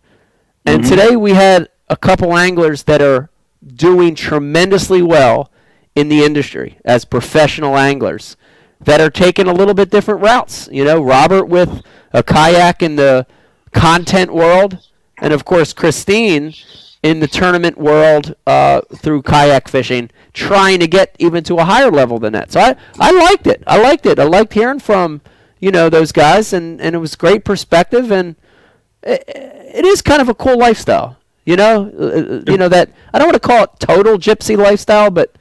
[0.66, 3.30] And today we had a couple anglers that are
[3.64, 5.50] doing tremendously well
[5.94, 8.36] in the industry as professional anglers
[8.80, 10.68] that are taking a little bit different routes.
[10.72, 13.26] You know, Robert with a kayak in the
[13.72, 14.78] content world,
[15.18, 16.54] and of course Christine
[17.02, 21.90] in the tournament world uh, through kayak fishing, trying to get even to a higher
[21.90, 22.52] level than that.
[22.52, 23.62] So I, I liked it.
[23.66, 24.18] I liked it.
[24.18, 25.20] I liked hearing from
[25.60, 28.36] you know those guys, and, and it was great perspective, and
[29.02, 31.16] it, it is kind of a cool lifestyle.
[31.44, 34.56] You know, Uh, uh, you know that I don't want to call it total gypsy
[34.56, 35.34] lifestyle, but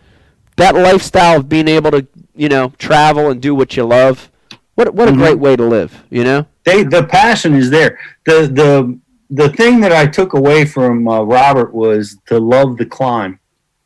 [0.60, 2.06] that lifestyle of being able to
[2.36, 4.30] you know travel and do what you love.
[4.76, 6.04] What what a great way to live.
[6.10, 6.46] You know.
[6.64, 8.00] they the passion is there.
[8.26, 9.00] The the
[9.32, 13.40] the thing that I took away from uh, Robert was to love the climb,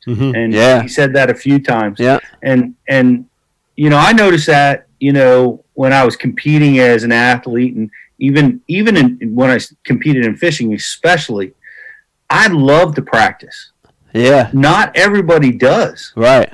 [0.07, 0.35] Mhm.
[0.37, 0.81] and Yeah.
[0.81, 1.99] he said that a few times.
[1.99, 2.19] Yeah.
[2.43, 3.25] and and
[3.75, 7.89] you know I noticed that you know when I was competing as an athlete, and
[8.19, 11.53] even even in, when I s- competed in fishing, especially,
[12.29, 13.71] I love to practice.
[14.13, 14.49] Yeah.
[14.53, 16.53] Not everybody does Right.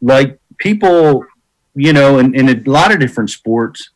[0.00, 1.24] Like people,
[1.74, 3.90] you know, in, in a lot of different sports,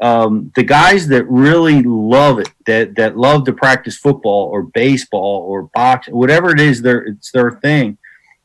[0.00, 5.42] um, the guys that really love it, that that love to practice football or baseball
[5.48, 7.96] or boxing, whatever it is, their it's their thing.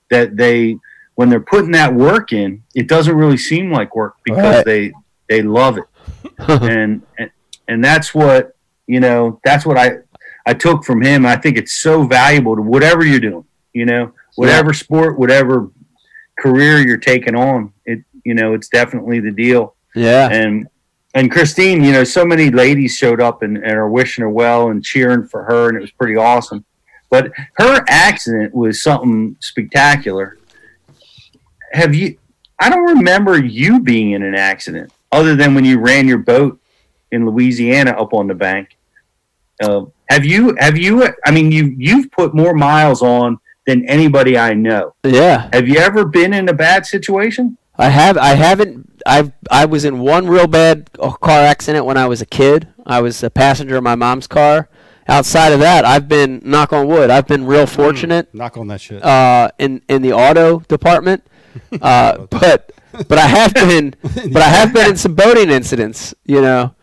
[0.10, 0.78] That they,
[1.16, 4.66] when they're putting that work in, it doesn't really seem like work because Right.
[4.66, 4.94] they
[5.30, 5.86] they love it,
[6.48, 7.32] and, and
[7.68, 8.56] and that's what
[8.88, 9.40] you know.
[9.44, 9.98] That's what I
[10.46, 11.26] I took from him.
[11.26, 13.46] I think it's so valuable to whatever you're doing.
[13.74, 15.70] You know, whatever sport, whatever
[16.42, 19.76] career you're taking on, it you know, it's definitely the deal.
[19.96, 20.30] Yeah.
[20.30, 20.68] And
[21.14, 24.70] and Christine, you know, so many ladies showed up and, and are wishing her well
[24.70, 26.64] and cheering for her, and it was pretty awesome.
[27.10, 30.38] But her accident was something spectacular.
[31.74, 32.18] Have you?
[32.60, 36.60] I don't remember you being in an accident other than when you ran your boat
[37.12, 38.78] in Louisiana up on the bank.
[39.62, 40.56] Uh, have you?
[40.60, 41.10] Have you?
[41.26, 43.38] I mean, you you've put more miles on
[43.72, 44.93] than anybody I know.
[45.03, 45.49] Yeah.
[45.53, 47.57] Have you ever been in a bad situation?
[47.77, 48.18] I have.
[48.18, 49.02] I haven't.
[49.06, 52.68] I I was in one real bad car accident when I was a kid.
[52.85, 54.69] I was a passenger in my mom's car.
[55.07, 57.10] Outside of that, I've been knock on wood.
[57.10, 59.03] I've been real fortunate Knock on that shit.
[59.03, 61.23] uh, in in the auto department.
[61.81, 62.72] Uh, but
[63.10, 66.14] but I have been but I have been in some boating incidents.
[66.23, 66.76] You know,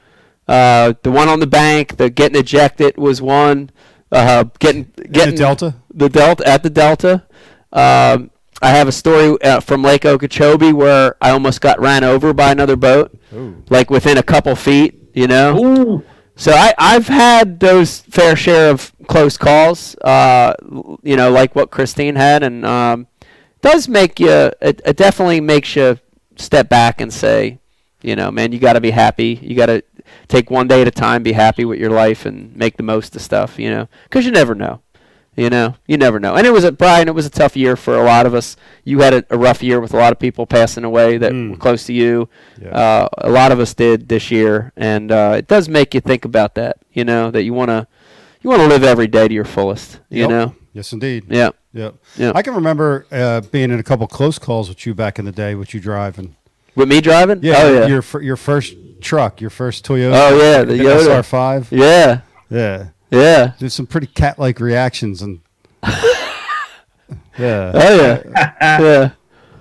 [0.46, 3.70] uh, the one on the bank, the getting ejected was one.
[4.10, 5.74] Uh, getting getting the Delta.
[5.92, 7.26] the Delta at the Delta.
[7.72, 8.30] Um,
[8.62, 12.50] I have a story uh, from Lake Okeechobee where I almost got ran over by
[12.50, 13.14] another boat,
[13.68, 14.94] like within a couple feet.
[15.14, 15.58] You know.
[15.64, 16.04] Ooh,
[16.36, 20.54] So I, I've had those fair share of close calls, uh,
[21.02, 23.08] you know, like what Christine had, and um,
[23.60, 24.30] does make you.
[24.60, 25.98] It, it definitely makes you
[26.36, 27.58] step back and say,
[28.02, 29.38] you know, man, you got to be happy.
[29.42, 29.82] You got to
[30.28, 33.14] take one day at a time, be happy with your life, and make the most
[33.16, 33.58] of stuff.
[33.58, 34.80] You know, because you never know.
[35.36, 36.34] You know, you never know.
[36.34, 37.06] And it was a Brian.
[37.06, 38.56] It was a tough year for a lot of us.
[38.82, 41.54] You had a, a rough year with a lot of people passing away that were
[41.56, 42.28] close to you.
[42.60, 42.70] Yeah.
[42.70, 46.24] Uh, a lot of us did this year, and uh, it does make you think
[46.24, 46.78] about that.
[46.92, 47.86] You know that you want to
[48.42, 50.00] you want to live every day to your fullest.
[50.10, 50.30] You Yep.
[50.30, 50.54] know.
[50.72, 51.24] Yes, indeed.
[51.28, 51.50] Yeah.
[51.72, 51.94] Yep.
[52.16, 52.32] Yeah.
[52.34, 55.30] I can remember uh, being in a couple close calls with you back in the
[55.32, 56.34] day, with you driving.
[56.74, 57.40] With me driving.
[57.44, 57.54] Yeah.
[57.58, 57.86] Oh yeah.
[57.86, 60.12] Your your first truck, your first Toyota.
[60.14, 61.22] Oh, yeah, the Yoda.
[61.22, 61.66] SR5.
[61.70, 62.20] yeah.
[62.50, 62.88] Yeah.
[63.10, 63.52] Yeah.
[63.58, 65.40] There's some pretty cat-like reactions and.
[67.38, 67.72] yeah.
[67.74, 68.52] Oh yeah.
[68.80, 69.10] yeah.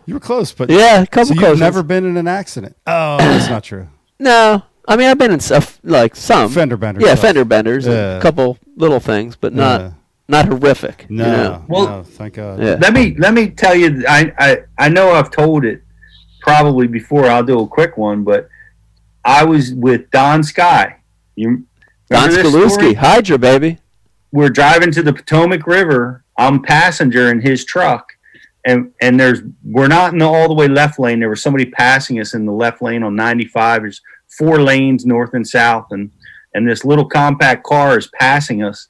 [0.05, 1.01] You were close, but Yeah.
[1.03, 2.75] A couple So you've close never been in an accident?
[2.87, 3.87] Oh, that's not true.
[4.19, 4.63] No.
[4.87, 7.03] I mean, I've been in stuff like some Fender benders.
[7.03, 7.21] Yeah, stuff.
[7.21, 7.85] fender benders.
[7.85, 8.17] and Yeah.
[8.17, 9.91] A couple little things, but not Yeah.
[10.29, 11.09] not horrific.
[11.09, 11.65] No, You know?
[11.67, 12.59] Well- no, thank God.
[12.61, 12.77] Yeah.
[12.81, 14.03] let me let me tell you.
[14.07, 15.83] I, I I know I've told it
[16.41, 17.25] probably before.
[17.27, 18.47] I'll do a quick one, but
[19.27, 21.01] I was with Don Sky.
[21.35, 21.65] You
[22.09, 22.95] Don Skaluski.
[22.95, 23.77] Hydra baby.
[24.31, 26.23] We're driving to the Potomac River.
[26.37, 28.13] I'm passenger in his truck,
[28.65, 31.19] and and there's we're not in the all the way left lane.
[31.19, 33.81] There was somebody passing us in the left lane on 95.
[33.81, 36.09] There's four lanes north and south, and
[36.53, 38.87] and this little compact car is passing us,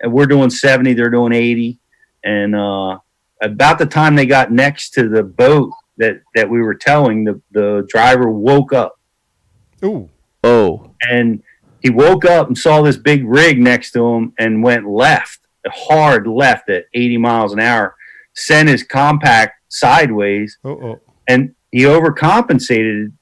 [0.00, 0.94] and we're doing 70.
[0.94, 1.78] They're doing 80,
[2.24, 2.98] and uh,
[3.42, 7.38] about the time they got next to the boat that that we were towing, the
[7.52, 8.98] the driver woke up
[9.84, 10.08] Ooh.
[10.42, 10.90] Oh.
[11.10, 11.42] and
[11.82, 16.26] he woke up and saw this big rig next to him and went left, hard
[16.26, 17.94] left at 80 miles an hour,
[18.34, 21.00] sent his compact sideways, Oh, oh.
[21.28, 23.12] and he overcompensated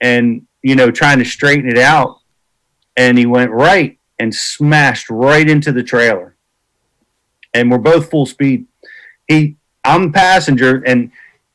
[0.00, 2.16] and, you know, trying to straighten it out.
[2.96, 6.36] and he went right and smashed right into the trailer.
[7.54, 8.66] And we're both full speed.
[9.28, 11.10] He, I'm passenger, and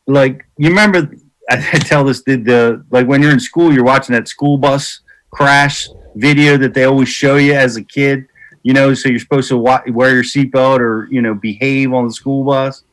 [0.08, 1.12] like you remember,
[1.50, 5.02] I tell this the, the like when you're in school, you're watching that school bus
[5.32, 8.26] crash video that they always show you as a kid.
[8.64, 12.08] You know, so you're supposed to wa- wear your seatbelt or you know behave on
[12.08, 12.84] the school bus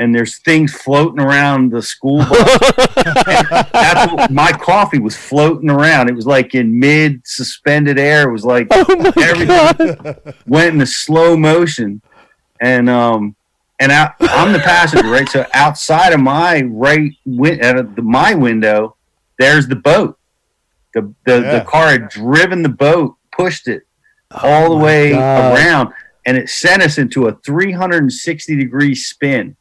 [0.00, 2.60] and there's things floating around the school bus.
[3.72, 6.08] that's what, my coffee was floating around.
[6.08, 8.26] It was like in mid suspended air.
[8.26, 10.16] It was like Oh everything
[10.46, 12.00] went into slow motion,
[12.62, 13.36] and um,
[13.80, 15.28] and I, I'm the passenger, right?
[15.28, 18.96] So outside of my right win- out of the, my window,
[19.38, 20.18] there's the boat.
[20.94, 21.58] The the, Yeah.
[21.58, 23.82] the car had driven the boat, pushed it
[24.32, 25.54] oh all the way God.
[25.56, 25.92] around,
[26.26, 29.56] and it sent us into a 360 degree spin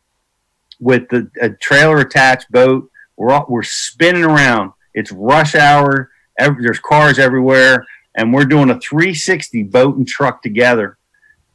[0.79, 2.89] with the a trailer attached boat.
[3.17, 4.71] We're all, we're spinning around.
[4.93, 6.09] It's rush hour.
[6.37, 7.85] Every, there's cars everywhere,
[8.15, 10.97] and we're doing a 360 boat and truck together.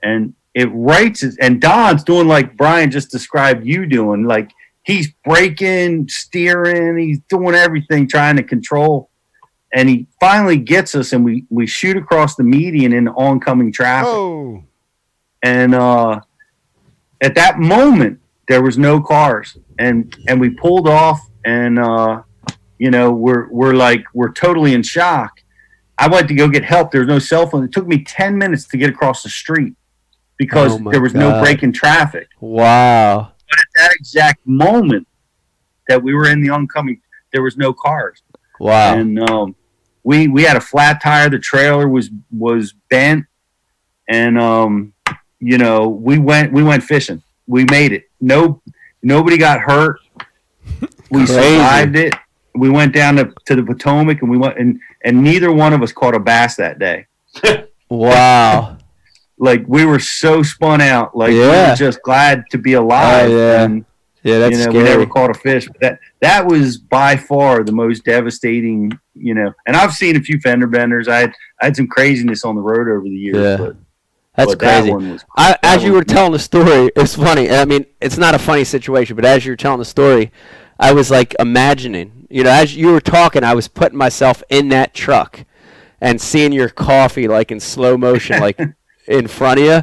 [0.02, 4.24] And it writes it, and Don's doing like Brian just described you doing.
[4.24, 4.52] Like
[4.84, 9.10] he's braking, steering, he's doing everything, trying to control.
[9.74, 14.12] And he finally gets us, and we we shoot across the median in oncoming traffic.
[14.12, 14.62] Oh,
[15.42, 16.20] and uh,
[17.20, 19.56] at that moment there was no cars.
[19.78, 22.22] And and we pulled off and uh,
[22.78, 25.40] you know we're we're like we're totally in shock.
[25.98, 26.90] I went to go get help.
[26.90, 27.64] There was no cell phone.
[27.64, 29.74] It took me 10 minutes to get across the street
[30.38, 31.42] because Oh there was no God.
[31.42, 33.32] break in traffic Wow.
[33.48, 35.06] but at that exact moment
[35.88, 37.00] that we were in the oncoming
[37.32, 38.22] there was no cars
[38.60, 38.94] Wow.
[38.98, 39.54] and um,
[40.04, 41.28] we we had a flat tire.
[41.30, 43.24] The trailer was was bent,
[44.08, 44.92] and um,
[45.40, 47.22] you know we went we went fishing.
[47.46, 48.04] We made it.
[48.20, 48.62] No,
[49.02, 49.98] nobody got hurt.
[51.10, 52.14] We survived it.
[52.54, 55.82] We went down to, to the Potomac, and we went and and neither one of
[55.82, 57.06] us caught a bass that day.
[57.90, 58.73] Wow.
[59.38, 61.16] Like we were so spun out.
[61.16, 63.30] Like we were just glad to be alive.
[63.30, 63.62] Oh, yeah.
[63.64, 63.84] And,
[64.22, 64.84] Yeah, that's you know, scary.
[64.84, 65.66] we never caught a fish.
[65.66, 68.92] But that that was by far the most devastating.
[69.14, 71.08] You know, and I've seen a few fender benders.
[71.08, 73.36] I had I had some craziness on the road over the years.
[73.36, 73.56] Yeah.
[73.56, 73.76] But,
[74.36, 74.90] That's but crazy.
[74.90, 77.50] That was, I, as you were telling the story, it's funny.
[77.50, 80.32] I mean, it's not a funny situation, but as you were telling the story,
[80.78, 82.26] I was like imagining.
[82.30, 85.44] You know, as you were talking, I was putting myself in that truck
[86.00, 88.58] and seeing your coffee like in slow motion, like
[89.06, 89.82] in front of you,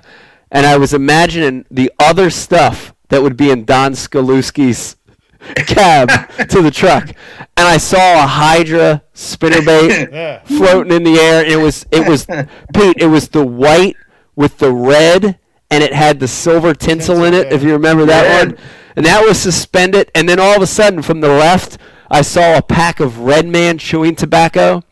[0.52, 4.96] and I was imagining the other stuff that would be in Don Skaluski's
[5.56, 6.10] cab
[6.50, 11.44] to the truck, and I saw a Hydra spinnerbait floating in the air.
[11.46, 12.26] It was it was
[12.74, 12.98] Pete.
[12.98, 13.96] It was the white
[14.36, 15.40] with the red,
[15.70, 17.52] and it had the silver tinsel in it.
[17.52, 18.50] If you remember that Yeah.
[18.50, 18.58] one,
[18.96, 20.12] and that was suspended.
[20.14, 21.78] And then all of a sudden, from the left,
[22.10, 24.84] I saw a pack of Red Man chewing tobacco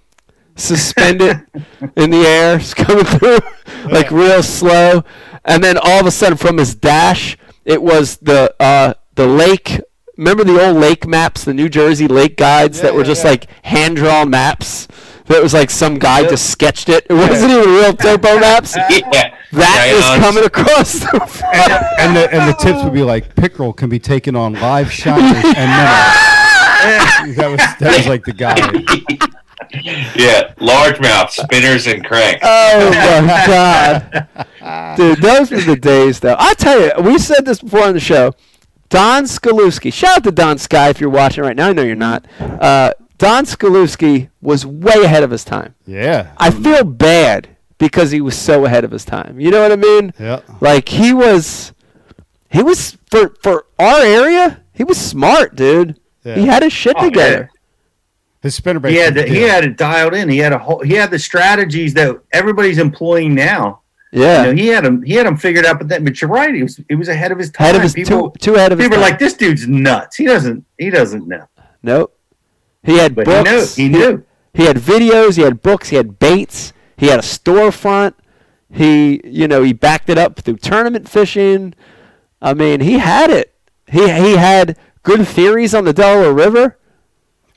[0.60, 1.46] suspended
[1.96, 3.40] in the air, it's coming through
[3.92, 5.04] like real slow.
[5.46, 9.80] And then all of a sudden, from his dash, it was the uh, the lake.
[10.18, 13.30] Remember the old lake maps, the New Jersey lake guides that were yeah, just yeah.
[13.32, 14.88] like hand drawn maps.
[15.26, 17.06] That was like some guy just sketched it.
[17.10, 18.76] It wasn't even real topo maps.
[18.76, 19.36] yeah.
[19.52, 21.72] That was coming across the front.
[22.00, 25.44] and the and the tips would be like pickerel can be taken on live shiners
[25.56, 26.16] and minnows.
[27.36, 28.56] that was that was like the guy.
[30.16, 32.42] Yeah, largemouth spinners and cranks.
[32.44, 36.36] Oh my god, dude, those were the days, though.
[36.40, 38.34] I tell you, we said this before on the show.
[38.90, 41.68] Don Skaluski, shout out to Don Sky if you're watching right now.
[41.70, 42.26] I know you're not.
[42.40, 45.76] Uh, Don Skaluski was way ahead of his time.
[45.86, 46.32] Yeah.
[46.38, 49.40] I feel bad because he was so ahead of his time.
[49.40, 50.14] You know what I mean?
[50.20, 50.42] Yeah.
[50.60, 51.74] Like he was,
[52.50, 54.62] he was for for our area.
[54.74, 56.00] He was smart, dude.
[56.24, 56.36] Yeah.
[56.36, 57.10] He had his shit Oh, yeah.
[57.10, 57.52] together.
[58.42, 58.90] His spinnerbait.
[58.92, 60.30] he had was the, he had it dialed in.
[60.30, 63.82] He had a whole, he had the strategies that everybody's employing now.
[64.12, 65.78] Yeah, You know, he had them he had them figured out.
[65.78, 66.54] But that, but you're right.
[66.56, 67.66] He was he was ahead of his time.
[67.66, 69.12] ahead of his people too, too ahead of his people are time.
[69.12, 70.16] like this dude's nuts.
[70.16, 71.46] He doesn't he doesn't know.
[71.84, 72.18] Nope.
[72.84, 73.76] He had But books.
[73.76, 74.26] he knew he knew.
[74.54, 75.36] He had videos.
[75.36, 75.90] He had books.
[75.90, 76.74] He had baits.
[76.98, 78.14] He had a storefront.
[78.72, 81.76] He, you know, he backed it up through tournament fishing.
[82.42, 83.54] I mean, he had it.
[83.88, 86.78] He he had good theories on the Delaware River.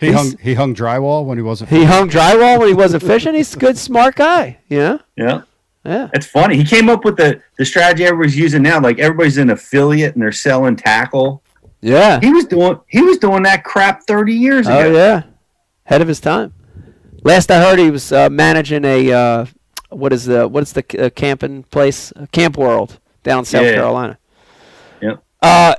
[0.03, 1.71] He he's- hung he hung drywall when he wasn't.
[1.71, 3.35] He hung drywall when he wasn't fishing.
[3.35, 4.59] He's a good, smart guy.
[4.69, 5.01] You know?
[5.17, 5.43] Yeah.
[5.85, 6.09] Yeah.
[6.13, 6.57] It's funny.
[6.57, 8.81] He came up with the, the strategy everybody's using now.
[8.81, 11.43] Like everybody's an affiliate and they're selling tackle.
[11.81, 12.21] Yeah.
[12.21, 14.79] He was doing he was doing that crap thirty years ago.
[14.79, 15.23] Oh yeah,
[15.87, 16.53] ahead of his time.
[17.25, 19.47] Last I heard, he was uh, managing a uh,
[19.91, 22.13] what is the what is the uh, camping place?
[22.15, 23.75] Uh, Camp World down South Yeah.
[23.75, 24.19] Carolina.
[25.01, 25.25] Yep.
[25.41, 25.75] Uh,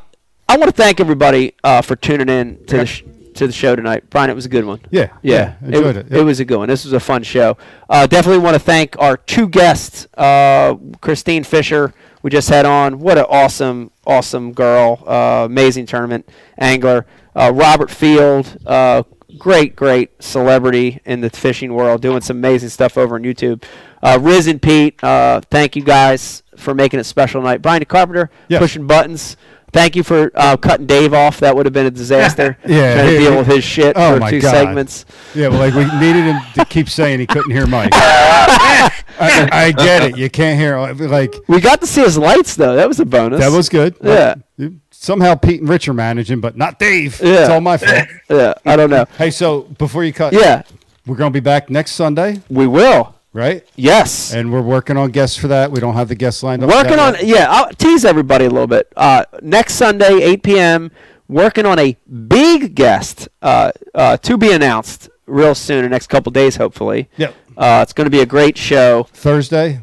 [0.49, 3.03] I want to thank everybody uh, for tuning in to the sh-
[3.35, 4.29] to the show tonight, Brian.
[4.29, 4.81] It was a good one.
[4.91, 6.11] Yeah, Yeah, yeah, enjoyed it.
[6.11, 6.69] It, was a good one.
[6.69, 7.57] This was a fun show.
[7.89, 11.93] Uh, definitely want to thank our two guests, uh, Christine Fisher.
[12.21, 12.99] We just had on.
[12.99, 15.03] What an awesome, awesome girl.
[15.05, 17.05] Uh, amazing tournament angler.
[17.35, 19.03] Uh, Robert Field, uh,
[19.37, 23.63] great, great celebrity in the fishing world, doing some amazing stuff over on YouTube.
[24.01, 27.61] Uh, Riz and Pete, uh, thank you guys for making it special tonight.
[27.61, 28.29] Brian Carpenter,
[28.59, 29.35] pushing buttons.
[29.73, 31.39] Thank you for uh, cutting Dave off.
[31.39, 32.57] That would have been a disaster.
[32.65, 34.51] Yeah, trying to deal with his shit Oh for my two God.
[34.51, 35.05] segments.
[35.35, 37.89] Yeah, well, like we needed him to keep saying he couldn't hear Mike.
[37.93, 40.17] I, I get it.
[40.17, 40.77] You can't hear
[41.07, 42.75] like We got to see his lights though.
[42.75, 43.39] That was a bonus.
[43.39, 43.95] that was good.
[44.01, 44.35] Yeah.
[44.91, 47.19] Somehow Pete and Rich are managing, but not Dave.
[47.21, 47.41] Yeah.
[47.41, 48.07] It's all my fault.
[48.29, 49.05] Yeah, I don't know.
[49.17, 50.63] hey, so before you cut, Yeah,
[51.05, 53.12] we're going to be back next Sunday, we will.
[53.33, 53.67] Right?
[53.75, 54.33] Yes.
[54.33, 55.71] And we're working on guests for that.
[55.71, 56.69] We don't have the guests lined up.
[56.69, 56.99] Working yet.
[56.99, 57.47] on yeah.
[57.49, 58.91] I'll tease everybody a little bit.
[58.95, 60.91] Uh, next Sunday, 8 p.m.
[61.27, 61.97] Working on a
[62.27, 67.09] big guest uh, uh, to be announced real soon, in the next couple days, hopefully.
[67.17, 67.33] Yep.
[67.57, 69.03] Uh, it's going to be a great show.
[69.13, 69.79] Thursday.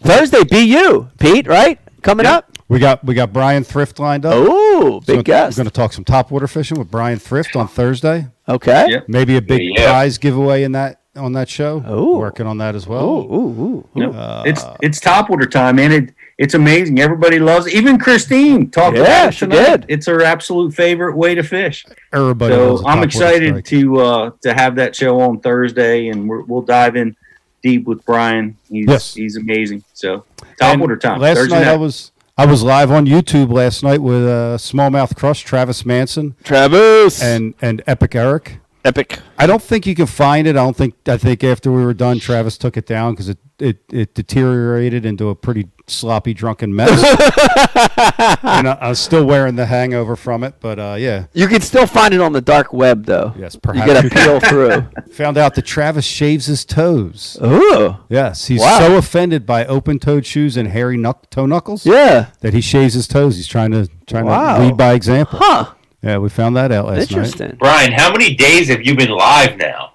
[0.00, 1.78] Thursday, BU, Pete, right?
[2.02, 2.48] Coming up.
[2.68, 4.32] We got we got Brian Thrift lined up.
[4.34, 5.56] Oh, big So guest.
[5.58, 8.28] We're going to talk some topwater fishing with Brian Thrift on Thursday.
[8.48, 8.86] Okay.
[8.88, 9.00] Yeah.
[9.06, 9.88] Maybe a big Yeah.
[9.90, 11.82] prize giveaway in that on that show.
[11.90, 12.18] Ooh.
[12.18, 13.04] Working on that as well.
[13.04, 13.88] Ooh, ooh, ooh.
[13.94, 14.12] Yep.
[14.46, 15.92] it's it's topwater time, man.
[15.92, 16.98] It it's amazing.
[17.00, 17.66] Everybody loves.
[17.66, 17.74] It.
[17.74, 19.80] Even Christine talked Yeah, about it she tonight.
[19.82, 19.86] did.
[19.88, 21.84] It's her absolute favorite way to fish.
[22.12, 26.28] Everybody loves So a I'm excited to uh, to have that show on Thursday, and
[26.28, 27.14] we're, we'll dive in
[27.62, 28.56] deep with Brian.
[28.70, 29.14] He's Yes.
[29.14, 29.84] he's amazing.
[29.92, 30.24] So
[30.60, 31.20] And topwater time.
[31.20, 35.14] Last Thursday night, I was I was live on YouTube last night with uh, Smallmouth
[35.14, 38.58] Crush, Travis Manson, Travis and and Epic Eric.
[38.84, 39.18] Epic.
[39.38, 40.50] I don't think you can find it.
[40.50, 40.94] I don't think.
[41.06, 45.06] I think after we were done, Travis took it down because it, it it deteriorated
[45.06, 46.90] into a pretty sloppy, drunken mess.
[48.42, 50.54] and I, I was still wearing the hangover from it.
[50.60, 53.32] But uh, yeah, You can still find it on the dark web though.
[53.38, 54.86] yes, You perhaps got to you peel through.
[55.12, 57.38] found out that Travis shaves his toes.
[57.44, 57.96] Ooh.
[58.08, 58.78] Yes, he's Wow.
[58.80, 62.30] so offended by open-toed shoes and hairy knuck- toe knuckles Yeah.
[62.40, 63.36] that he shaves his toes.
[63.36, 64.58] He's trying to trying Wow.
[64.58, 65.38] to lead by example.
[65.40, 65.72] Huh.
[66.02, 67.10] Yeah, we found that out last night.
[67.10, 67.56] Interesting.
[67.58, 69.92] Brian, how many days have you been live now?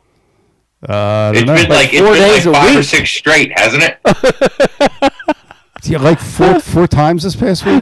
[0.87, 1.55] Uh, I It's don't know.
[1.55, 5.13] been like, it's four been days like a five or six straight, hasn't it?
[5.83, 7.81] Yeah, like four four times this past week.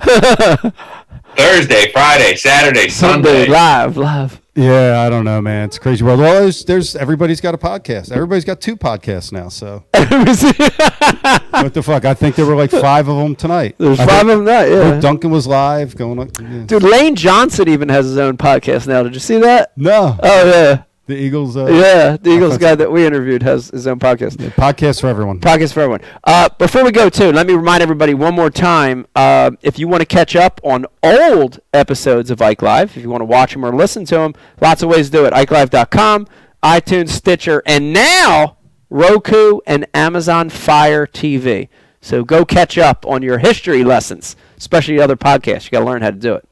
[1.35, 3.47] Thursday, Friday, Saturday, Sunday Sunday.
[3.47, 4.41] live, live.
[4.55, 5.65] Yeah, I don't know, man.
[5.65, 6.19] It's a crazy world.
[6.21, 8.11] Well, there's, there's everybody's got a podcast.
[8.11, 9.49] Everybody's got two podcasts now.
[9.49, 12.05] So what the fuck?
[12.05, 13.75] I think there were like five of them tonight.
[13.77, 14.99] There's I five heard- of them that, heard yeah.
[15.01, 16.31] Duncan was live going on.
[16.41, 16.63] yeah.
[16.65, 19.03] Dude, Lane Johnson even has his own podcast now.
[19.03, 19.71] Did you see that?
[19.75, 21.55] No, Oh yeah, the Eagles.
[21.55, 22.17] Uh, yeah.
[22.17, 24.37] The Eagles thought- guy that we interviewed has his own podcast.
[24.53, 25.39] podcast for everyone.
[25.39, 26.01] Podcast for everyone.
[26.23, 29.05] Uh, before we go, too, let me remind everybody one more time.
[29.15, 33.09] Uh, if you want to catch up on old episodes of Ike Live, if you
[33.09, 35.33] want to watch them or listen to them, lots of ways to do it.
[35.33, 36.27] IkeLive.com,
[36.63, 38.57] iTunes, Stitcher, and now
[38.89, 41.69] Roku and Amazon Fire TV.
[42.01, 45.65] So go catch up on your history lessons, especially other podcasts.
[45.65, 46.44] You got to learn how to do it.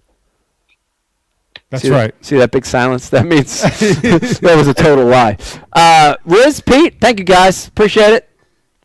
[1.73, 2.25] That's See that- right.
[2.25, 3.09] see that big silence?
[3.09, 5.37] That means that was a total lie.
[5.73, 7.67] Uh, Riz, Pete, thank you guys.
[7.67, 8.29] Appreciate it.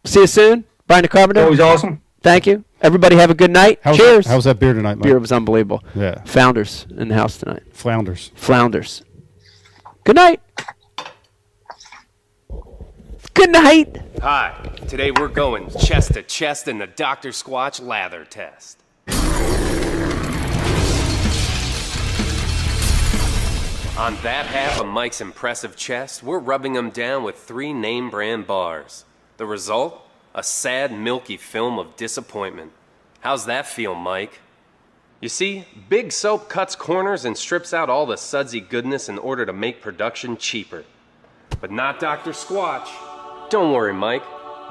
[0.05, 0.65] See you soon.
[0.87, 1.43] Brian the Carpenter.
[1.43, 2.01] Always awesome.
[2.23, 2.65] Thank you.
[2.81, 3.81] Everybody have a good night.
[3.83, 4.25] How's Cheers.
[4.25, 5.03] That, how's that beer tonight, Mike?
[5.03, 5.85] Beer was unbelievable.
[5.95, 6.23] Yeah.
[6.25, 7.63] Founders in the house tonight.
[7.75, 8.31] Flounders.
[8.37, 9.03] Flounders.
[10.05, 10.41] Good night.
[13.35, 13.99] Good night.
[14.23, 14.55] Hi,
[14.89, 17.29] today we're going chest to chest in the Dr.
[17.31, 18.79] Squatch lather test.
[23.99, 28.47] On that half of Mike's impressive chest, we're rubbing him down with three name brand
[28.47, 29.05] bars.
[29.39, 30.09] The result?
[30.37, 32.71] A sad, milky film of disappointment.
[33.23, 34.39] How's that feel, Mike?
[35.21, 39.45] You see, Big Soap cuts corners and strips out all the sudsy goodness in order
[39.45, 40.85] to make production cheaper.
[41.61, 42.31] But not Dr.
[42.31, 42.89] Squatch.
[43.51, 44.23] Don't worry, Mike.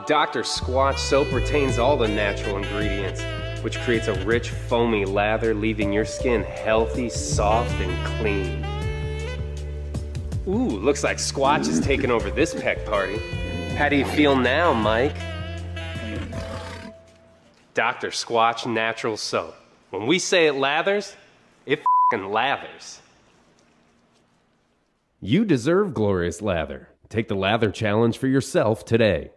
[0.06, 0.44] Dr.
[0.44, 3.22] Squatch soap retains all the natural ingredients,
[3.62, 8.77] which creates a rich, foamy lather, leaving your skin healthy, soft, and clean.
[10.48, 13.18] Ooh, looks like Squatch is taking over this peck party.
[13.76, 15.15] How do you feel now, Mike?
[17.74, 18.10] Dr.
[18.11, 19.56] Squatch Natural Soap.
[19.90, 21.15] When we say it lathers,
[21.65, 22.99] it fing lathers.
[25.19, 26.90] You deserve glorious lather.
[27.10, 29.32] Take the lather challenge for yourself today.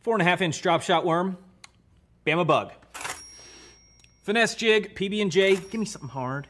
[0.00, 1.38] Four and a half inch drop shot worm.
[2.26, 2.72] Bama bug.
[4.24, 5.54] Finesse jig, PB and J.
[5.54, 6.48] Give me something hard.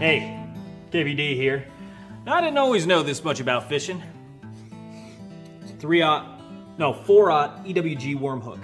[0.00, 0.44] Hey,
[0.90, 1.66] KVD here.
[2.26, 4.02] I didn't always know this much about fishing.
[5.78, 6.40] Three aught,
[6.78, 8.60] no four aught EWG worm hook.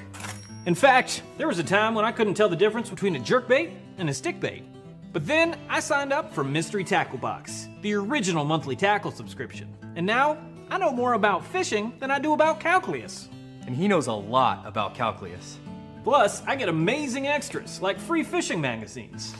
[0.66, 3.72] In fact, there was a time when I couldn't tell the difference between a jerkbait
[3.98, 4.64] and a stick bait.
[5.12, 9.74] But then I signed up for Mystery Tackle Box, the original monthly tackle subscription.
[9.96, 10.36] And now
[10.68, 13.28] I know more about fishing than I do about calculus.
[13.66, 15.58] And he knows a lot about calculus.
[16.04, 19.34] Plus, I get amazing extras like free fishing magazines.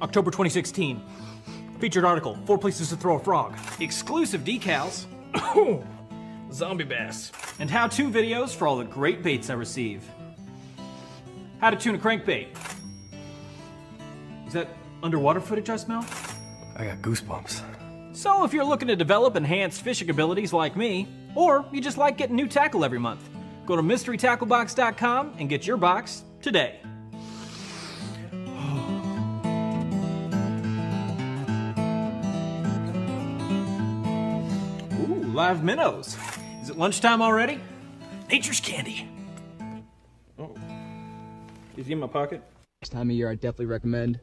[0.00, 1.02] October 2016.
[1.78, 3.56] Featured article Four Places to Throw a Frog.
[3.80, 5.06] Exclusive decals.
[6.52, 7.30] Zombie bass.
[7.60, 10.04] And how to videos for all the great baits I receive.
[11.60, 12.48] How to tune a crankbait.
[14.46, 14.68] Is that
[15.02, 16.04] underwater footage I smell?
[16.76, 17.62] I got goosebumps.
[18.12, 22.16] So, if you're looking to develop enhanced fishing abilities like me, or you just like
[22.16, 23.28] getting new tackle every month,
[23.66, 26.80] go to mysterytacklebox.com and get your box today.
[35.38, 36.16] Live minnows.
[36.60, 37.60] Is it lunchtime already?
[38.28, 39.08] Nature's candy.
[40.36, 40.52] Oh.
[41.76, 42.42] Is he in my pocket?
[42.80, 44.18] This time of year, I definitely recommend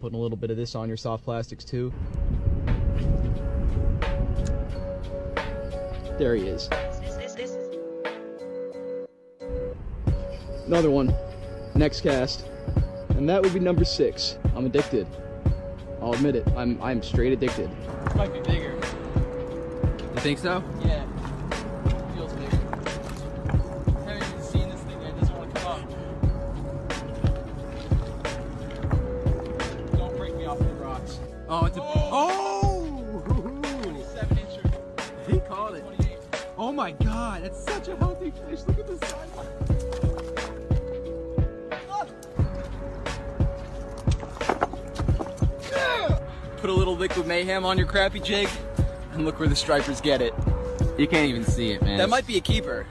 [0.00, 1.92] putting a little bit of this on your soft plastics too.
[6.18, 6.68] There he is.
[10.66, 11.14] Another one.
[11.76, 12.46] Next cast.
[13.10, 14.38] And that would be number six.
[14.56, 15.06] I'm addicted.
[16.02, 16.48] I'll admit it.
[16.56, 17.70] I'm I'm straight addicted.
[18.16, 18.77] Might be bigger.
[20.18, 20.64] You think so?
[20.84, 21.06] Yeah.
[22.16, 22.58] Feels bigger.
[23.98, 25.10] I haven't even seen this thing yet.
[25.10, 25.80] It doesn't want to come up.
[29.92, 31.20] Don't break me off the rocks.
[31.48, 33.22] Oh, it's a oh!
[33.84, 34.68] 27 incher.
[35.30, 35.84] He called it.
[36.56, 38.62] Oh my god, that's such a healthy fish.
[38.66, 39.28] Look at the size.
[45.76, 46.18] Ah!
[46.56, 48.48] Put a little liquid mayhem on your crappie jig,
[49.18, 50.32] and look where the stripers get it.
[50.96, 51.98] You can't even see it, man.
[51.98, 52.86] That might be a keeper.